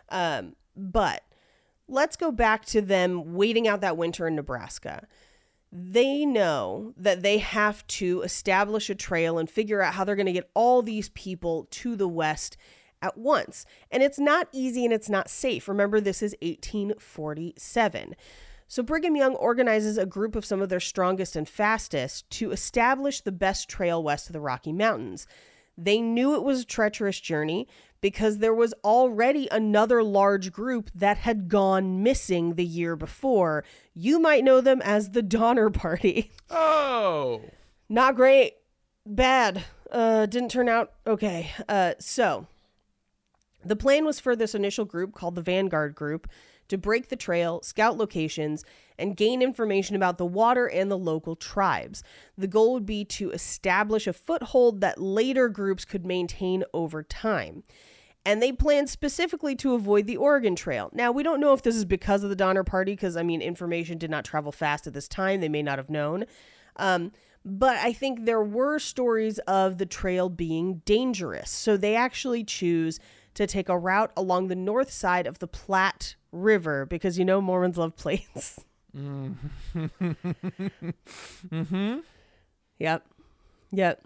Um, 0.09 0.55
but 0.75 1.23
let's 1.87 2.17
go 2.17 2.31
back 2.31 2.65
to 2.65 2.81
them 2.81 3.33
waiting 3.33 3.67
out 3.67 3.81
that 3.81 3.97
winter 3.97 4.27
in 4.27 4.35
Nebraska. 4.35 5.07
They 5.71 6.25
know 6.25 6.93
that 6.97 7.23
they 7.23 7.39
have 7.39 7.85
to 7.87 8.21
establish 8.21 8.89
a 8.89 8.95
trail 8.95 9.37
and 9.37 9.49
figure 9.49 9.81
out 9.81 9.93
how 9.93 10.03
they're 10.03 10.15
going 10.15 10.25
to 10.25 10.33
get 10.33 10.49
all 10.53 10.81
these 10.81 11.09
people 11.09 11.67
to 11.71 11.95
the 11.95 12.07
west 12.07 12.57
at 13.01 13.17
once. 13.17 13.65
And 13.91 14.03
it's 14.03 14.19
not 14.19 14.47
easy 14.51 14.85
and 14.85 14.93
it's 14.93 15.09
not 15.09 15.29
safe. 15.29 15.67
Remember, 15.67 15.99
this 15.99 16.21
is 16.21 16.35
1847. 16.41 18.15
So 18.67 18.83
Brigham 18.83 19.15
Young 19.15 19.35
organizes 19.35 19.97
a 19.97 20.05
group 20.05 20.35
of 20.35 20.45
some 20.45 20.61
of 20.61 20.69
their 20.69 20.79
strongest 20.79 21.35
and 21.35 21.47
fastest 21.47 22.29
to 22.31 22.51
establish 22.51 23.21
the 23.21 23.31
best 23.31 23.69
trail 23.69 24.03
west 24.03 24.27
of 24.27 24.33
the 24.33 24.41
Rocky 24.41 24.73
Mountains. 24.73 25.25
They 25.77 26.01
knew 26.01 26.35
it 26.35 26.43
was 26.43 26.61
a 26.61 26.65
treacherous 26.65 27.19
journey 27.19 27.67
because 28.01 28.39
there 28.39 28.53
was 28.53 28.73
already 28.83 29.47
another 29.51 30.03
large 30.03 30.51
group 30.51 30.89
that 30.93 31.17
had 31.17 31.47
gone 31.47 32.03
missing 32.03 32.55
the 32.55 32.65
year 32.65 32.95
before. 32.95 33.63
You 33.93 34.19
might 34.19 34.43
know 34.43 34.61
them 34.61 34.81
as 34.81 35.11
the 35.11 35.21
Donner 35.21 35.69
Party. 35.69 36.31
Oh. 36.49 37.41
Not 37.89 38.15
great. 38.15 38.53
Bad. 39.05 39.63
Uh, 39.91 40.25
didn't 40.25 40.49
turn 40.49 40.67
out 40.67 40.93
okay. 41.05 41.51
Uh, 41.67 41.93
so, 41.99 42.47
the 43.67 43.75
plan 43.75 44.05
was 44.05 44.19
for 44.19 44.35
this 44.35 44.55
initial 44.55 44.85
group 44.85 45.13
called 45.13 45.35
the 45.35 45.41
Vanguard 45.41 45.95
Group 45.95 46.27
to 46.67 46.77
break 46.77 47.09
the 47.09 47.15
trail, 47.15 47.61
scout 47.61 47.97
locations, 47.97 48.63
and 48.99 49.15
gain 49.15 49.41
information 49.41 49.95
about 49.95 50.17
the 50.17 50.25
water 50.25 50.67
and 50.67 50.91
the 50.91 50.97
local 50.97 51.35
tribes. 51.35 52.03
The 52.37 52.47
goal 52.47 52.73
would 52.73 52.85
be 52.85 53.05
to 53.05 53.31
establish 53.31 54.07
a 54.07 54.13
foothold 54.13 54.81
that 54.81 55.01
later 55.01 55.47
groups 55.49 55.85
could 55.85 56.05
maintain 56.05 56.63
over 56.73 57.03
time. 57.03 57.63
And 58.25 58.41
they 58.41 58.51
planned 58.51 58.89
specifically 58.89 59.55
to 59.57 59.73
avoid 59.73 60.05
the 60.05 60.17
Oregon 60.17 60.55
Trail. 60.55 60.89
Now, 60.91 61.13
we 61.13 61.23
don't 61.23 61.39
know 61.39 61.53
if 61.53 61.61
this 61.61 61.77
is 61.77 61.85
because 61.85 62.23
of 62.23 62.29
the 62.29 62.35
Donner 62.35 62.65
Party, 62.65 62.91
because, 62.91 63.15
I 63.15 63.23
mean, 63.23 63.41
information 63.41 63.97
did 63.97 64.11
not 64.11 64.25
travel 64.25 64.51
fast 64.51 64.85
at 64.85 64.93
this 64.93 65.07
time. 65.07 65.39
They 65.39 65.47
may 65.47 65.63
not 65.63 65.77
have 65.77 65.89
known. 65.89 66.25
Um, 66.75 67.13
but 67.45 67.77
I 67.77 67.93
think 67.93 68.25
there 68.25 68.43
were 68.43 68.79
stories 68.79 69.39
of 69.39 69.77
the 69.77 69.85
trail 69.85 70.27
being 70.27 70.81
dangerous. 70.83 71.49
So 71.49 71.77
they 71.77 71.95
actually 71.95 72.43
choose 72.43 72.99
to 73.37 73.45
take 73.45 73.69
a 73.69 73.77
route 73.77 74.11
along 74.17 74.47
the 74.47 74.55
north 74.55 74.91
side 74.91 75.27
of 75.27 75.37
the 75.37 75.47
Platte 75.47 76.15
River 76.31 76.87
because 76.87 77.19
you 77.19 77.25
know 77.25 77.39
Mormons 77.39 77.77
love 77.77 77.95
plains. 77.95 78.59
Mm-hmm. 78.95 79.85
Yep. 82.79 83.07
Yep. 83.71 84.03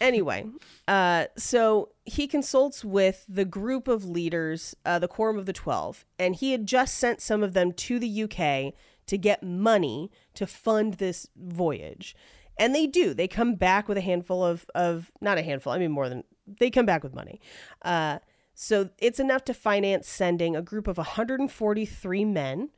Anyway, 0.00 0.46
uh, 0.86 1.24
so 1.36 1.88
he 2.04 2.28
consults 2.28 2.84
with 2.84 3.24
the 3.28 3.44
group 3.44 3.88
of 3.88 4.04
leaders, 4.04 4.76
uh, 4.84 5.00
the 5.00 5.08
Quorum 5.08 5.38
of 5.38 5.46
the 5.46 5.52
Twelve, 5.52 6.04
and 6.20 6.36
he 6.36 6.52
had 6.52 6.66
just 6.66 6.94
sent 6.94 7.20
some 7.20 7.42
of 7.42 7.52
them 7.52 7.72
to 7.72 7.98
the 7.98 8.22
UK 8.22 8.74
to 9.06 9.18
get 9.18 9.42
money 9.42 10.12
to 10.34 10.46
fund 10.46 10.94
this 10.94 11.26
voyage. 11.36 12.14
And 12.56 12.76
they 12.76 12.86
do. 12.86 13.12
They 13.12 13.26
come 13.26 13.56
back 13.56 13.88
with 13.88 13.98
a 13.98 14.02
handful 14.02 14.44
of, 14.44 14.66
of 14.72 15.10
not 15.20 15.38
a 15.38 15.42
handful, 15.42 15.72
I 15.72 15.78
mean 15.78 15.90
more 15.90 16.08
than, 16.08 16.22
they 16.46 16.70
come 16.70 16.86
back 16.86 17.02
with 17.02 17.12
money. 17.12 17.40
Uh, 17.82 18.20
so 18.58 18.88
it's 18.98 19.20
enough 19.20 19.44
to 19.44 19.54
finance 19.54 20.08
sending 20.08 20.56
a 20.56 20.62
group 20.62 20.88
of 20.88 20.96
143 20.96 22.24
men 22.24 22.70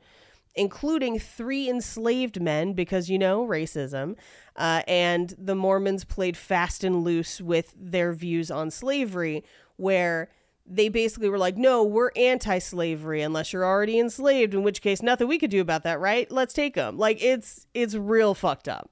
including 0.55 1.17
three 1.19 1.69
enslaved 1.69 2.41
men 2.41 2.73
because 2.73 3.09
you 3.09 3.17
know 3.17 3.47
racism 3.47 4.15
uh, 4.55 4.81
and 4.87 5.33
the 5.37 5.55
mormons 5.55 6.03
played 6.03 6.35
fast 6.35 6.83
and 6.83 7.03
loose 7.03 7.39
with 7.39 7.73
their 7.79 8.13
views 8.13 8.51
on 8.51 8.69
slavery 8.69 9.43
where 9.77 10.29
they 10.69 10.87
basically 10.87 11.29
were 11.29 11.37
like 11.37 11.57
no 11.57 11.83
we're 11.83 12.11
anti-slavery 12.15 13.21
unless 13.21 13.51
you're 13.51 13.65
already 13.65 13.97
enslaved 13.99 14.53
in 14.53 14.63
which 14.63 14.81
case 14.81 15.01
nothing 15.01 15.27
we 15.27 15.39
could 15.39 15.49
do 15.49 15.61
about 15.61 15.83
that 15.83 15.99
right? 15.99 16.29
Let's 16.31 16.53
take 16.53 16.75
them 16.75 16.97
like 16.97 17.21
it's 17.23 17.65
it's 17.73 17.95
real 17.95 18.33
fucked 18.33 18.67
up. 18.67 18.91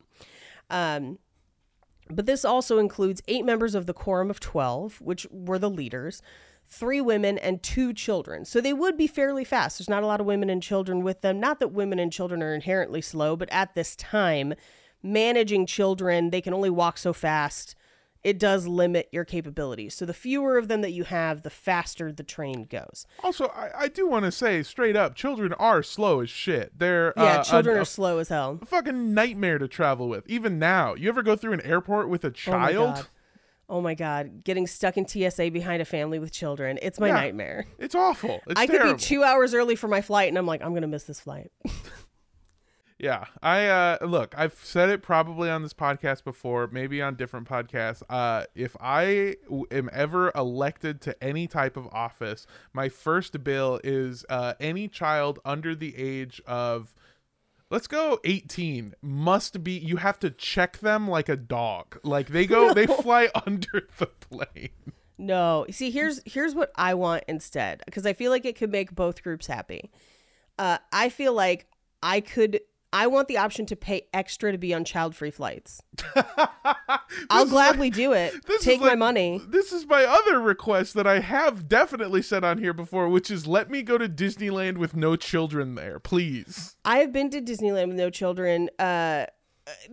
Um, 0.70 1.20
but 2.10 2.26
this 2.26 2.44
also 2.44 2.80
includes 2.80 3.22
eight 3.28 3.46
members 3.46 3.76
of 3.76 3.86
the 3.86 3.94
quorum 3.94 4.30
of 4.30 4.40
12 4.40 5.02
which 5.02 5.28
were 5.30 5.60
the 5.60 5.70
leaders 5.70 6.22
three 6.70 7.00
women 7.02 7.38
and 7.38 7.64
two 7.64 7.94
children. 7.94 8.44
So 8.46 8.60
they 8.62 8.74
would 8.74 8.98
be 8.98 9.08
fairly 9.08 9.44
fast. 9.44 9.80
There's 9.80 9.90
not 9.90 10.04
a 10.04 10.08
lot 10.08 10.20
of 10.20 10.26
women 10.26 10.50
and 10.50 10.62
children 10.62 11.02
with 11.04 11.22
them. 11.22 11.40
Not 11.40 11.60
that 11.60 11.70
women 11.70 11.98
and 12.00 12.12
children 12.12 12.44
are 12.44 12.54
inherently 12.54 13.02
slow, 13.02 13.36
but 13.36 13.50
at 13.52 13.74
this 13.74 13.96
time, 13.96 14.54
managing 15.02 15.66
children, 15.66 16.30
they 16.30 16.42
can 16.42 16.54
only 16.54 16.70
walk 16.70 16.98
so 16.98 17.14
fast. 17.14 17.76
It 18.24 18.40
does 18.40 18.68
limit 18.68 19.08
your 19.14 19.24
capabilities. 19.24 19.94
So 19.94 20.06
the 20.06 20.14
fewer 20.14 20.58
of 20.58 20.68
them 20.68 20.82
that 20.82 20.92
you 20.92 21.06
have, 21.06 21.44
the 21.44 21.50
faster 21.50 22.12
the 22.12 22.24
train 22.24 22.66
goes. 22.66 23.06
Also, 23.24 23.46
I, 23.56 23.84
I 23.84 23.88
do 23.88 24.06
want 24.08 24.26
to 24.26 24.32
say 24.32 24.64
straight 24.64 24.98
up, 24.98 25.16
children 25.16 25.54
are 25.54 25.82
slow 25.82 26.20
as 26.22 26.30
shit. 26.30 26.78
They're 26.78 27.14
Yeah, 27.16 27.24
uh, 27.24 27.44
children 27.44 27.78
a, 27.78 27.82
are 27.82 27.86
slow 27.86 28.18
as 28.18 28.28
hell. 28.28 28.60
A 28.62 28.66
fucking 28.66 29.14
nightmare 29.14 29.60
to 29.60 29.68
travel 29.70 30.10
with. 30.10 30.28
Even 30.28 30.60
now, 30.60 30.94
you 30.96 31.08
ever 31.08 31.24
go 31.24 31.38
through 31.38 31.54
an 31.54 31.62
airport 31.62 32.10
with 32.10 32.26
a 32.26 32.28
Oh 32.28 32.32
child? 32.32 32.96
god. 32.96 33.08
Oh 33.70 33.82
my 33.82 33.96
god, 33.96 34.44
getting 34.46 34.66
stuck 34.66 34.96
in 34.98 35.06
TSA 35.08 35.52
behind 35.52 35.82
a 35.82 35.86
family 35.86 36.20
with 36.20 36.32
children. 36.32 36.80
It's 36.82 37.00
my 37.00 37.08
Yeah. 37.08 37.14
nightmare. 37.16 37.66
it's 37.78 37.96
awful. 37.96 38.40
It's 38.48 38.60
I 38.60 38.66
could 38.68 38.82
be 38.82 38.94
2 38.96 39.24
hours 39.24 39.54
early 39.54 39.76
for 39.76 39.88
my 39.90 40.02
flight 40.02 40.30
and 40.30 40.38
I'm 40.38 40.46
like 40.46 40.62
I'm 40.62 40.70
going 40.72 40.84
to 40.84 40.88
miss 40.88 41.04
this 41.04 41.20
flight. 41.20 41.52
Yeah, 43.00 43.26
I 43.44 43.68
uh 43.68 43.98
look, 44.08 44.34
I've 44.36 44.56
said 44.56 44.90
it 44.90 45.04
probably 45.04 45.52
on 45.52 45.62
this 45.62 45.74
podcast 45.74 46.24
before, 46.24 46.68
maybe 46.72 47.00
on 47.00 47.14
different 47.14 47.48
podcasts. 47.48 48.02
Uh 48.10 48.46
if 48.56 48.76
I 48.82 49.36
w- 49.44 49.68
am 49.70 49.88
ever 49.94 50.32
elected 50.34 51.00
to 51.02 51.24
any 51.24 51.46
type 51.46 51.78
of 51.78 51.86
office, 51.94 52.48
my 52.74 52.90
first 52.90 53.44
bill 53.44 53.80
is 53.84 54.26
uh 54.32 54.56
any 54.60 54.88
child 54.88 55.38
under 55.46 55.76
the 55.76 55.96
age 55.96 56.42
of 56.48 56.96
let's 57.70 57.88
go 57.88 58.20
18 58.24 58.94
must 59.02 59.64
be 59.64 59.72
you 59.74 59.98
have 59.98 60.20
to 60.20 60.30
check 60.30 60.80
them 60.80 61.08
like 61.08 61.30
a 61.30 61.36
dog. 61.36 62.00
Like 62.04 62.28
they 62.28 62.46
go 62.46 62.74
they 62.76 62.88
fly 62.88 63.30
under 63.46 63.88
the 63.98 64.08
plane. 64.08 64.70
No. 65.18 65.66
See, 65.72 65.92
here's 65.92 66.22
here's 66.26 66.56
what 66.56 66.72
I 66.76 66.94
want 66.94 67.24
instead 67.28 67.82
because 67.86 68.06
I 68.06 68.14
feel 68.14 68.32
like 68.32 68.46
it 68.46 68.56
could 68.56 68.72
make 68.72 68.94
both 68.94 69.24
groups 69.24 69.48
happy. 69.48 69.92
Uh, 70.60 70.78
I 70.92 71.10
feel 71.10 71.34
like 71.34 71.68
I 72.02 72.22
could. 72.22 72.62
I 72.94 73.08
want 73.08 73.28
the 73.28 73.38
option 73.38 73.66
to 73.68 73.76
pay 73.76 74.04
extra 74.14 74.52
to 74.52 74.58
be 74.58 74.74
on 74.74 74.86
child-free 74.86 75.32
flights. 75.32 75.82
I'll 77.30 77.46
gladly 77.46 77.90
do 77.90 78.14
it. 78.14 78.34
Take 78.62 78.80
my 78.82 78.96
money. 78.96 79.42
This 79.48 79.72
is 79.74 79.86
my 79.86 80.04
other 80.06 80.40
request 80.40 80.94
that 80.94 81.06
I 81.08 81.20
have 81.20 81.68
definitely 81.68 82.22
said 82.22 82.44
on 82.44 82.58
here 82.60 82.74
before, 82.74 83.10
which 83.10 83.30
is 83.30 83.46
let 83.48 83.70
me 83.70 83.82
go 83.82 83.98
to 83.98 84.08
Disneyland 84.08 84.78
with 84.78 84.96
no 84.96 85.16
children 85.16 85.76
there, 85.76 86.00
please. 86.00 86.76
I 86.86 87.00
have 87.00 87.12
been 87.12 87.30
to 87.32 87.42
Disneyland 87.42 87.88
with 87.90 87.98
no 87.98 88.10
children 88.10 88.70
uh, 88.80 89.26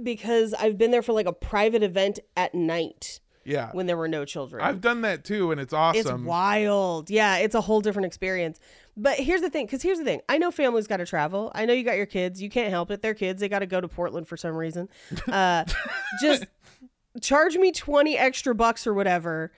because 0.02 0.54
I've 0.54 0.78
been 0.78 0.90
there 0.90 1.02
for 1.02 1.12
like 1.12 1.26
a 1.26 1.32
private 1.32 1.82
event 1.82 2.20
at 2.36 2.54
night 2.54 3.20
Yeah. 3.44 3.70
when 3.72 3.86
there 3.86 3.96
were 3.96 4.08
no 4.08 4.24
children. 4.24 4.62
I've 4.64 4.80
done 4.80 5.00
that 5.02 5.24
too, 5.24 5.50
and 5.50 5.60
it's 5.60 5.72
awesome. 5.72 6.00
It's 6.20 6.24
wild. 6.26 7.10
Yeah, 7.10 7.38
it's 7.38 7.54
a 7.54 7.60
whole 7.60 7.80
different 7.80 8.06
experience. 8.06 8.60
But 8.96 9.18
here's 9.18 9.40
the 9.40 9.50
thing, 9.50 9.66
because 9.66 9.82
here's 9.82 9.98
the 9.98 10.04
thing. 10.04 10.20
I 10.28 10.38
know 10.38 10.50
families 10.50 10.86
got 10.86 10.98
to 10.98 11.06
travel. 11.06 11.50
I 11.54 11.64
know 11.64 11.72
you 11.72 11.82
got 11.82 11.96
your 11.96 12.06
kids. 12.06 12.40
You 12.40 12.48
can't 12.48 12.70
help 12.70 12.90
it. 12.90 13.02
They're 13.02 13.14
kids. 13.14 13.40
They 13.40 13.48
got 13.48 13.58
to 13.60 13.66
go 13.66 13.80
to 13.80 13.88
Portland 13.88 14.28
for 14.28 14.36
some 14.36 14.56
reason. 14.56 14.88
Uh, 15.26 15.64
just 16.20 16.46
charge 17.20 17.56
me 17.56 17.72
20 17.72 18.16
extra 18.16 18.54
bucks 18.54 18.86
or 18.86 18.94
whatever 18.94 19.50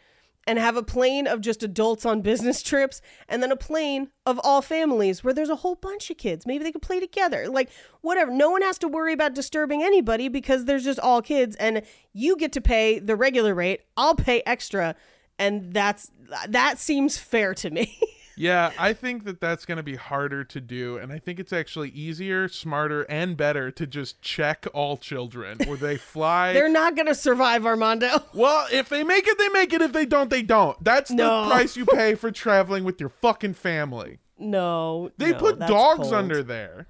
and 0.47 0.59
have 0.59 0.77
a 0.77 0.83
plane 0.83 1.27
of 1.27 1.41
just 1.41 1.63
adults 1.63 2.07
on 2.07 2.23
business 2.23 2.63
trips 2.71 3.03
and 3.29 3.43
then 3.43 3.51
a 3.51 3.57
plane 3.57 4.09
of 4.25 4.41
all 4.45 4.63
families 4.63 5.25
where 5.25 5.35
there's 5.35 5.51
a 5.51 5.57
whole 5.57 5.75
bunch 5.75 6.11
of 6.11 6.17
kids. 6.17 6.47
Maybe 6.47 6.65
they 6.65 6.73
could 6.73 6.83
play 6.83 7.01
together. 7.01 7.49
Like, 7.49 7.69
whatever. 8.01 8.31
No 8.31 8.51
one 8.51 8.63
has 8.63 8.79
to 8.79 8.89
worry 8.89 9.13
about 9.13 9.35
disturbing 9.35 9.83
anybody 9.83 10.29
because 10.29 10.65
there's 10.65 10.85
just 10.85 11.01
all 11.01 11.21
kids 11.21 11.57
and 11.57 11.83
you 12.13 12.37
get 12.37 12.53
to 12.53 12.61
pay 12.61 12.99
the 12.99 13.17
regular 13.17 13.55
rate. 13.55 13.83
I'll 13.97 14.15
pay 14.15 14.43
extra. 14.47 14.95
And 15.39 15.73
that's 15.75 16.11
that 16.49 16.79
seems 16.79 17.19
fair 17.19 17.53
to 17.55 17.71
me. 17.71 17.99
yeah, 18.37 18.73
I 18.79 18.93
think 18.93 19.25
that 19.25 19.41
that's 19.41 19.65
going 19.65 19.77
to 19.77 19.83
be 19.83 19.97
harder 19.97 20.45
to 20.45 20.61
do, 20.61 20.99
and 20.99 21.11
I 21.13 21.19
think 21.19 21.41
it's 21.41 21.53
actually 21.53 21.89
easier, 21.91 22.49
smarter, 22.49 23.03
and 23.05 23.37
better 23.37 23.71
to 23.71 23.87
just 23.87 24.21
check 24.21 24.67
all 24.75 24.97
children 24.97 25.59
where 25.67 25.77
they 25.77 25.97
fly. 25.97 26.53
They're 26.53 26.69
not 26.69 26.95
going 26.97 27.07
to 27.07 27.15
survive, 27.15 27.65
Armando. 27.67 28.23
well, 28.35 28.67
if 28.71 28.89
they 28.89 29.03
make 29.05 29.27
it, 29.27 29.39
they 29.39 29.49
make 29.49 29.73
it. 29.73 29.81
If 29.83 29.93
they 29.93 30.07
don't, 30.07 30.31
they 30.31 30.43
don't. 30.43 30.83
That's 30.85 31.11
No. 31.11 31.45
the 31.45 31.51
price 31.51 31.77
you 31.77 31.87
pay 31.87 32.15
for 32.15 32.31
traveling 32.33 32.85
with 32.85 33.01
your 33.01 33.09
fucking 33.09 33.55
family. 33.55 34.19
No. 34.39 35.11
They 35.17 35.33
no, 35.33 35.39
put 35.39 35.59
dogs 35.61 36.03
cold. 36.03 36.15
under 36.15 36.43
there. 36.43 36.89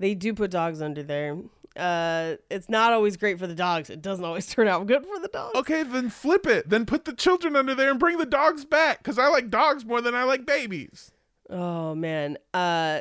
They 0.00 0.14
do 0.14 0.34
put 0.34 0.50
dogs 0.50 0.82
under 0.82 1.02
there. 1.02 1.38
Uh, 1.76 2.34
it's 2.50 2.68
not 2.68 2.92
always 2.92 3.16
great 3.16 3.38
for 3.38 3.46
the 3.46 3.54
dogs. 3.54 3.90
It 3.90 4.02
doesn't 4.02 4.24
always 4.24 4.46
turn 4.52 4.68
out 4.68 4.86
good 4.86 5.06
for 5.06 5.18
the 5.20 5.28
dogs. 5.28 5.56
Okay, 5.56 5.82
then 5.82 6.10
flip 6.10 6.46
it. 6.46 6.68
Then 6.68 6.84
put 6.86 7.04
the 7.04 7.12
children 7.12 7.54
under 7.56 7.74
there 7.74 7.90
and 7.90 7.98
bring 8.00 8.18
the 8.18 8.26
dogs 8.26 8.64
back. 8.64 8.98
Because 8.98 9.18
I 9.18 9.28
like 9.28 9.50
dogs 9.50 9.84
more 9.84 10.00
than 10.00 10.14
I 10.14 10.24
like 10.24 10.44
babies. 10.46 11.12
Oh 11.48 11.94
man. 11.94 12.38
Uh, 12.52 13.00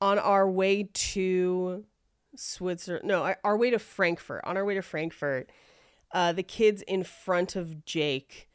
on 0.00 0.18
our 0.18 0.48
way 0.48 0.84
to 0.92 1.84
Switzerland. 2.36 3.06
No, 3.06 3.22
our- 3.24 3.38
our 3.44 3.56
way 3.56 3.70
to 3.70 3.78
Frankfurt. 3.78 4.42
On 4.44 4.56
our 4.56 4.64
way 4.64 4.74
to 4.74 4.82
Frankfurt, 4.82 5.50
uh, 6.12 6.32
the 6.32 6.42
kids 6.42 6.82
in 6.82 7.02
front 7.02 7.56
of 7.56 7.84
Jake, 7.84 8.48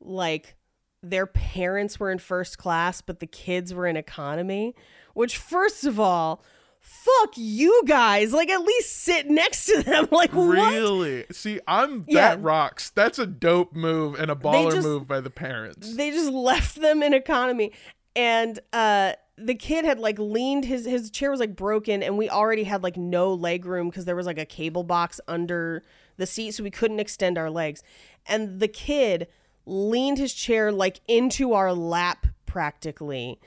like 0.00 0.56
their 1.02 1.26
parents 1.26 1.98
were 2.00 2.10
in 2.10 2.18
first 2.18 2.56
class, 2.58 3.00
but 3.00 3.20
the 3.20 3.26
kids 3.26 3.74
were 3.74 3.86
in 3.86 3.96
economy. 3.96 4.74
Which, 5.14 5.36
first 5.36 5.84
of 5.84 5.98
all, 5.98 6.42
fuck 6.80 7.30
you 7.36 7.82
guys. 7.86 8.32
Like, 8.32 8.50
at 8.50 8.62
least 8.62 8.96
sit 9.02 9.28
next 9.28 9.66
to 9.66 9.82
them. 9.82 10.08
Like, 10.12 10.32
what? 10.32 10.48
Really? 10.72 11.24
See, 11.30 11.60
I'm 11.66 12.04
Yeah. 12.08 12.30
that 12.36 12.42
rocks. 12.42 12.90
That's 12.90 13.18
a 13.18 13.26
dope 13.26 13.74
move 13.74 14.18
and 14.18 14.30
a 14.30 14.34
baller 14.34 14.72
just- 14.72 14.86
move 14.86 15.06
by 15.06 15.20
the 15.20 15.30
parents. 15.30 15.94
they 15.96 16.10
just 16.10 16.30
left 16.32 16.80
them 16.80 17.02
in 17.02 17.14
economy 17.14 17.72
and 18.16 18.58
uh 18.72 19.12
the 19.38 19.54
kid 19.54 19.84
had 19.84 19.98
like 20.00 20.18
leaned 20.18 20.64
his 20.64 20.84
his 20.84 21.10
chair 21.10 21.30
was 21.30 21.38
like 21.40 21.54
broken 21.54 22.02
and 22.02 22.18
we 22.18 22.28
already 22.28 22.64
had 22.64 22.82
like 22.82 22.96
no 22.96 23.32
leg 23.32 23.64
room 23.64 23.88
because 23.88 24.04
there 24.04 24.16
was 24.16 24.26
like 24.26 24.36
a 24.38 24.44
cable 24.44 24.82
box 24.82 25.20
under 25.28 25.82
the 26.16 26.26
seat 26.26 26.50
so 26.50 26.62
we 26.64 26.70
couldn't 26.72 26.98
extend 27.00 27.38
our 27.38 27.48
legs 27.48 27.82
and 28.26 28.58
the 28.60 28.66
kid 28.68 29.28
leaned 29.64 30.18
his 30.18 30.34
chair 30.34 30.72
like 30.72 31.00
into 31.06 31.52
our 31.54 31.72
lap 31.72 32.26
practically 32.46 33.38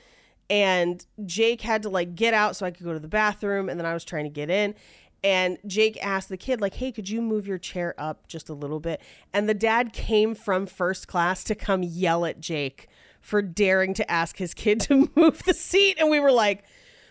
and 0.50 1.04
Jake 1.24 1.60
had 1.62 1.82
to 1.82 1.88
like 1.88 2.14
get 2.14 2.34
out 2.34 2.56
so 2.56 2.66
I 2.66 2.70
could 2.70 2.84
go 2.84 2.92
to 2.92 2.98
the 2.98 3.08
bathroom 3.08 3.68
and 3.68 3.78
then 3.78 3.86
I 3.86 3.94
was 3.94 4.04
trying 4.04 4.24
to 4.24 4.30
get 4.30 4.50
in. 4.50 4.74
And 5.22 5.56
Jake 5.66 5.96
asked 6.04 6.28
the 6.28 6.36
kid 6.36 6.60
like 6.60 6.74
hey 6.74 6.92
could 6.92 7.08
you 7.08 7.22
move 7.22 7.46
your 7.46 7.58
chair 7.58 7.94
up 7.96 8.26
just 8.28 8.48
a 8.48 8.54
little 8.54 8.80
bit? 8.80 9.00
And 9.32 9.48
the 9.48 9.54
dad 9.54 9.92
came 9.92 10.34
from 10.34 10.66
first 10.66 11.08
class 11.08 11.42
to 11.44 11.54
come 11.54 11.82
yell 11.82 12.24
at 12.26 12.40
Jake 12.40 12.88
for 13.20 13.40
daring 13.40 13.94
to 13.94 14.10
ask 14.10 14.36
his 14.36 14.52
kid 14.52 14.80
to 14.80 15.10
move 15.16 15.42
the 15.44 15.54
seat. 15.54 15.96
And 15.98 16.10
we 16.10 16.20
were 16.20 16.32
like 16.32 16.64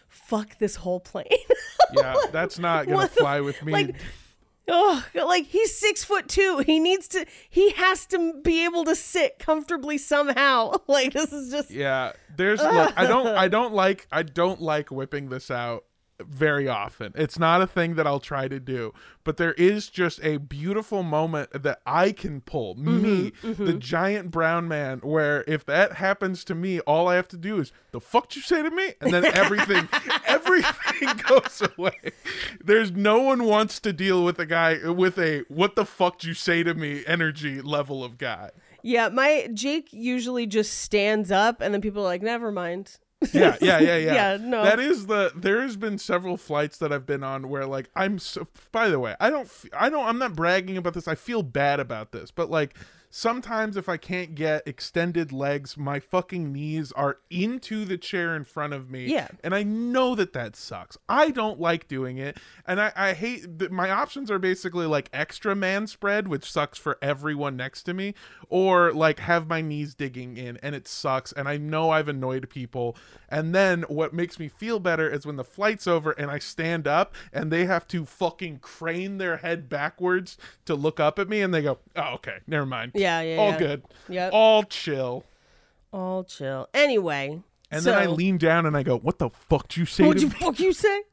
fuck 0.08 0.60
this 0.60 0.76
whole 0.78 1.00
plane. 1.00 1.26
Yeah, 1.96 2.16
that's 2.32 2.58
not 2.58 2.86
gonna 2.86 2.98
What 2.98 3.14
the- 3.14 3.20
fly 3.22 3.42
with 3.42 3.64
me. 3.64 3.72
like 3.72 3.96
oh 4.68 5.04
like 5.14 5.46
he's 5.46 5.76
six 5.78 6.04
foot 6.04 6.28
two 6.28 6.64
he 6.66 6.80
needs 6.80 7.08
to 7.08 7.26
he 7.50 7.72
has 7.72 8.06
to 8.06 8.34
be 8.42 8.64
able 8.64 8.86
to 8.86 8.96
sit 8.96 9.38
comfortably 9.40 9.98
somehow 9.98 10.72
like 10.88 11.14
this 11.14 11.34
is 11.34 11.52
just 11.52 11.72
yeah, 11.72 12.14
there's 12.36 12.62
look. 12.62 12.94
I 12.96 13.06
don't. 13.06 13.28
I 13.28 13.48
don't 13.50 13.74
like. 13.74 14.08
I 14.12 14.24
don't 14.24 14.62
like 14.62 14.92
whipping 14.92 15.30
this 15.30 15.52
out 15.52 15.84
very 16.22 16.68
often. 16.68 17.12
It's 17.16 17.40
not 17.40 17.62
a 17.62 17.68
thing 17.68 17.96
that 17.96 18.06
I'll 18.08 18.20
try 18.20 18.48
to 18.48 18.60
do. 18.60 18.94
But 19.24 19.38
there 19.38 19.54
is 19.54 19.90
just 19.90 20.24
a 20.24 20.38
beautiful 20.38 21.02
moment 21.04 21.64
that 21.64 21.82
I 21.86 22.12
can 22.12 22.42
pull. 22.42 22.76
Me, 22.76 23.32
Mm-hmm, 23.42 23.66
the 23.66 23.74
giant 23.74 24.32
brown 24.32 24.68
man. 24.68 25.00
Where 25.00 25.44
if 25.48 25.66
that 25.66 25.94
happens 25.94 26.44
to 26.46 26.56
me, 26.56 26.80
all 26.82 27.08
I 27.08 27.16
have 27.16 27.28
to 27.30 27.38
do 27.38 27.60
is 27.60 27.72
the 27.92 28.00
fuck 28.02 28.36
you 28.36 28.42
say 28.42 28.62
to 28.62 28.70
me, 28.70 28.94
and 29.02 29.14
then 29.14 29.26
everything, 29.26 29.88
everything 30.26 31.10
goes 31.28 31.62
away. 31.78 32.12
There's 32.64 32.92
no 32.92 33.20
one 33.22 33.44
wants 33.46 33.80
to 33.82 33.94
deal 33.94 34.24
with 34.24 34.40
a 34.40 34.46
guy 34.46 34.90
with 34.90 35.18
a 35.18 35.44
what 35.48 35.76
the 35.76 35.86
fuck 35.86 36.24
you 36.24 36.34
say 36.34 36.64
to 36.64 36.74
me 36.74 37.04
energy 37.08 37.62
level 37.62 38.04
of 38.04 38.18
guy. 38.18 38.52
Yeah, 38.82 39.10
my 39.10 39.48
Jake 39.54 39.94
usually 39.94 40.46
just 40.46 40.80
stands 40.80 41.32
up 41.32 41.62
and 41.62 41.74
then 41.74 41.82
people 41.82 42.02
are 42.02 42.06
like, 42.06 42.22
never 42.22 42.52
mind. 42.52 42.98
yeah, 43.34 43.58
yeah, 43.62 43.80
yeah, 43.80 43.98
yeah. 43.98 44.14
Yeah, 44.14 44.38
no. 44.42 44.64
That 44.64 44.80
is 44.80 45.06
the. 45.06 45.32
There 45.36 45.62
has 45.62 45.76
been 45.78 45.98
several 45.98 46.38
flights 46.38 46.78
that 46.78 46.92
I've 46.92 47.06
been 47.06 47.24
on 47.24 47.50
where 47.50 47.66
like 47.66 47.90
I'm. 47.96 48.20
So, 48.20 48.48
by 48.72 48.90
the 48.90 49.00
way, 49.00 49.16
I 49.20 49.30
don't. 49.30 49.50
I 49.78 49.90
don't. 49.90 50.06
I'm 50.06 50.18
not 50.18 50.36
bragging 50.36 50.78
about 50.78 50.94
this. 50.94 51.08
I 51.08 51.16
feel 51.16 51.44
bad 51.44 51.80
about 51.80 52.12
this, 52.12 52.32
but 52.32 52.50
like 52.50 52.76
sometimes 53.16 53.78
if 53.78 53.88
I 53.88 53.98
can't 53.98 54.34
get 54.34 54.68
extended 54.68 55.32
legs, 55.32 55.78
my 55.78 56.00
fucking 56.00 56.52
knees 56.52 56.92
are 56.94 57.20
into 57.30 57.86
the 57.86 57.96
chair 57.96 58.36
in 58.36 58.44
front 58.44 58.74
of 58.74 58.90
me. 58.90 59.06
Yeah. 59.06 59.28
and 59.44 59.54
I 59.54 59.62
know 59.62 60.16
that 60.16 60.34
that 60.34 60.56
sucks. 60.56 60.98
I 61.08 61.30
don't 61.30 61.60
like 61.60 61.88
doing 61.88 62.18
it, 62.18 62.38
and 62.66 62.82
I, 62.82 62.92
I 62.96 63.14
hate. 63.14 63.60
that 63.60 63.72
My 63.72 63.92
options 63.92 64.32
are 64.32 64.40
basically 64.40 64.88
like 64.88 65.10
extra 65.14 65.56
man 65.56 65.86
spread, 65.86 66.28
which 66.28 66.52
sucks 66.52 66.80
for 66.80 66.98
everyone 67.04 67.56
next 67.56 67.84
to 67.84 67.94
me, 67.94 68.16
or 68.50 68.92
like 68.92 69.20
have 69.20 69.48
my 69.48 69.62
knees 69.62 69.94
digging 69.94 70.36
in, 70.36 70.58
and 70.64 70.74
it 70.74 70.88
sucks. 70.88 71.32
And 71.32 71.48
I 71.48 71.58
know 71.58 71.92
I've 71.92 72.08
annoyed 72.08 72.50
people. 72.50 72.98
And 73.30 73.54
then 73.54 73.84
what 73.84 74.14
makes 74.14 74.40
me 74.40 74.48
feel 74.48 74.80
better 74.80 75.08
is 75.10 75.26
when 75.26 75.36
the 75.36 75.44
flight's 75.44 75.88
over 75.88 76.12
and 76.12 76.30
I 76.32 76.40
stand 76.40 76.88
up 76.88 77.16
and 77.32 77.52
they 77.52 77.66
have 77.66 77.88
to 77.90 78.06
fucking 78.06 78.60
crane 78.60 79.18
their 79.18 79.38
head 79.38 79.70
backwards 79.70 80.38
to 80.66 80.74
look 80.76 81.00
up 81.00 81.20
at 81.20 81.30
me, 81.30 81.42
and 81.42 81.54
they 81.54 81.62
go, 81.62 81.78
"Oh, 81.96 82.14
okay, 82.16 82.38
never 82.48 82.66
mind. 82.66 82.92
Yeah, 82.96 83.03
yeah, 83.04 83.22
yeah. 83.22 83.38
all 83.38 83.52
yeah. 83.52 83.58
good, 83.60 83.84
Yep. 84.10 84.30
all 84.34 84.64
chill." 84.64 85.24
All 85.92 86.24
chill. 86.24 86.68
Anyway. 86.74 87.42
And 87.70 87.84
so, 87.84 87.92
then 87.92 88.00
I 88.02 88.06
lean 88.06 88.38
down 88.38 88.66
and 88.66 88.76
I 88.78 88.84
go, 88.84 88.98
"What 88.98 89.20
the 89.20 89.30
fuck 89.30 89.68
did 89.68 89.78
you 89.78 89.86
say 89.86 90.04
What'd 90.06 90.22
to 90.22 90.28
you 90.28 90.34
fuck 90.34 90.60
you 90.60 90.74
say? 90.74 91.04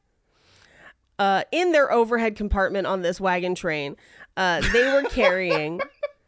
Uh, 1.19 1.43
in 1.51 1.71
their 1.71 1.91
overhead 1.91 2.35
compartment 2.35 2.87
on 2.87 3.01
this 3.03 3.19
wagon 3.21 3.53
train, 3.55 3.95
uh, 4.37 4.61
they 4.73 4.91
were 4.91 5.03
carrying 5.09 5.79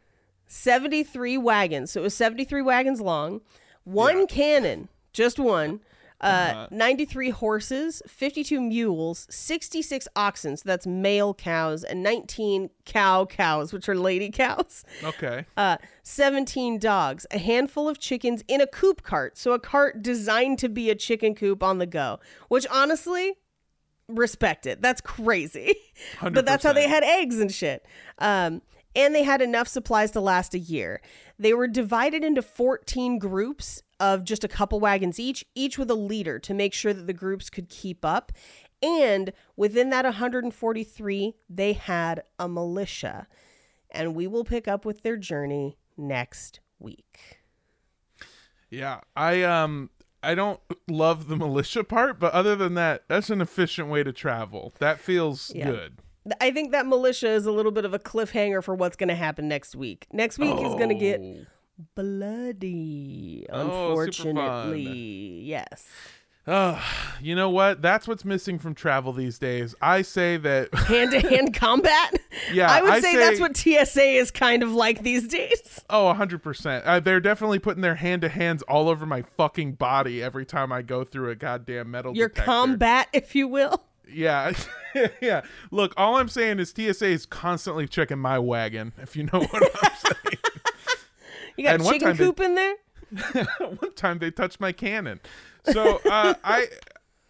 73 0.46 1.38
wagons. 1.38 1.90
So 1.92 2.00
it 2.00 2.04
was 2.04 2.14
73 2.14 2.62
wagons 2.62 3.00
long, 3.00 3.40
one 3.84 4.20
Yeah. 4.20 4.26
cannon, 4.26 4.88
just 5.12 5.38
one, 5.38 5.80
uh, 6.20 6.26
Uh-huh. 6.26 6.68
93 6.70 7.30
horses, 7.30 8.02
52 8.06 8.60
mules, 8.60 9.26
66 9.30 10.08
oxen, 10.16 10.56
so 10.56 10.62
that's 10.64 10.86
male 10.86 11.34
cows, 11.34 11.84
and 11.84 12.02
19 12.02 12.70
cow 12.84 13.24
cows, 13.26 13.72
which 13.72 13.88
are 13.88 13.96
lady 13.96 14.30
cows 14.30 14.84
Okay. 15.02 15.44
uh, 15.56 15.76
17 16.02 16.78
dogs, 16.78 17.26
a 17.30 17.38
handful 17.38 17.88
of 17.88 17.98
chickens 17.98 18.42
in 18.48 18.60
a 18.60 18.66
coop 18.66 19.02
cart. 19.02 19.36
So 19.36 19.52
a 19.52 19.58
cart 19.58 20.02
designed 20.02 20.58
to 20.60 20.68
be 20.68 20.88
a 20.90 20.94
chicken 20.94 21.34
coop 21.34 21.62
on 21.62 21.78
the 21.78 21.86
go, 21.86 22.20
which 22.48 22.66
honestly, 22.70 23.34
respect 24.08 24.66
it. 24.66 24.82
That's 24.82 25.00
crazy. 25.00 25.74
but 26.22 26.44
that's 26.46 26.64
how 26.64 26.72
they 26.72 26.88
had 26.88 27.02
eggs 27.04 27.38
and 27.38 27.50
shit. 27.52 27.86
Um, 28.18 28.62
and 28.96 29.14
they 29.14 29.24
had 29.24 29.42
enough 29.42 29.66
supplies 29.66 30.10
to 30.12 30.20
last 30.20 30.54
a 30.54 30.58
year. 30.58 31.00
They 31.38 31.52
were 31.52 31.66
divided 31.66 32.22
into 32.22 32.42
14 32.42 33.18
groups 33.18 33.82
of 34.00 34.24
just 34.24 34.44
a 34.44 34.48
couple 34.48 34.80
wagons 34.80 35.18
each, 35.20 35.44
each 35.54 35.78
with 35.78 35.90
a 35.90 35.94
leader 35.94 36.38
to 36.40 36.54
make 36.54 36.72
sure 36.74 36.92
that 36.92 37.06
the 37.06 37.12
groups 37.12 37.48
could 37.50 37.68
keep 37.68 38.04
up. 38.04 38.32
And 38.82 39.32
within 39.56 39.90
that 39.90 40.04
143, 40.04 41.34
they 41.48 41.72
had 41.72 42.22
a 42.38 42.48
militia 42.48 43.26
and 43.90 44.14
we 44.14 44.26
will 44.26 44.44
pick 44.44 44.66
up 44.66 44.84
with 44.84 45.02
their 45.02 45.16
journey 45.16 45.78
next 45.96 46.60
week. 46.78 47.38
Yeah, 48.70 49.00
I 49.16 49.42
um 49.42 49.90
I 50.22 50.34
don't 50.34 50.60
love 50.88 51.28
the 51.28 51.36
militia 51.36 51.84
part, 51.84 52.18
but 52.18 52.32
other 52.32 52.56
than 52.56 52.74
that, 52.74 53.04
that's 53.08 53.30
an 53.30 53.40
efficient 53.40 53.88
way 53.88 54.02
to 54.02 54.12
travel. 54.12 54.74
That 54.80 54.98
feels 54.98 55.52
Yeah. 55.54 55.66
good. 55.70 55.98
I 56.40 56.50
think 56.50 56.72
that 56.72 56.86
militia 56.86 57.28
is 57.28 57.44
a 57.44 57.52
little 57.52 57.70
bit 57.72 57.84
of 57.84 57.92
a 57.92 57.98
cliffhanger 57.98 58.64
for 58.64 58.74
what's 58.74 58.96
going 58.96 59.10
to 59.10 59.14
happen 59.14 59.46
next 59.46 59.76
week. 59.76 60.06
Next 60.10 60.38
week 60.38 60.54
is 60.54 60.74
going 60.74 60.88
to 60.88 60.94
get 60.94 61.20
Oh. 61.20 61.44
Bloody, 61.94 63.46
Oh, 63.50 63.90
unfortunately. 63.90 65.40
Yes. 65.44 65.86
Ugh, 66.46 66.78
you 67.22 67.34
know 67.34 67.48
what? 67.48 67.80
That's 67.80 68.06
what's 68.06 68.22
missing 68.22 68.58
from 68.58 68.74
travel 68.74 69.14
these 69.14 69.38
days. 69.38 69.74
I 69.80 70.02
say 70.02 70.36
that 70.36 70.74
Hand 70.74 71.12
to 71.12 71.20
hand 71.20 71.54
combat? 71.54 72.18
Yeah, 72.52 72.70
I 72.70 72.82
would 72.82 72.90
I 72.90 73.00
say, 73.00 73.16
that's 73.16 73.40
what 73.40 73.56
TSA 73.56 74.02
is 74.04 74.30
kind 74.30 74.62
of 74.62 74.70
like 74.72 75.02
these 75.02 75.26
days. 75.26 75.80
oh, 75.88 76.14
100%. 76.14 76.82
Uh, 76.84 77.00
they're 77.00 77.20
definitely 77.20 77.58
putting 77.60 77.80
their 77.80 77.94
hand 77.94 78.20
to 78.22 78.28
hands 78.28 78.60
all 78.64 78.90
over 78.90 79.06
my 79.06 79.22
fucking 79.38 79.72
body 79.72 80.22
every 80.22 80.44
time 80.44 80.70
I 80.70 80.82
go 80.82 81.02
through 81.02 81.30
a 81.30 81.34
goddamn 81.34 81.90
metal 81.90 82.14
Your 82.14 82.28
detector. 82.28 82.44
combat, 82.44 83.08
if 83.14 83.34
you 83.34 83.48
will. 83.48 83.82
Yeah. 84.06 84.52
yeah. 85.22 85.40
Look, 85.70 85.94
all 85.96 86.18
I'm 86.18 86.28
saying 86.28 86.58
is 86.60 86.74
TSA 86.76 87.06
is 87.06 87.24
constantly 87.24 87.88
checking 87.88 88.18
my 88.18 88.38
wagon, 88.38 88.92
if 89.00 89.16
you 89.16 89.22
know 89.32 89.40
what 89.40 89.62
I'm 89.82 89.92
saying. 89.96 90.38
You 91.56 91.64
got 91.64 91.74
And 91.76 91.84
chicken 91.84 92.00
time 92.08 92.16
they- 92.16 92.24
coop 92.24 92.40
in 92.40 92.54
there? 92.54 92.74
one 93.78 93.94
time 93.94 94.18
they 94.18 94.30
touched 94.30 94.60
my 94.60 94.72
cannon. 94.72 95.20
So 95.72 96.00
uh, 96.04 96.34
I, 96.44 96.66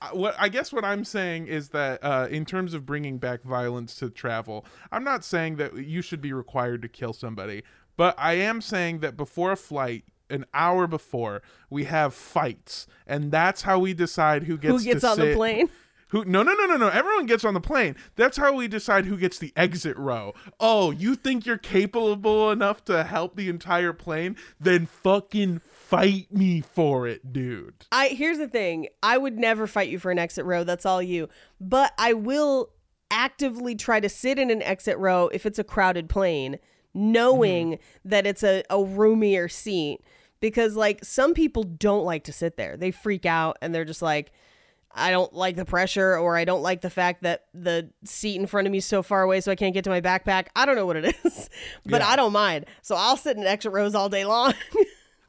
I- 0.01 0.09
what 0.13 0.35
I 0.39 0.49
guess 0.51 0.73
what 0.73 0.85
I'm 0.85 1.05
saying 1.05 1.47
is 1.47 1.71
that 1.71 2.03
uh, 2.05 2.27
in 2.31 2.45
terms 2.45 2.75
of 2.75 2.85
bringing 2.85 3.17
back 3.19 3.43
violence 3.43 3.95
to 3.97 4.11
travel, 4.11 4.67
I'm 4.93 5.05
not 5.05 5.25
saying 5.25 5.57
that 5.57 5.75
you 5.77 6.03
should 6.03 6.21
be 6.21 6.33
required 6.33 6.83
to 6.83 6.89
kill 6.89 7.13
somebody, 7.15 7.63
but 7.97 8.15
I 8.19 8.35
am 8.35 8.61
saying 8.61 8.99
that 9.01 9.17
before 9.17 9.53
a 9.53 9.57
flight. 9.57 10.05
An 10.31 10.47
hour 10.55 10.87
before, 10.87 11.43
we 11.69 11.85
have 11.85 12.15
fights, 12.15 12.87
and 13.07 13.31
that's 13.31 13.61
how 13.61 13.79
we 13.79 13.93
decide 13.93 14.45
who 14.45 14.57
gets 14.57 14.73
Who 14.73 14.83
gets 14.93 15.05
on 15.05 15.19
the 15.19 15.35
plane? 15.35 15.69
Who? 16.15 16.25
No, 16.25 16.45
no, 16.45 16.53
no, 16.55 16.67
no, 16.67 16.77
no. 16.77 16.89
Everyone 16.91 17.27
gets 17.27 17.45
on 17.45 17.55
the 17.55 17.61
plane. 17.61 17.97
That's 18.15 18.37
how 18.37 18.55
we 18.55 18.69
decide 18.69 19.05
who 19.05 19.17
gets 19.17 19.37
the 19.37 19.53
exit 19.57 19.97
row. 19.97 20.33
Oh, 20.61 20.93
you 20.93 21.17
think 21.17 21.45
you're 21.45 21.59
capable 21.59 22.53
enough 22.53 22.85
to 22.85 23.03
help 23.03 23.35
the 23.35 23.49
entire 23.49 23.93
plane? 23.93 24.37
Then 24.61 24.87
fucking 24.87 25.59
fight 25.59 26.29
me 26.31 26.61
for 26.61 27.09
it, 27.09 27.33
dude. 27.33 27.87
I 27.91 28.11
here's 28.11 28.39
the 28.39 28.47
thing. 28.47 28.87
I 29.03 29.19
would 29.19 29.41
never 29.41 29.67
fight 29.67 29.89
you 29.89 29.99
for 29.99 30.13
an 30.13 30.21
exit 30.21 30.45
row. 30.45 30.63
That's 30.63 30.87
all 30.87 31.03
you. 31.03 31.29
But 31.61 31.93
I 31.99 32.13
will 32.13 32.71
actively 33.11 33.75
try 33.75 33.99
to 33.99 34.09
sit 34.09 34.39
in 34.39 34.53
an 34.53 34.63
exit 34.63 34.97
row 34.99 35.29
if 35.33 35.45
it's 35.45 35.59
a 35.59 35.65
crowded 35.65 36.09
plane, 36.09 36.61
knowing 36.95 37.73
mm-hmm. 37.73 38.09
that 38.09 38.25
it's 38.25 38.45
a, 38.45 38.63
a 38.71 38.81
roomier 38.81 39.49
seat. 39.49 39.99
Because 40.39 40.77
like 40.77 41.05
some 41.05 41.35
people 41.35 41.65
don't 41.65 42.05
like 42.05 42.23
to 42.23 42.33
sit 42.33 42.57
there. 42.57 42.77
They 42.77 42.93
freak 42.93 43.27
out 43.27 43.59
and 43.61 43.75
they're 43.75 43.85
just 43.85 44.01
like, 44.01 44.31
I 44.95 45.11
don't 45.11 45.33
like 45.33 45.57
the 45.57 45.65
pressure 45.65 46.17
or 46.17 46.37
I 46.37 46.45
don't 46.45 46.63
like 46.63 46.81
the 46.81 46.91
fact 46.91 47.23
that 47.25 47.47
the 47.53 47.91
seat 48.05 48.41
in 48.41 48.47
front 48.47 48.67
of 48.69 48.73
me 48.73 48.79
is 48.79 48.85
so 48.85 49.03
far 49.03 49.23
away 49.23 49.41
so 49.41 49.51
I 49.51 49.57
can't 49.57 49.75
get 49.75 49.85
to 49.85 49.91
my 49.91 50.01
backpack. 50.01 50.47
I 50.55 50.65
don't 50.67 50.77
know 50.77 50.87
what 50.87 50.97
it 50.97 51.17
is, 51.25 51.51
but 51.85 52.01
Yeah. 52.01 52.09
I 52.09 52.17
don't 52.17 52.33
mind. 52.33 52.67
So 52.83 52.95
I'll 52.95 53.17
sit 53.17 53.37
in 53.37 53.45
extra 53.45 53.71
rows 53.73 53.95
all 53.95 54.09
day 54.09 54.25
long. 54.25 54.55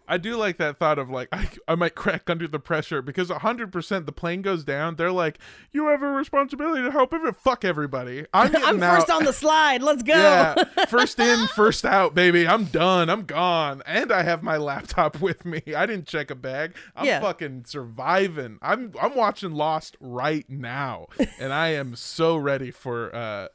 I 0.07 0.17
do 0.17 0.35
like 0.35 0.57
that 0.57 0.77
thought 0.77 0.99
of 0.99 1.09
like 1.09 1.29
I, 1.33 1.49
I 1.67 1.75
might 1.75 1.95
crack 1.95 2.29
under 2.29 2.47
the 2.47 2.59
pressure 2.59 3.01
because 3.01 3.29
100% 3.29 4.05
the 4.05 4.11
plane 4.11 4.41
goes 4.41 4.63
down. 4.63 4.95
They're 4.95 5.11
like, 5.11 5.39
you 5.71 5.87
have 5.87 6.01
a 6.03 6.07
responsibility 6.11 6.83
to 6.83 6.91
help 6.91 7.13
everyone. 7.13 7.33
Fuck 7.33 7.65
everybody. 7.65 8.25
I'm, 8.33 8.55
I'm 8.63 8.79
first 8.79 9.09
on 9.09 9.23
the 9.23 9.33
slide. 9.33 9.81
Let's 9.81 10.03
go. 10.03 10.13
Yeah, 10.13 10.63
first 10.87 11.19
in, 11.19 11.47
first 11.47 11.85
out, 11.85 12.13
baby. 12.15 12.47
I'm 12.47 12.65
done. 12.65 13.09
I'm 13.09 13.25
gone, 13.25 13.81
and 13.85 14.11
I 14.11 14.23
have 14.23 14.43
my 14.43 14.57
laptop 14.57 15.19
with 15.21 15.45
me. 15.45 15.61
I 15.75 15.85
didn't 15.85 16.07
check 16.07 16.31
a 16.31 16.35
bag. 16.35 16.75
I'm 16.95 17.05
Yeah. 17.05 17.19
fucking 17.21 17.65
surviving. 17.65 18.59
I'm 18.61 18.93
I'm 19.01 19.15
watching 19.15 19.51
Lost 19.53 19.97
right 19.99 20.49
now, 20.49 21.07
and 21.39 21.51
I 21.53 21.69
am 21.69 21.95
so 21.95 22.35
ready 22.37 22.71
for 22.71 23.13
uh 23.15 23.47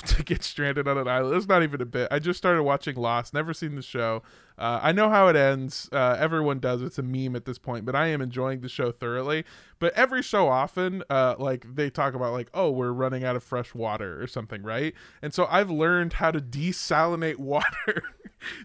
to 0.06 0.22
get 0.22 0.42
stranded 0.42 0.88
on 0.88 0.96
an 0.96 1.08
island. 1.08 1.36
It's 1.36 1.46
not 1.46 1.62
even 1.62 1.80
a 1.80 1.86
bit. 1.86 2.08
I 2.10 2.18
just 2.18 2.38
started 2.38 2.62
watching 2.62 2.96
Lost. 2.96 3.34
Never 3.34 3.52
seen 3.52 3.74
the 3.74 3.82
show. 3.82 4.22
Uh, 4.56 4.78
I 4.82 4.92
know 4.92 5.10
how 5.10 5.28
it 5.28 5.36
ends. 5.36 5.88
Uh, 5.92 6.16
everyone 6.18 6.58
does. 6.58 6.80
It's 6.82 6.98
a 6.98 7.02
meme 7.02 7.36
at 7.36 7.44
this 7.44 7.58
point, 7.58 7.84
but 7.84 7.94
I 7.94 8.06
am 8.08 8.20
enjoying 8.20 8.60
the 8.60 8.68
show 8.68 8.92
thoroughly. 8.92 9.44
But 9.78 9.92
every 9.94 10.22
so 10.22 10.48
often, 10.48 11.02
uh, 11.10 11.36
like 11.38 11.74
they 11.74 11.90
talk 11.90 12.14
about, 12.14 12.32
like, 12.32 12.48
oh, 12.54 12.70
we're 12.70 12.92
running 12.92 13.24
out 13.24 13.36
of 13.36 13.42
fresh 13.42 13.74
water 13.74 14.22
or 14.22 14.26
something, 14.26 14.62
right? 14.62 14.94
And 15.22 15.34
so 15.34 15.46
I've 15.50 15.70
learned 15.70 16.14
how 16.14 16.30
to 16.30 16.40
desalinate 16.40 17.36
water 17.38 18.02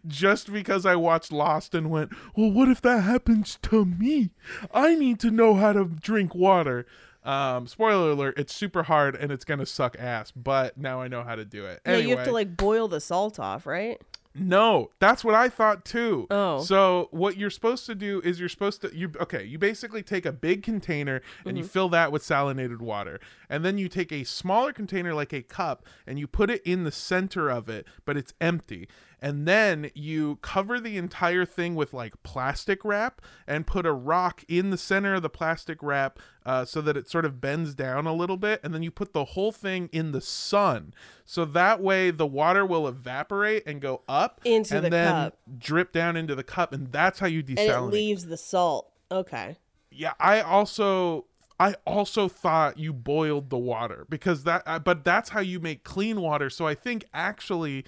just 0.08 0.52
because 0.52 0.86
I 0.86 0.96
watched 0.96 1.32
Lost 1.32 1.76
and 1.76 1.90
went, 1.90 2.12
well, 2.36 2.52
what 2.52 2.70
if 2.70 2.82
that 2.82 3.02
happens 3.02 3.58
to 3.64 3.86
me? 3.86 4.32
I 4.74 4.96
need 4.96 5.20
to 5.22 5.32
know 5.32 5.56
how 5.56 5.74
to 5.74 5.86
drink 5.86 6.34
water. 6.34 6.86
Um, 7.26 7.68
spoiler 7.68 8.12
alert, 8.12 8.36
it's 8.38 8.54
super 8.56 8.84
hard 8.84 9.16
and 9.16 9.32
it's 9.32 9.44
gonna 9.46 9.66
suck 9.66 9.96
ass, 10.00 10.32
but 10.32 10.78
now 10.78 11.02
I 11.02 11.08
know 11.08 11.24
how 11.24 11.36
to 11.36 11.44
do 11.46 11.66
it. 11.66 11.82
Yeah, 11.86 11.98
you 11.98 12.16
have 12.16 12.26
to 12.28 12.32
like 12.32 12.56
boil 12.56 12.88
the 12.88 13.02
salt 13.02 13.40
off, 13.40 13.66
right? 13.66 14.00
No, 14.38 14.92
that's 15.00 15.24
what 15.24 15.34
I 15.34 15.48
thought 15.48 15.86
too. 15.86 16.28
Oh. 16.30 16.62
So 16.62 17.08
what 17.12 17.38
you're 17.38 17.50
supposed 17.50 17.86
to 17.86 17.96
do 17.96 18.22
is 18.26 18.38
you're 18.38 18.50
supposed 18.50 18.82
to 18.82 18.94
you 18.94 19.10
okay, 19.22 19.46
you 19.46 19.58
basically 19.58 20.04
take 20.04 20.26
a 20.26 20.34
big 20.34 20.62
container 20.62 21.22
and 21.46 21.58
you 21.58 21.64
Mm-hmm. 21.64 21.72
fill 21.72 21.90
that 21.90 22.12
with 22.12 22.22
salinated 22.22 22.80
water. 22.80 23.20
And 23.50 23.64
then 23.64 23.78
you 23.78 23.88
take 23.88 24.12
a 24.12 24.26
smaller 24.26 24.74
container 24.74 25.14
like 25.14 25.32
a 25.32 25.42
cup 25.42 25.86
and 26.06 26.20
you 26.20 26.28
put 26.28 26.50
it 26.50 26.62
in 26.66 26.84
the 26.84 26.92
center 26.92 27.50
of 27.50 27.70
it, 27.70 27.88
but 28.04 28.18
it's 28.18 28.34
empty. 28.42 28.90
And 29.22 29.48
then 29.48 29.90
you 29.96 30.36
cover 30.42 30.80
the 30.82 30.98
entire 30.98 31.46
thing 31.46 31.74
with 31.74 31.94
like 31.94 32.22
plastic 32.22 32.84
wrap 32.84 33.22
and 33.48 33.66
put 33.66 33.86
a 33.86 33.94
rock 33.94 34.44
in 34.50 34.70
the 34.70 34.78
center 34.78 35.16
of 35.16 35.22
the 35.22 35.30
plastic 35.30 35.82
wrap 35.82 36.20
uh, 36.46 36.64
so 36.64 36.80
that 36.82 36.96
it 36.96 37.10
sort 37.10 37.26
of 37.26 37.42
bends 37.42 37.74
down 37.74 38.06
a 38.06 38.14
little 38.14 38.38
bit. 38.38 38.60
And 38.64 38.74
then 38.74 38.84
you 38.84 38.92
put 38.92 39.14
the 39.14 39.26
whole 39.26 39.52
thing 39.52 39.90
in 39.92 40.12
the 40.12 40.22
sun. 40.22 40.94
So 41.26 41.44
that 41.46 41.82
way 41.82 42.12
the 42.12 42.28
water 42.28 42.66
will 42.66 42.88
evaporate 42.88 43.64
and 43.66 43.82
go 43.82 44.02
up 44.08 44.42
Into 44.46 44.76
and 44.76 44.86
the 44.86 44.90
then 44.92 45.12
cup. 45.12 45.38
drip 45.58 45.92
down 45.92 46.16
into 46.16 46.36
the 46.36 46.44
cup. 46.44 46.72
And 46.72 46.92
that's 46.92 47.20
how 47.20 47.28
you 47.28 47.42
desalinate. 47.44 47.76
And 47.78 47.86
it 47.88 47.96
leaves 47.96 48.26
the 48.26 48.38
salt. 48.38 48.92
Okay. 49.12 49.58
Yeah, 49.90 50.14
I 50.20 50.42
also 50.42 51.26
I 51.60 51.76
also 51.88 52.28
thought 52.28 52.78
you 52.78 52.92
boiled 52.92 53.50
the 53.50 53.58
water 53.58 54.06
because 54.10 54.44
that 54.44 54.62
uh, 54.66 54.78
but 54.78 55.04
that's 55.06 55.30
how 55.30 55.40
you 55.40 55.60
make 55.60 55.84
clean 55.84 56.20
water. 56.22 56.50
So 56.50 56.68
I 56.68 56.76
think 56.76 57.06
actually 57.14 57.86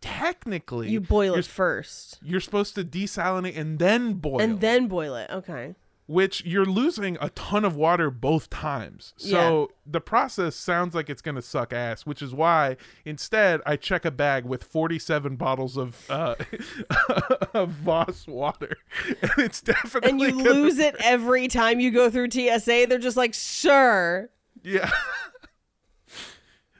technically 0.00 0.90
You 0.90 1.00
boil 1.00 1.34
it 1.34 1.46
first. 1.46 2.18
you're 2.22 2.40
supposed 2.40 2.74
to 2.74 2.84
desalinate 2.84 3.56
and 3.56 3.78
then 3.78 4.14
boil. 4.14 4.38
It. 4.40 4.44
And 4.44 4.60
then 4.60 4.86
boil 4.86 5.14
it. 5.16 5.30
Okay. 5.30 5.74
Which 6.08 6.44
you're 6.44 6.64
losing 6.64 7.18
a 7.20 7.30
ton 7.30 7.64
of 7.64 7.74
water 7.74 8.10
both 8.10 8.48
times. 8.48 9.12
So 9.16 9.70
the 9.84 10.00
process 10.00 10.54
sounds 10.54 10.94
like 10.94 11.10
it's 11.10 11.20
going 11.22 11.34
to 11.34 11.42
suck 11.42 11.72
ass, 11.72 12.06
which 12.06 12.22
is 12.22 12.32
why 12.32 12.76
instead 13.04 13.60
I 13.66 13.74
check 13.76 14.04
a 14.04 14.10
bag 14.12 14.44
with 14.44 14.62
47 14.62 15.34
bottles 15.36 15.76
of 15.76 16.08
uh 16.08 16.36
of 17.54 17.70
Voss 17.70 18.26
water. 18.26 18.76
And 19.20 19.30
it's 19.38 19.60
definitely 19.60 20.10
And 20.10 20.20
you 20.20 20.30
gonna- 20.30 20.50
lose 20.50 20.78
it 20.78 20.94
every 21.04 21.48
time 21.48 21.80
you 21.80 21.90
go 21.90 22.08
through 22.10 22.30
TSA. 22.30 22.86
They're 22.88 22.98
just 22.98 23.16
like, 23.16 23.34
sure. 23.34 24.30
Yeah. 24.62 24.90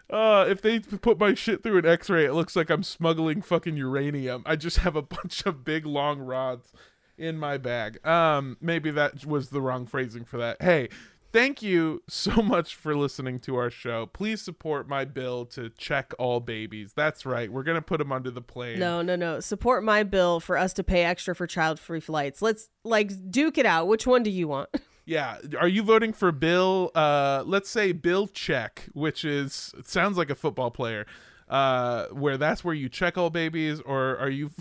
Uh, 0.08 0.46
if 0.48 0.62
they 0.62 0.78
put 0.78 1.18
my 1.18 1.34
shit 1.34 1.64
through 1.64 1.78
an 1.78 1.86
X-ray, 1.86 2.24
it 2.26 2.32
looks 2.32 2.54
like 2.54 2.70
I'm 2.70 2.84
smuggling 2.84 3.42
fucking 3.42 3.76
uranium. 3.76 4.44
I 4.46 4.54
just 4.54 4.78
have 4.78 4.94
a 4.94 5.02
bunch 5.02 5.44
of 5.46 5.64
big 5.64 5.84
long 5.84 6.20
rods 6.20 6.72
in 7.18 7.38
my 7.38 7.58
bag. 7.58 8.04
Um, 8.06 8.56
maybe 8.60 8.90
that 8.90 9.24
was 9.26 9.50
the 9.50 9.60
wrong 9.60 9.86
phrasing 9.86 10.24
for 10.24 10.38
that. 10.38 10.60
Hey, 10.60 10.88
thank 11.32 11.62
you 11.62 12.02
so 12.08 12.42
much 12.42 12.74
for 12.74 12.96
listening 12.96 13.40
to 13.40 13.56
our 13.56 13.70
show. 13.70 14.06
Please 14.06 14.40
support 14.42 14.88
my 14.88 15.04
bill 15.04 15.44
to 15.46 15.70
check 15.70 16.12
all 16.18 16.40
babies. 16.40 16.92
That's 16.94 17.26
right. 17.26 17.50
We're 17.50 17.62
gonna 17.62 17.82
put 17.82 17.98
them 17.98 18.12
under 18.12 18.30
the 18.30 18.42
plane. 18.42 18.78
No, 18.78 19.02
no, 19.02 19.16
no. 19.16 19.40
Support 19.40 19.84
my 19.84 20.02
bill 20.02 20.40
for 20.40 20.56
us 20.56 20.72
to 20.74 20.84
pay 20.84 21.04
extra 21.04 21.34
for 21.34 21.46
child 21.46 21.78
free 21.78 22.00
flights. 22.00 22.42
Let's 22.42 22.68
like 22.84 23.30
duke 23.30 23.58
it 23.58 23.66
out. 23.66 23.86
Which 23.88 24.06
one 24.06 24.22
do 24.22 24.30
you 24.30 24.48
want? 24.48 24.70
Yeah. 25.08 25.38
Are 25.60 25.68
you 25.68 25.84
voting 25.84 26.12
for 26.12 26.32
Bill? 26.32 26.90
Uh, 26.92 27.44
let's 27.46 27.70
say 27.70 27.92
Bill 27.92 28.26
Check, 28.26 28.88
which 28.92 29.24
is 29.24 29.72
it 29.78 29.86
sounds 29.86 30.18
like 30.18 30.30
a 30.30 30.34
football 30.34 30.72
player. 30.72 31.06
Uh, 31.48 32.06
where 32.06 32.36
that's 32.36 32.64
where 32.64 32.74
you 32.74 32.88
check 32.88 33.16
all 33.16 33.30
babies, 33.30 33.80
or 33.80 34.18
are 34.18 34.28
you? 34.28 34.50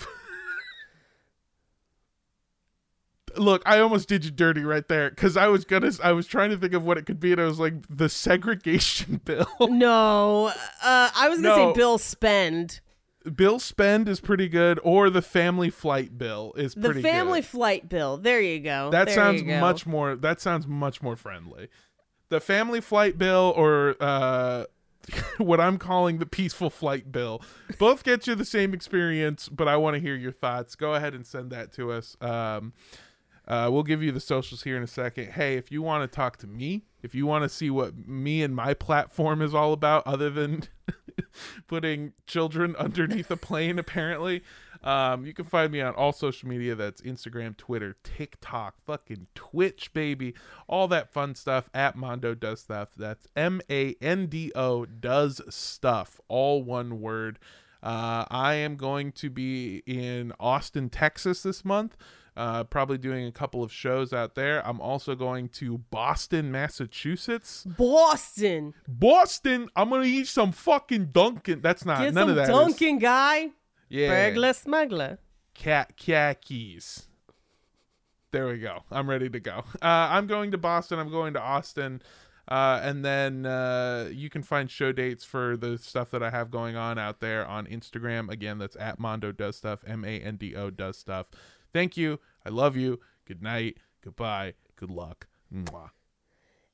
Look, 3.38 3.62
I 3.66 3.80
almost 3.80 4.08
did 4.08 4.24
you 4.26 4.32
dirty 4.32 4.64
right 4.64 4.88
there 4.88 5.10
because 5.10 5.36
I 5.38 5.48
was 5.48 5.66
gonna. 5.66 5.92
I 6.04 6.12
was 6.14 6.28
trying 6.28 6.50
to 6.52 6.58
think 6.58 6.74
of 6.74 6.86
what 6.86 6.98
it 6.98 7.06
could 7.06 7.20
be, 7.20 7.32
and 7.32 7.42
I 7.42 7.46
was 7.46 7.60
like, 7.60 7.74
the 7.90 8.10
segregation 8.10 9.22
bill. 9.26 9.48
no. 9.62 10.48
Uh, 10.48 11.10
I 11.16 11.28
was 11.30 11.42
going 11.42 11.56
to 11.56 11.62
No. 11.66 11.74
say 11.74 11.78
bill 11.78 11.98
spend. 11.98 12.80
bill 13.36 13.60
spend 13.60 14.08
is 14.08 14.20
pretty 14.20 14.48
good, 14.48 14.80
or 14.84 15.10
the 15.10 15.22
family 15.22 15.70
flight 15.70 16.18
bill 16.18 16.54
is 16.58 16.74
The 16.76 16.82
pretty 16.82 17.02
The 17.02 17.08
family 17.10 17.42
good. 17.42 17.48
flight 17.48 17.90
bill. 17.90 18.18
There 18.18 18.40
you 18.42 18.60
go. 18.60 18.90
That 18.92 19.06
There 19.08 19.16
sounds 19.16 19.42
go. 19.42 19.60
much 19.60 19.86
more. 19.86 20.16
That 20.16 20.40
sounds 20.42 20.68
much 20.68 21.02
more 21.02 21.16
friendly. 21.16 21.70
The 22.30 22.40
family 22.40 22.82
flight 22.82 23.18
bill, 23.18 23.54
or 23.56 23.96
uh, 24.00 24.66
what 25.38 25.60
I'm 25.62 25.78
calling 25.78 26.18
the 26.18 26.26
peaceful 26.26 26.70
flight 26.70 27.12
bill, 27.12 27.42
both 27.78 28.04
get 28.04 28.26
you 28.28 28.34
the 28.36 28.46
same 28.46 28.74
experience. 28.74 29.48
But 29.50 29.68
I 29.68 29.78
want 29.78 29.94
to 29.96 30.00
hear 30.00 30.16
your 30.16 30.32
thoughts. 30.32 30.76
Go 30.76 30.94
ahead 30.96 31.14
and 31.14 31.26
send 31.26 31.52
that 31.52 31.72
to 31.74 31.92
us. 31.92 32.16
Um, 32.22 32.74
uh, 33.48 33.70
we'll 33.72 33.84
give 33.84 34.02
you 34.02 34.12
the 34.12 34.20
socials 34.20 34.64
here 34.64 34.76
in 34.76 34.84
a 34.84 34.88
second. 34.88 35.32
Hey, 35.32 35.56
if 35.56 35.72
you 35.72 35.82
want 35.82 36.10
to 36.10 36.16
talk 36.16 36.38
to 36.38 36.48
me, 36.48 36.84
if 37.04 37.14
you 37.14 37.28
want 37.28 37.44
to 37.44 37.50
see 37.50 37.70
what 37.70 38.08
me 38.08 38.42
and 38.42 38.56
my 38.56 38.74
platform 38.74 39.42
is 39.42 39.54
all 39.54 39.74
about, 39.74 40.06
other 40.08 40.30
than 40.30 40.64
putting 41.68 42.14
children 42.26 42.76
underneath 42.80 43.30
a 43.30 43.38
plane, 43.38 43.78
apparently, 43.78 44.42
um, 44.84 45.26
you 45.26 45.34
can 45.34 45.46
find 45.46 45.72
me 45.72 45.82
on 45.82 45.94
all 45.94 46.12
social 46.12 46.50
media. 46.50 46.74
That's 46.74 47.02
Instagram, 47.02 47.56
Twitter, 47.56 47.96
TikTok, 48.04 48.76
fucking 48.84 49.28
Twitch, 49.36 49.94
baby, 49.94 50.34
all 50.68 50.88
that 50.88 51.12
fun 51.12 51.36
stuff. 51.36 51.70
At 51.74 51.96
Mando 51.96 52.34
does 52.34 52.62
stuff. 52.62 52.90
That's 52.98 53.28
M 53.36 53.62
A 53.70 53.96
N 54.02 54.28
D 54.28 54.52
O 54.56 54.86
does 54.86 55.42
stuff. 55.54 56.20
All 56.28 56.64
one 56.64 57.00
word. 57.00 57.40
Uh, 57.82 58.26
I 58.32 58.56
am 58.56 58.78
going 58.78 59.12
to 59.14 59.30
be 59.30 59.84
in 59.86 60.34
Austin, 60.40 60.90
Texas 60.90 61.44
this 61.44 61.64
month. 61.64 61.96
Uh, 62.38 62.66
probably 62.66 62.98
doing 62.98 63.26
a 63.26 63.32
couple 63.32 63.64
of 63.64 63.72
shows 63.72 64.12
out 64.12 64.36
there. 64.36 64.66
I'm 64.68 64.82
also 64.82 65.16
going 65.16 65.48
to 65.50 65.78
Boston, 65.90 66.52
Massachusetts. 66.52 67.64
Boston. 67.78 68.74
Boston, 68.88 69.70
I'm 69.76 69.90
gonna 69.90 70.04
eat 70.04 70.28
some 70.28 70.52
fucking 70.52 71.12
Dunkin'. 71.14 71.62
That's 71.62 71.86
not 71.86 72.00
Get 72.00 72.14
none 72.14 72.30
of 72.30 72.36
that. 72.36 72.48
Dunkin' 72.48 73.00
guy. 73.00 73.52
yeah, 73.88 74.10
Burglar 74.30 74.52
smuggler. 74.54 75.20
cat 75.54 75.96
khakis. 75.96 77.08
There 78.32 78.48
we 78.48 78.58
go. 78.58 78.84
I'm 78.92 79.10
ready 79.10 79.30
to 79.30 79.40
go. 79.40 79.64
Uh, 79.82 79.86
I'm 80.12 80.28
going 80.28 80.52
to 80.52 80.58
Boston. 80.58 81.00
I'm 81.00 81.10
going 81.10 81.34
to 81.36 81.42
Austin. 81.42 82.02
Uh, 82.50 82.80
and 82.84 83.04
then 83.06 83.46
uh, 83.46 84.10
you 84.12 84.30
can 84.30 84.44
find 84.44 84.70
show 84.70 84.92
dates 84.92 85.24
for 85.24 85.56
the 85.56 85.78
stuff 85.78 86.12
that 86.12 86.22
I 86.22 86.30
have 86.32 86.52
going 86.52 86.76
on 86.76 87.00
out 87.00 87.22
there 87.22 87.46
on 87.48 87.66
Instagram. 87.66 88.30
Again, 88.30 88.58
that's 88.58 88.76
at 88.76 89.00
Mando 89.00 89.32
Does 89.32 89.56
Stuff, 89.56 89.80
M 89.88 90.04
A 90.04 90.20
N 90.20 90.36
D 90.36 90.54
O 90.54 90.70
Does 90.70 90.98
Stuff. 90.98 91.28
Thank 91.74 91.96
you. 91.98 92.20
I 92.46 92.50
love 92.50 92.78
you. 92.78 93.00
Good 93.26 93.42
night. 93.42 93.78
Goodbye. 94.04 94.54
Good 94.76 94.92
luck. 94.92 95.28
Mwah. 95.54 95.90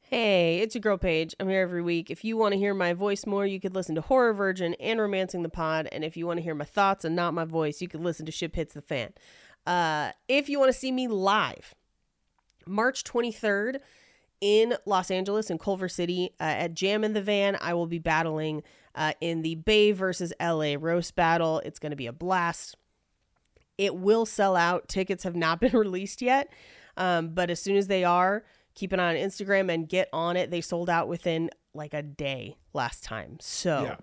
Hey, 0.02 0.58
it's 0.60 0.76
your 0.76 0.82
girl 0.82 0.98
Paige. 0.98 1.34
I'm 1.40 1.48
here 1.48 1.62
every 1.62 1.82
week. 1.82 2.12
If 2.12 2.26
you 2.26 2.36
want 2.36 2.52
to 2.52 2.58
hear 2.58 2.74
my 2.74 2.92
voice 2.92 3.26
more, 3.26 3.46
you 3.46 3.62
could 3.62 3.74
listen 3.74 3.96
to 3.96 4.02
Horror 4.02 4.34
Virgin 4.34 4.74
and 4.74 5.00
Romancing 5.00 5.42
the 5.42 5.48
Pod. 5.48 5.88
And 5.90 6.04
if 6.04 6.18
you 6.18 6.28
want 6.28 6.38
to 6.38 6.44
hear 6.44 6.54
my 6.54 6.66
thoughts 6.66 7.06
and 7.06 7.16
not 7.16 7.34
my 7.34 7.46
voice, 7.46 7.82
you 7.82 7.88
could 7.88 8.02
listen 8.02 8.26
to 8.26 8.32
Ship 8.32 8.54
Hits 8.54 8.74
the 8.74 8.82
Fan. 8.82 9.14
Uh, 9.66 10.12
if 10.28 10.50
you 10.50 10.60
want 10.60 10.70
to 10.74 10.78
see 10.78 10.92
me 10.92 11.08
live, 11.08 11.74
March 12.68 13.06
23rd 13.06 13.78
in 14.42 14.76
Los 14.86 15.12
Angeles 15.12 15.50
in 15.50 15.58
Culver 15.58 15.88
City 15.88 16.32
uh, 16.42 16.44
at 16.44 16.74
Jam 16.74 17.06
in 17.06 17.14
the 17.14 17.22
Van, 17.22 17.58
I 17.62 17.74
will 17.74 17.88
be 17.88 18.00
battling 18.00 18.64
uh, 18.96 19.14
in 19.22 19.44
the 19.44 19.56
Bay 19.56 19.94
versus 19.94 20.34
LA 20.42 20.76
roast 20.78 21.16
battle. 21.16 21.62
It's 21.64 21.80
going 21.80 21.92
to 21.92 21.96
be 21.96 22.08
a 22.08 22.14
blast. 22.14 22.76
It 23.82 23.96
will 23.96 24.26
sell 24.26 24.56
out. 24.56 24.88
Tickets 24.88 25.24
have 25.24 25.36
not 25.36 25.60
been 25.62 25.74
released 25.74 26.22
yet. 26.22 26.50
Um, 26.98 27.30
but 27.30 27.50
as 27.50 27.60
soon 27.60 27.78
as 27.78 27.88
they 27.88 28.04
are, 28.04 28.44
keep 28.76 28.92
an 28.94 29.00
eye 29.00 29.10
on 29.10 29.16
Instagram 29.16 29.74
and 29.74 29.88
get 29.90 30.10
on 30.14 30.36
it. 30.38 30.52
They 30.52 30.62
sold 30.62 30.90
out 30.90 31.08
within 31.08 31.50
like 31.74 31.94
a 31.94 32.02
day 32.02 32.58
last 32.74 33.04
time. 33.04 33.38
So 33.40 33.96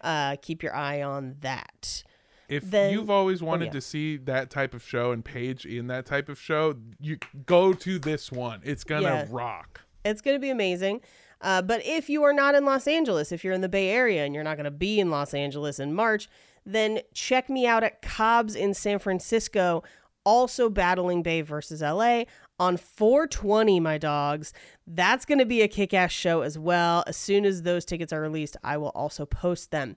uh, 0.00 0.36
keep 0.40 0.62
your 0.62 0.74
eye 0.74 1.02
on 1.02 1.36
that. 1.40 2.04
If 2.48 2.64
Then- 2.70 2.92
you've 2.92 3.10
always 3.10 3.42
wanted 3.42 3.66
yeah. 3.66 3.70
to 3.72 3.80
see 3.82 4.16
that 4.18 4.48
type 4.50 4.72
of 4.72 4.82
show 4.82 5.12
and 5.12 5.22
Paige 5.24 5.66
in 5.66 5.88
that 5.88 6.06
type 6.06 6.28
of 6.30 6.38
show, 6.40 6.76
you 6.98 7.18
go 7.44 7.74
to 7.74 7.98
this 7.98 8.32
one. 8.32 8.60
It's 8.64 8.84
gonna 8.84 9.02
Yeah. 9.02 9.26
rock. 9.28 9.82
It's 10.04 10.22
going 10.22 10.36
to 10.36 10.40
be 10.40 10.48
amazing. 10.48 11.02
Uh, 11.40 11.60
but 11.60 11.82
if 11.84 12.08
you 12.08 12.22
are 12.22 12.32
not 12.32 12.54
in 12.54 12.64
Los 12.64 12.86
Angeles, 12.88 13.30
if 13.30 13.44
you're 13.44 13.52
in 13.52 13.60
the 13.60 13.68
Bay 13.68 13.90
Area 13.90 14.24
and 14.24 14.34
you're 14.34 14.44
not 14.44 14.56
going 14.56 14.64
to 14.64 14.70
be 14.70 14.98
in 14.98 15.10
Los 15.10 15.34
Angeles 15.34 15.78
in 15.78 15.92
March, 15.92 16.28
then 16.68 17.00
check 17.14 17.48
me 17.48 17.66
out 17.66 17.82
at 17.82 18.02
Cobb's 18.02 18.54
in 18.54 18.74
San 18.74 18.98
Francisco, 18.98 19.82
also 20.24 20.68
battling 20.68 21.22
Bay 21.22 21.40
versus 21.40 21.80
LA 21.80 22.24
on 22.58 22.76
420, 22.76 23.80
my 23.80 23.96
dogs. 23.96 24.52
That's 24.86 25.24
going 25.24 25.38
to 25.38 25.46
be 25.46 25.62
a 25.62 25.68
kick 25.68 25.94
ass 25.94 26.12
show 26.12 26.42
as 26.42 26.58
well. 26.58 27.04
As 27.06 27.16
soon 27.16 27.44
as 27.44 27.62
those 27.62 27.84
tickets 27.84 28.12
are 28.12 28.20
released, 28.20 28.56
I 28.62 28.76
will 28.76 28.90
also 28.90 29.24
post 29.24 29.70
them. 29.70 29.96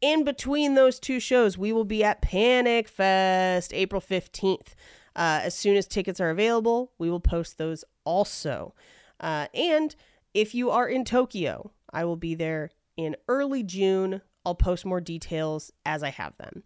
In 0.00 0.24
between 0.24 0.74
those 0.74 0.98
two 0.98 1.20
shows, 1.20 1.56
we 1.56 1.72
will 1.72 1.84
be 1.84 2.02
at 2.02 2.22
Panic 2.22 2.88
Fest 2.88 3.72
April 3.72 4.00
15th. 4.00 4.74
Uh, 5.14 5.40
as 5.42 5.54
soon 5.54 5.76
as 5.76 5.86
tickets 5.86 6.20
are 6.20 6.30
available, 6.30 6.92
we 6.98 7.10
will 7.10 7.20
post 7.20 7.58
those 7.58 7.84
also. 8.04 8.74
Uh, 9.20 9.46
and 9.52 9.96
if 10.34 10.54
you 10.54 10.70
are 10.70 10.88
in 10.88 11.04
Tokyo, 11.04 11.72
I 11.92 12.04
will 12.04 12.16
be 12.16 12.34
there 12.34 12.70
in 12.96 13.16
early 13.28 13.62
June. 13.62 14.22
I'll 14.48 14.54
post 14.54 14.86
more 14.86 15.00
details 15.00 15.70
as 15.84 16.02
I 16.02 16.08
have 16.08 16.34
them. 16.38 16.62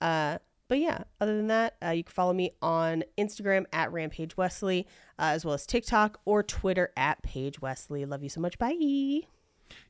Uh, 0.00 0.38
but 0.68 0.78
yeah, 0.78 1.02
other 1.20 1.36
than 1.36 1.48
that, 1.48 1.74
uh, 1.84 1.90
you 1.90 2.04
can 2.04 2.12
follow 2.12 2.32
me 2.32 2.52
on 2.62 3.02
Instagram 3.18 3.64
at 3.72 3.92
Rampage 3.92 4.36
Wesley, 4.36 4.86
uh, 5.18 5.32
as 5.34 5.44
well 5.44 5.54
as 5.54 5.66
TikTok 5.66 6.20
or 6.24 6.44
Twitter 6.44 6.92
at 6.96 7.22
Page 7.24 7.60
Wesley. 7.60 8.04
Love 8.04 8.22
you 8.22 8.28
so 8.28 8.40
much. 8.40 8.56
Bye. 8.56 9.22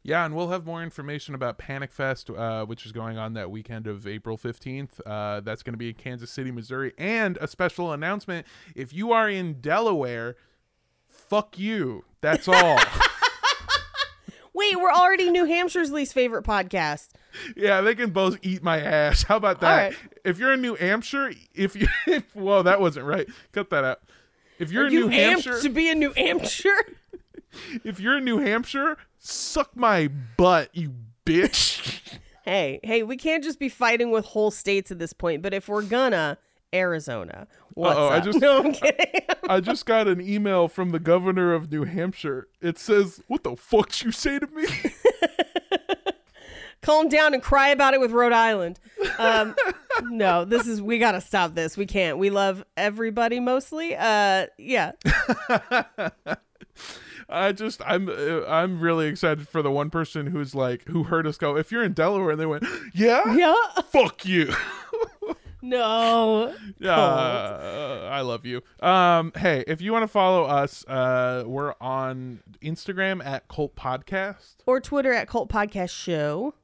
Yeah, 0.02 0.24
and 0.24 0.34
we'll 0.34 0.48
have 0.48 0.64
more 0.64 0.82
information 0.82 1.34
about 1.34 1.58
Panic 1.58 1.92
Fest, 1.92 2.30
uh, 2.30 2.64
which 2.64 2.86
is 2.86 2.92
going 2.92 3.18
on 3.18 3.34
that 3.34 3.50
weekend 3.50 3.86
of 3.86 4.06
April 4.06 4.38
15th. 4.38 5.00
Uh, 5.04 5.40
that's 5.40 5.62
going 5.62 5.74
to 5.74 5.78
be 5.78 5.90
in 5.90 5.94
Kansas 5.96 6.30
City, 6.30 6.50
Missouri. 6.50 6.94
And 6.96 7.36
a 7.42 7.46
special 7.46 7.92
announcement 7.92 8.46
if 8.74 8.94
you 8.94 9.12
are 9.12 9.28
in 9.28 9.60
Delaware, 9.60 10.36
fuck 11.06 11.58
you. 11.58 12.04
That's 12.22 12.48
all. 12.48 12.78
We're 14.80 14.92
already 14.92 15.30
New 15.30 15.44
Hampshire's 15.44 15.92
least 15.92 16.14
favorite 16.14 16.44
podcast. 16.44 17.08
yeah, 17.56 17.80
they 17.80 17.94
can 17.94 18.10
both 18.10 18.38
eat 18.42 18.62
my 18.62 18.80
ass. 18.80 19.22
How 19.28 19.36
about 19.36 19.60
that? 19.60 19.76
Right. 19.76 19.96
If 20.24 20.38
you're 20.38 20.52
in 20.52 20.62
New 20.62 20.74
Hampshire, 20.74 21.32
if 21.54 21.76
you. 21.76 21.88
If, 22.06 22.34
whoa, 22.36 22.62
that 22.62 22.80
wasn't 22.80 23.06
right. 23.06 23.26
Cut 23.52 23.70
that 23.70 23.84
out. 23.84 24.00
If 24.58 24.70
you're 24.70 24.84
Are 24.84 24.86
in 24.86 24.92
you 24.92 25.00
New 25.00 25.08
Hampshire, 25.08 25.60
to 25.60 25.68
be 25.68 25.88
in 25.88 25.98
New 25.98 26.12
Hampshire? 26.16 26.76
if 27.84 27.98
you're 27.98 28.18
in 28.18 28.24
New 28.24 28.38
Hampshire, 28.38 28.96
suck 29.18 29.74
my 29.76 30.08
butt, 30.36 30.70
you 30.74 30.92
bitch. 31.26 32.00
hey, 32.44 32.78
hey, 32.82 33.02
we 33.02 33.16
can't 33.16 33.42
just 33.42 33.58
be 33.58 33.68
fighting 33.68 34.10
with 34.10 34.26
whole 34.26 34.50
states 34.50 34.90
at 34.92 34.98
this 34.98 35.12
point. 35.12 35.42
But 35.42 35.54
if 35.54 35.68
we're 35.68 35.82
gonna, 35.82 36.38
Arizona. 36.74 37.46
What's 37.74 37.96
Uh-oh, 37.98 38.08
I 38.08 38.20
just- 38.20 38.38
no, 38.42 38.58
I'm 38.58 38.72
kidding. 38.72 39.22
I 39.48 39.60
just 39.60 39.86
got 39.86 40.08
an 40.08 40.20
email 40.20 40.68
from 40.68 40.90
the 40.90 40.98
governor 40.98 41.54
of 41.54 41.70
New 41.70 41.84
Hampshire. 41.84 42.48
It 42.60 42.78
says, 42.78 43.22
"What 43.28 43.44
the 43.44 43.56
fuck 43.56 44.02
you 44.02 44.10
say 44.12 44.38
to 44.38 44.46
me?" 44.48 44.66
Calm 46.82 47.08
down 47.08 47.32
and 47.32 47.42
cry 47.42 47.68
about 47.70 47.94
it 47.94 48.00
with 48.00 48.10
Rhode 48.10 48.32
Island. 48.34 48.78
Um, 49.18 49.54
no, 50.02 50.44
this 50.44 50.66
is 50.66 50.82
we 50.82 50.98
gotta 50.98 51.20
stop 51.22 51.54
this. 51.54 51.76
We 51.78 51.86
can't. 51.86 52.18
We 52.18 52.28
love 52.28 52.62
everybody 52.76 53.40
mostly. 53.40 53.96
Uh, 53.96 54.46
yeah. 54.58 54.92
I 57.28 57.52
just 57.52 57.80
I'm 57.86 58.08
uh, 58.10 58.44
I'm 58.46 58.80
really 58.80 59.06
excited 59.06 59.48
for 59.48 59.62
the 59.62 59.70
one 59.70 59.88
person 59.88 60.26
who's 60.26 60.54
like 60.54 60.86
who 60.88 61.04
heard 61.04 61.26
us 61.26 61.38
go. 61.38 61.56
If 61.56 61.72
you're 61.72 61.82
in 61.82 61.92
Delaware, 61.94 62.32
and 62.32 62.40
they 62.40 62.46
went, 62.46 62.64
"Yeah, 62.94 63.34
Yeah. 63.34 63.54
fuck 63.90 64.26
you." 64.26 64.52
No. 65.68 66.54
Yeah, 66.78 66.94
uh, 66.94 68.08
I 68.12 68.20
love 68.20 68.44
you. 68.44 68.62
Um, 68.80 69.32
hey, 69.36 69.64
if 69.66 69.80
you 69.80 69.92
want 69.92 70.02
to 70.02 70.08
follow 70.08 70.44
us, 70.44 70.84
uh, 70.86 71.44
we're 71.46 71.72
on 71.80 72.40
Instagram 72.62 73.24
at 73.24 73.48
Cult 73.48 73.74
Podcast, 73.74 74.56
Or 74.66 74.78
Twitter 74.80 75.12
at 75.14 75.26
Cult 75.26 75.48
Podcast 75.48 75.90
Show. 75.90 76.54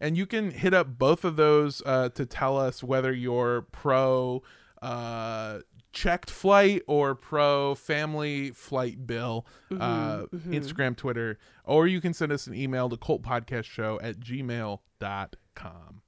and 0.00 0.16
you 0.16 0.24
can 0.26 0.50
hit 0.52 0.72
up 0.72 0.98
both 0.98 1.22
of 1.24 1.36
those 1.36 1.82
uh, 1.84 2.08
to 2.10 2.24
tell 2.24 2.56
us 2.58 2.82
whether 2.82 3.12
you're 3.12 3.62
pro 3.62 4.42
uh, 4.80 5.58
checked 5.92 6.30
flight 6.30 6.82
or 6.86 7.14
pro 7.14 7.74
family 7.74 8.50
flight 8.52 9.06
bill. 9.06 9.46
uh, 9.70 10.22
Instagram, 10.48 10.96
Twitter, 10.96 11.38
or 11.64 11.86
you 11.86 12.00
can 12.00 12.14
send 12.14 12.32
us 12.32 12.46
an 12.46 12.54
email 12.54 12.88
to 12.88 12.96
cultpodcastshow 12.96 13.98
at 14.02 14.18
gmail.com. 14.20 16.00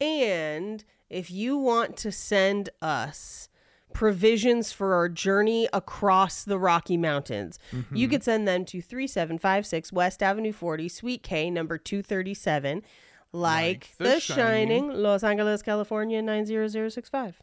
And 0.00 0.84
if 1.14 1.30
you 1.30 1.56
want 1.56 1.96
to 1.98 2.10
send 2.10 2.70
us 2.82 3.48
provisions 3.92 4.72
for 4.72 4.94
our 4.94 5.08
journey 5.08 5.68
across 5.72 6.42
the 6.42 6.58
Rocky 6.58 6.96
Mountains, 6.96 7.60
you 7.92 8.08
could 8.08 8.24
send 8.24 8.48
them 8.48 8.64
to 8.64 8.82
3756 8.82 9.92
West 9.92 10.22
Avenue 10.24 10.52
40, 10.52 10.88
Suite 10.88 11.22
K, 11.22 11.50
number 11.50 11.78
237, 11.78 12.78
like, 12.78 12.84
Like 13.32 13.90
The, 13.98 14.04
The 14.04 14.20
Shining, 14.20 14.88
Shining. 14.88 15.02
Los 15.02 15.22
Angeles, 15.22 15.62
California 15.62 16.20
90065. 16.20 17.40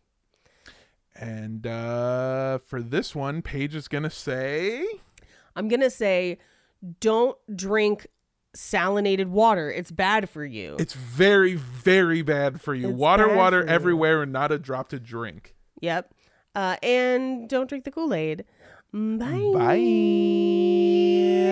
And 1.15 1.65
uh, 1.65 2.60
for 2.60 2.81
this 2.81 3.15
one, 3.15 3.41
Paige 3.41 3.76
is 3.76 3.88
going 3.88 4.03
to 4.03 4.10
say. 4.10 4.85
I'm 5.56 5.69
going 5.69 5.81
to 5.81 5.89
say 5.89 6.39
don't 6.99 7.38
drink 7.56 8.07
salinated 8.56 9.28
water. 9.28 9.72
It's 9.72 9.91
bad 9.91 10.30
for 10.30 10.45
you. 10.45 10.76
It's 10.80 10.94
very, 10.94 11.56
very 11.56 12.22
bad 12.22 12.61
for 12.61 12.73
you. 12.76 12.90
It's 12.90 12.98
water, 12.98 13.34
water 13.36 13.61
for 13.61 13.68
you. 13.68 13.73
everywhere, 13.73 14.22
and 14.23 14.32
not 14.32 14.52
a 14.52 14.60
drop 14.60 14.90
to 14.90 14.99
drink. 14.99 15.56
yep. 15.80 16.14
Uh, 16.53 16.76
and 16.84 17.48
don't 17.48 17.69
drink 17.69 17.86
the 17.86 17.91
Kool 17.91 18.14
Aid. 18.14 18.44
Bye. 18.91 19.52